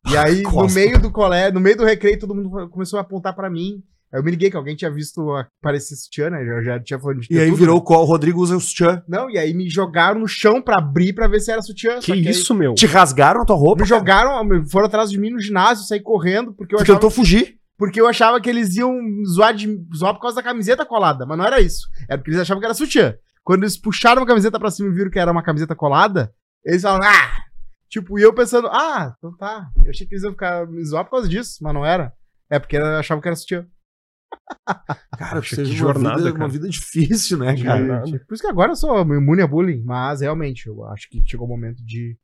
[0.10, 0.80] E aí, no Costa.
[0.80, 3.84] meio do colégio, no meio do recreio, todo mundo começou a apontar pra mim.
[4.16, 6.42] Aí eu me liguei que alguém tinha visto a- parecer sutiã, né?
[6.42, 7.58] Eu já tinha falado de E aí tudo.
[7.58, 8.02] virou o qual?
[8.04, 9.04] O Rodrigo usa o sutiã.
[9.10, 12.00] Não, e aí me jogaram no chão pra abrir pra ver se era sutiã.
[12.00, 12.74] Que aí isso, meu?
[12.76, 13.82] Te rasgaram a tua roupa?
[13.84, 17.10] Me jogaram, me- foram atrás de mim no ginásio, saí correndo, porque eu achava tentou
[17.10, 17.56] fugir.
[17.78, 18.98] porque eu achava que eles iam
[19.28, 21.88] zoar, de, zoar por causa da camiseta colada, mas não era isso.
[22.08, 23.14] Era porque eles achavam que era sutiã.
[23.44, 26.32] Quando eles puxaram a camiseta pra cima e viram que era uma camiseta colada,
[26.66, 27.32] eles falaram, ah!
[27.90, 29.68] Tipo, e eu pensando, ah, então tá.
[29.84, 32.12] Eu achei que eles iam ficar me zoar por causa disso, mas não era.
[32.50, 33.66] É porque eu achava que era sutiã.
[35.18, 36.44] Cara, Poxa, que uma jornada, vida, cara.
[36.44, 37.80] uma vida difícil, né, cara?
[37.80, 38.26] Jornada.
[38.28, 41.46] Por isso que agora eu sou imune a bullying, mas realmente, eu acho que chegou
[41.46, 42.18] o momento de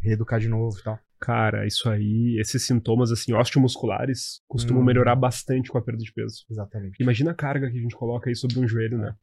[0.00, 0.98] reeducar de novo e tal.
[1.20, 4.86] Cara, isso aí, esses sintomas, assim, osteomusculares, costumam Hum.
[4.86, 6.44] melhorar bastante com a perda de peso.
[6.50, 7.02] Exatamente.
[7.02, 9.14] Imagina a carga que a gente coloca aí sobre um joelho, né?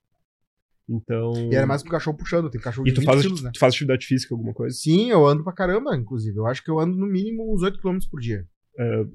[0.90, 1.34] Então.
[1.52, 3.42] E era mais que o cachorro puxando, tem cachorro E de tu 20 faz, quilos,
[3.44, 3.52] né?
[3.54, 4.76] tu faz atividade física, alguma coisa?
[4.76, 6.38] Sim, eu ando pra caramba, inclusive.
[6.38, 8.46] Eu acho que eu ando no mínimo uns 8 km por dia.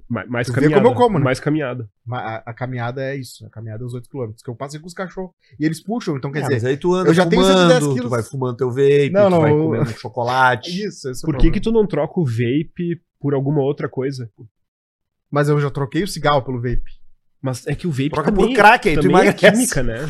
[0.09, 0.82] Ma- Mais Tu vê caminhada.
[0.82, 1.24] como eu como, né?
[1.24, 1.88] Mais caminhada.
[2.12, 4.30] A, a caminhada é isso, a caminhada é os 8 km.
[4.42, 5.32] Que eu passei com os cachorros.
[5.59, 6.54] E eles puxam, então quer É, dizer.
[6.54, 8.00] mas aí tu anda eu já tenho 110 fumando, quilos.
[8.02, 10.70] tu vai fumando teu vape, Não, tu não, vai eu- comendo chocolate.
[10.70, 11.52] Isso, esse é o Por que problema.
[11.54, 14.30] que tu não troca o vape por alguma outra coisa?
[15.30, 16.82] Mas eu já troquei o cigarro pelo vape.
[17.42, 19.52] Mas é que o vape Troca também, por crack, aí tu também é emagrece.
[19.52, 20.06] química, né?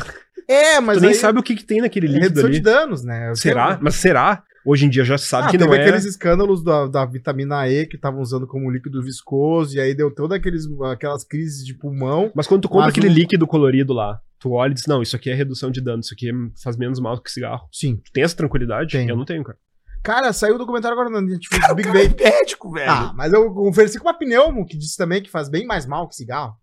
[0.47, 2.55] É, mas tu nem aí sabe o que, que tem naquele é líquido redução ali.
[2.57, 3.29] de danos, né?
[3.29, 3.67] Eu Será?
[3.69, 4.43] tenho- Mas será?
[4.65, 5.81] Hoje em dia já sabe Ah, que teve não é.
[5.81, 10.13] aqueles escândalos da, da vitamina E que estavam usando como líquido viscoso, e aí deu
[10.13, 12.31] todas aqueles, aquelas crises de pulmão.
[12.35, 15.29] Mas quando tu compra aquele líquido colorido lá, tu olha e diz, não, isso aqui
[15.29, 16.29] é redução de dano, isso aqui
[16.61, 17.67] faz menos mal que cigarro.
[17.71, 17.97] Sim.
[18.03, 18.91] Tu tem essa tranquilidade?
[18.97, 19.09] Tenho.
[19.09, 19.57] Eu não tenho, cara.
[20.01, 22.23] Cara, saiu o documentário agora na Netflix do Big Vape.
[22.23, 22.89] médico, velho.
[22.89, 26.07] Ah, mas eu conversei com uma pneumo que disse também que faz bem mais mal
[26.07, 26.53] que cigarro.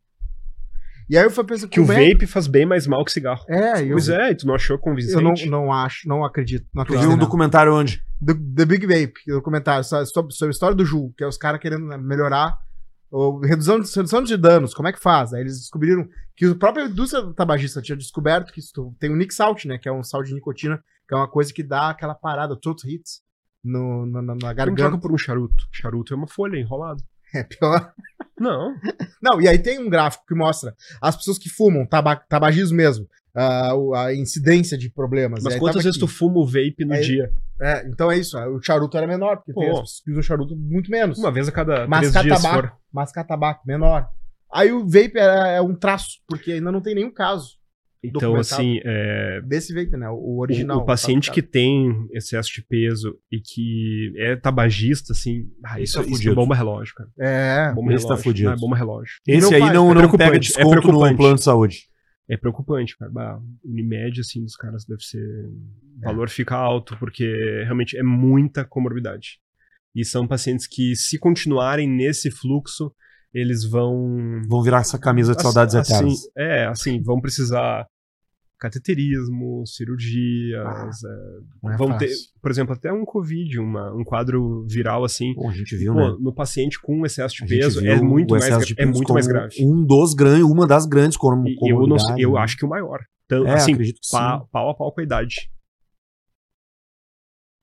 [1.09, 3.45] E aí eu fui pensando Que o é- vape faz bem mais mal que cigarro.
[3.49, 5.47] É, eu, Pois é, e tu não achou eu convincente?
[5.49, 6.67] não, não acho, não acredito.
[6.75, 7.25] Não Tu acredito viu um não.
[7.25, 8.03] documentário onde?
[8.21, 11.37] do The Big Vape, documentário so- sobre, sobre a história do Ju, que é os
[11.37, 12.57] caras querendo né, melhorar
[13.11, 15.33] o, redução, de- redução de danos, como é que faz?
[15.35, 19.33] Aí eles descobriram que a própria indústria tabagista tinha descoberto que isso, tem o Nick
[19.35, 22.15] Salt, né, que é um sal de nicotina, que é uma coisa que dá aquela
[22.15, 23.21] parada, todos hits
[23.63, 24.99] no, na, na, na Tu não troca garganta.
[24.99, 25.67] por um charuto.
[25.71, 27.03] Charuto é uma folha enrolada.
[27.37, 27.93] É pior.
[28.39, 28.75] Não.
[29.23, 33.07] Não, e aí tem um gráfico que mostra as pessoas que fumam, taba tabagismo mesmo,
[33.35, 33.73] a,
[34.07, 35.43] a incidência de problemas.
[35.43, 36.15] Mas aí quantas vezes tu aqui.
[36.15, 37.33] fuma o vape no É, dia?
[37.61, 39.73] É, então é isso, o charuto era menor, porque tem Pô.
[39.77, 41.19] as pessoas que usam charuto muito menos.
[41.19, 42.69] Uma vez a cada Mascar três dias, tabaco.
[42.69, 42.77] for.
[42.93, 44.07] mascar tabaco, menor.
[44.53, 47.56] Aí o vape é, é um traço, porque ainda não tem nenhum caso
[48.07, 50.09] Então, assim, é, desse vape, né?
[50.11, 50.79] O o, original.
[50.79, 55.95] o paciente tá que tem excesso de peso e que é tabagista, assim, ah, isso,
[55.95, 56.35] tá isso é fudido.
[56.35, 57.11] bomba relógio, cara.
[57.19, 57.73] É.
[57.73, 58.25] Bomba esse tá relógio.
[58.25, 58.51] fudido.
[58.51, 59.15] Ah, é bomba relógio.
[59.27, 61.17] Esse aí pai, não, é não pega é desconto no preocupante.
[61.17, 61.89] plano de saúde.
[62.29, 63.11] É preocupante, cara.
[63.11, 65.25] Bah, o Unimed, assim, dos caras deve ser.
[65.99, 67.25] O valor fica alto, porque
[67.65, 69.39] realmente é muita comorbidade.
[69.95, 72.93] E são pacientes que, se continuarem nesse fluxo,
[73.33, 74.43] eles vão.
[74.49, 76.21] Vão virar essa camisa de saudades assim, eternas.
[76.37, 77.87] É, assim, vão precisar
[78.59, 82.09] cateterismo, cirurgias, é, Não é vão fácil.
[82.09, 85.35] ter, por exemplo, até um Covid, uma, um quadro viral assim.
[85.35, 86.17] Pô, a gente viu, Pô, né?
[86.21, 89.55] no paciente com excesso de A peso é muito mais, é muito como mais grave.
[89.61, 93.01] Um dos grandes, uma das grandes com E eu, não, eu acho que o maior.
[93.27, 93.85] Então, É, assim, pa-
[94.41, 94.47] sim.
[94.53, 95.51] pau a pau com a idade.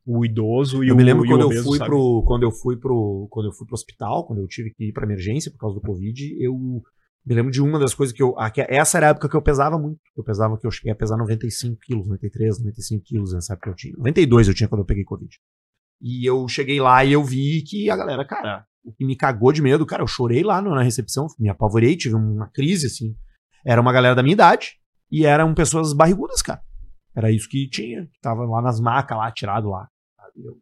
[0.06, 1.90] O idoso e eu o me lembro quando eu obeso, fui sabe?
[1.90, 4.92] pro quando eu fui pro quando eu fui pro hospital, quando eu tive que ir
[4.92, 6.82] pra emergência por causa do covid, eu
[7.26, 8.36] me lembro de uma das coisas que eu
[8.68, 10.00] essa era a época que eu pesava muito.
[10.16, 13.76] Eu pesava que eu cheguei a pesar 95 quilos, 93, 95 quilos nessa época eu
[13.76, 13.94] tinha.
[13.98, 15.34] 92 eu tinha quando eu peguei covid.
[16.02, 19.54] E eu cheguei lá e eu vi que a galera, cara, o que me cagou
[19.54, 23.16] de medo, cara, eu chorei lá na recepção, me apavorei, tive uma crise assim.
[23.66, 24.74] Era uma galera da minha idade
[25.10, 26.62] e eram pessoas barrigudas, cara.
[27.16, 29.88] Era isso que tinha, que tava lá nas macas lá, tirado lá.
[30.36, 30.60] Eu,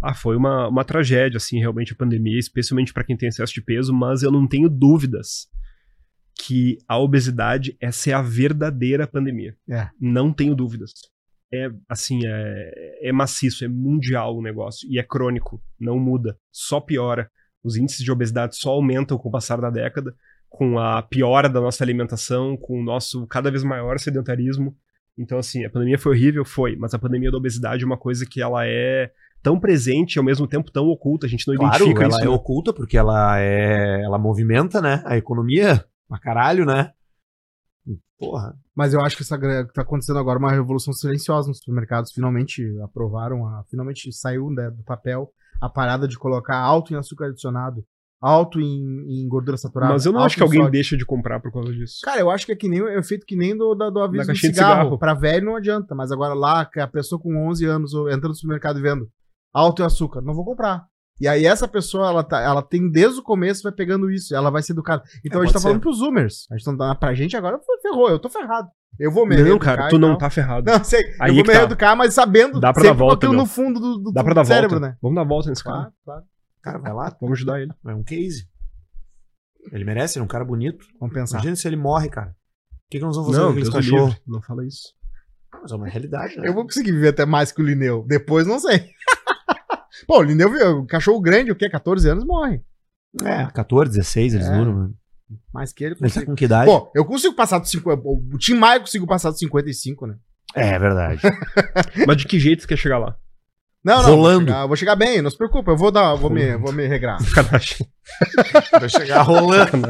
[0.00, 3.62] Ah, foi uma, uma tragédia, assim, realmente a pandemia, especialmente para quem tem excesso de
[3.62, 5.48] peso, mas eu não tenho dúvidas
[6.44, 9.54] que a obesidade essa é a verdadeira pandemia.
[9.70, 9.88] É.
[10.00, 10.92] Não tenho dúvidas.
[11.54, 16.80] É assim, é, é maciço, é mundial o negócio e é crônico, não muda, só
[16.80, 17.30] piora.
[17.62, 20.14] Os índices de obesidade só aumentam com o passar da década,
[20.48, 24.74] com a piora da nossa alimentação, com o nosso cada vez maior sedentarismo.
[25.16, 28.26] Então, assim, a pandemia foi horrível, foi, mas a pandemia da obesidade é uma coisa
[28.28, 29.12] que ela é
[29.42, 32.22] tão presente e ao mesmo tempo tão oculta, a gente não Claro, identifica ela isso.
[32.22, 32.30] é né?
[32.30, 36.92] oculta porque ela é, ela movimenta, né, a economia pra caralho, né?
[38.18, 38.54] Porra.
[38.74, 42.12] Mas eu acho que essa que tá acontecendo agora uma revolução silenciosa nos supermercados.
[42.12, 45.28] Finalmente aprovaram, a, finalmente saiu né, do papel
[45.60, 47.84] a parada de colocar alto em açúcar adicionado,
[48.20, 49.92] alto em, em gordura saturada.
[49.94, 50.72] Mas eu não acho que alguém sódio.
[50.72, 51.98] deixa de comprar por causa disso.
[52.04, 54.28] Cara, eu acho que é que nem é feito que nem do, da- do aviso
[54.30, 54.82] do cigarro.
[54.82, 54.98] cigarro.
[54.98, 58.78] Pra velho não adianta, mas agora lá, a pessoa com 11 anos entrando no supermercado
[58.78, 59.10] e vendo
[59.52, 60.86] alto em açúcar, não vou comprar.
[61.20, 64.50] E aí essa pessoa, ela, tá, ela tem desde o começo, vai pegando isso, ela
[64.50, 65.02] vai ser educada.
[65.24, 65.64] Então É, a gente tá ser.
[65.68, 66.46] falando pros zoomers.
[66.50, 68.68] A gente tá dando pra gente agora, ferrou, eu tô ferrado.
[68.98, 70.70] Eu vou me Não, cara, tu não tá ferrado.
[70.70, 71.02] Não, sei.
[71.20, 71.58] Aí eu vou me tá.
[71.60, 73.40] reeducar, mas sabendo Dá pra dar volta, com aquilo meu.
[73.42, 74.88] no fundo do, do, Dá pra dar cérebro, volta.
[74.92, 74.98] né?
[75.00, 75.90] Vamos dar volta nesse cara.
[76.04, 76.22] Claro.
[76.62, 77.16] Cara, vai lá.
[77.20, 77.72] Vamos ajudar ele.
[77.86, 78.46] É um case.
[79.72, 80.84] Ele merece, ele é um cara bonito.
[81.00, 81.36] Vamos pensar.
[81.38, 82.30] Imagina se ele morre, cara.
[82.30, 84.20] O que, que nós vamos fazer Não, com aqueles cachorros?
[84.26, 84.92] Não fala isso.
[85.62, 86.46] Mas é uma realidade, né?
[86.48, 88.04] Eu vou conseguir viver até mais que o Lineu.
[88.06, 88.90] Depois, não sei.
[90.06, 91.68] Pô, o o cachorro grande, o quê?
[91.68, 92.62] 14 anos, morre.
[93.22, 94.56] É, 14, 16 eles É.
[94.56, 94.94] duram, mano.
[95.52, 96.26] Mais que ele, Ele tá consigo.
[96.26, 96.66] com que idade?
[96.70, 98.02] Pô, eu consigo passar dos 50.
[98.04, 100.16] O Tim Maia conseguiu passar dos 55, né?
[100.54, 101.20] é verdade.
[102.06, 103.16] Mas de que jeito tu quer chegar lá?
[103.84, 104.10] Não, não.
[104.16, 104.38] Rolando.
[104.44, 105.72] Vou chegar, vou chegar bem, não se preocupa.
[105.72, 107.18] Eu vou dar, vou me, vou me regrar.
[108.78, 109.88] Vai chegar rolando.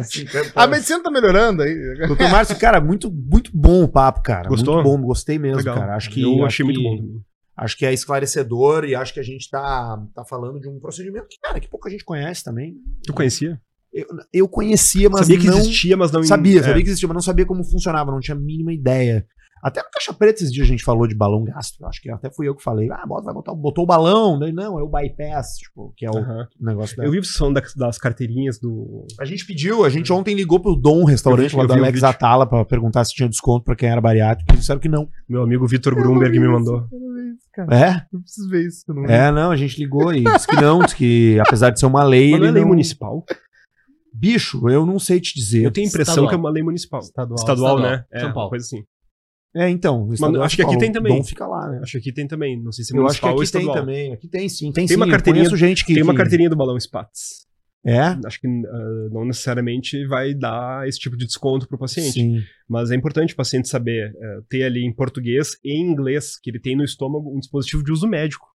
[0.54, 2.06] A medicina tá melhorando aí.
[2.06, 4.48] Doutor Márcio, cara, muito, muito bom o papo, cara.
[4.48, 4.76] Gostou?
[4.76, 5.74] Muito bom, gostei mesmo, Legal.
[5.76, 5.96] cara.
[5.96, 7.20] Acho que, eu achei muito bom também.
[7.62, 11.26] Acho que é esclarecedor e acho que a gente tá, tá falando de um procedimento
[11.28, 12.74] que, cara, que pouca gente conhece também.
[13.06, 13.60] Tu conhecia?
[13.92, 15.58] Eu, eu conhecia, mas sabia que não...
[15.58, 16.62] existia, mas não Sabia, é.
[16.62, 19.24] sabia que existia, mas não sabia como funcionava, não tinha a mínima ideia.
[19.62, 21.86] Até no Caixa Preta esses dias a gente falou de balão gástrico.
[21.86, 22.88] Acho que até fui eu que falei.
[22.90, 24.36] Ah, bota, vai botar, botou o balão.
[24.36, 26.14] Daí, não, é o bypass, tipo, que é o
[26.60, 27.04] negócio da...
[27.04, 29.06] Eu vi a sessão das, das carteirinhas do.
[29.20, 31.80] A gente pediu, a gente ontem ligou pro Dom, restaurante vi- lá eu da vi
[31.80, 32.02] o Alex.
[32.02, 34.50] Atala, pra perguntar se tinha desconto pra quem era bariátrico.
[34.50, 35.08] Eles disseram que não.
[35.28, 36.84] Meu amigo Vitor Grumberg me mandou.
[37.32, 37.76] Isso, cara.
[37.76, 38.06] É?
[38.12, 38.84] Eu preciso ver isso.
[38.88, 39.04] Não.
[39.06, 42.04] É, não, a gente ligou e disse que não, disse que apesar de ser uma
[42.04, 42.68] lei, Mas não é lei não...
[42.68, 43.24] municipal?
[44.14, 45.64] Bicho, eu não sei te dizer.
[45.64, 46.28] Eu tenho a impressão Estadual.
[46.28, 47.00] que é uma lei municipal.
[47.00, 47.38] Estadual.
[47.38, 47.98] Estadual, Estadual.
[47.98, 48.04] né?
[48.12, 48.50] É, São Paulo.
[48.50, 48.84] coisa assim.
[49.54, 50.12] É, então.
[50.12, 51.16] estadual acho que aqui tem também.
[51.16, 51.80] Dom fica lá, né?
[51.82, 52.62] Acho que aqui tem também.
[52.62, 54.12] Não sei se é Eu acho que municipal aqui tem também.
[54.12, 54.96] Aqui tem sim, tem, Tem sim.
[54.96, 55.94] uma carteirinha- gente que...
[55.94, 57.46] Tem uma carteirinha do balão Spats.
[57.84, 58.00] É?
[58.24, 62.12] Acho que ah, não necessariamente vai dar esse tipo de desconto pro paciente.
[62.12, 62.42] Sim.
[62.68, 66.50] Mas é importante o paciente saber eh, ter ali em português e em inglês que
[66.50, 68.51] ele tem no estômago um dispositivo de uso médico.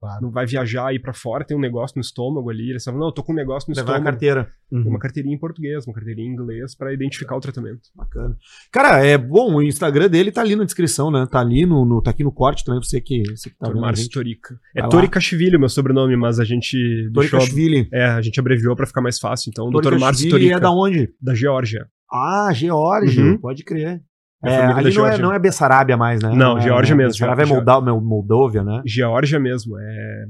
[0.00, 0.22] Claro.
[0.22, 2.70] Não vai viajar e ir pra fora, tem um negócio no estômago ali.
[2.70, 4.04] Ele fala, não, eu tô com um negócio no Levar a estômago.
[4.10, 4.50] carteira.
[4.70, 7.80] Tem uma carteirinha em português, uma carteirinha em inglês pra identificar o tratamento.
[7.94, 8.34] Bacana.
[8.72, 11.26] Cara, é bom, o Instagram dele tá ali na descrição, né?
[11.30, 13.74] Tá ali no, no- tá aqui no corte também, você que, você que tá a
[13.74, 14.08] Márcio.
[14.08, 14.58] Torica.
[14.74, 14.88] É.
[14.88, 16.78] Toricashvili o meu sobrenome, mas a gente
[17.12, 17.38] deixou...
[17.38, 17.86] Torikashvili.
[17.92, 19.50] É, a gente abreviou pra ficar mais fácil.
[19.50, 19.98] Então, Dr.
[19.98, 21.12] Márcio Torica, é da onde?
[21.20, 21.86] da Geórgia.
[22.10, 23.38] Ah, Geórgia, Uhum.
[23.38, 24.00] pode crer.
[24.42, 25.18] É É, ali não é, Geórgia.
[25.22, 26.30] não é Bessarábia mais, né?
[26.34, 27.74] Não, é, Geórgia mesmo, Bessarabia é Geórgia.
[27.74, 28.80] Moldá- Moldóvia, né?
[28.86, 29.78] Geórgia mesmo.
[29.78, 30.24] É...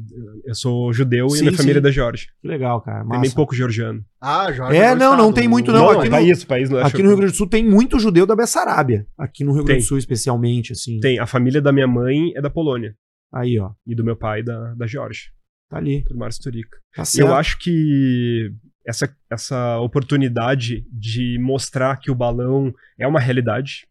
[0.46, 1.78] Eu sou judeu e Sim, minha família sim.
[1.78, 2.26] é da Geórgia.
[2.42, 3.00] Que legal, cara.
[3.00, 3.20] Tem Massa.
[3.20, 4.02] bem pouco georgiano.
[4.20, 4.76] Ah, Jorge.
[4.76, 5.90] É, do não, não tem muito, não.
[5.90, 8.00] aqui é no- país, país não é Aqui no Rio Grande do Sul tem muito
[8.00, 9.06] judeu da Bessarábia.
[9.16, 9.88] Aqui no Rio Grande do Tem.
[9.88, 10.98] Sul, especialmente, assim.
[10.98, 11.18] Tem.
[11.20, 12.94] A família da minha mãe é da Polônia.
[13.32, 13.70] Aí, ó.
[13.86, 15.30] E do meu pai da, da Geórgia.
[15.70, 16.02] Tá ali.
[16.10, 16.76] Do Márcio Torica.
[16.96, 17.28] Tá certo.
[17.28, 18.50] Eu acho que
[18.84, 23.86] essa, essa oportunidade de mostrar que o balão é uma realidade,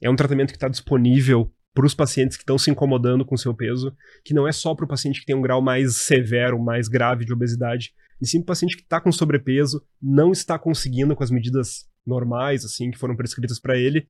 [0.00, 3.38] é um tratamento que está disponível para os pacientes que estão se incomodando com o
[3.38, 3.94] seu peso,
[4.24, 7.24] que não é só para o paciente que tem um grau mais severo, mais grave
[7.24, 11.22] de obesidade, e sim para o paciente que está com sobrepeso, não está conseguindo com
[11.22, 14.08] as medidas normais, assim, que foram prescritas para ele,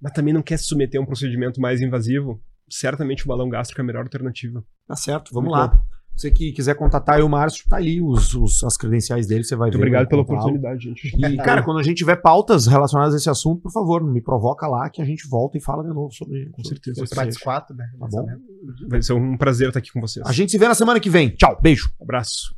[0.00, 2.42] mas também não quer se submeter a um procedimento mais invasivo.
[2.70, 4.64] Certamente o balão gástrico é a melhor alternativa.
[4.86, 5.84] Tá certo, vamos Muito lá.
[6.20, 9.56] Você que quiser contatar aí o Márcio, tá ali os, os- as credenciais dele, você
[9.56, 9.84] vai Muito ver.
[9.84, 11.16] obrigado pela oportunidade, gente.
[11.16, 14.66] E, cara, quando a gente tiver pautas relacionadas a esse assunto, por favor, me provoca
[14.66, 16.44] lá que a gente volta e fala de novo sobre.
[16.50, 17.06] Com sobre- certeza.
[17.06, 17.44] Spats isso.
[17.44, 17.86] 4, né?
[17.98, 18.26] Tá bom?
[18.88, 20.26] Vai ser um prazer estar aqui com vocês.
[20.26, 21.30] A gente se vê na semana que vem.
[21.30, 21.90] Tchau, beijo.
[21.98, 22.54] Abraço.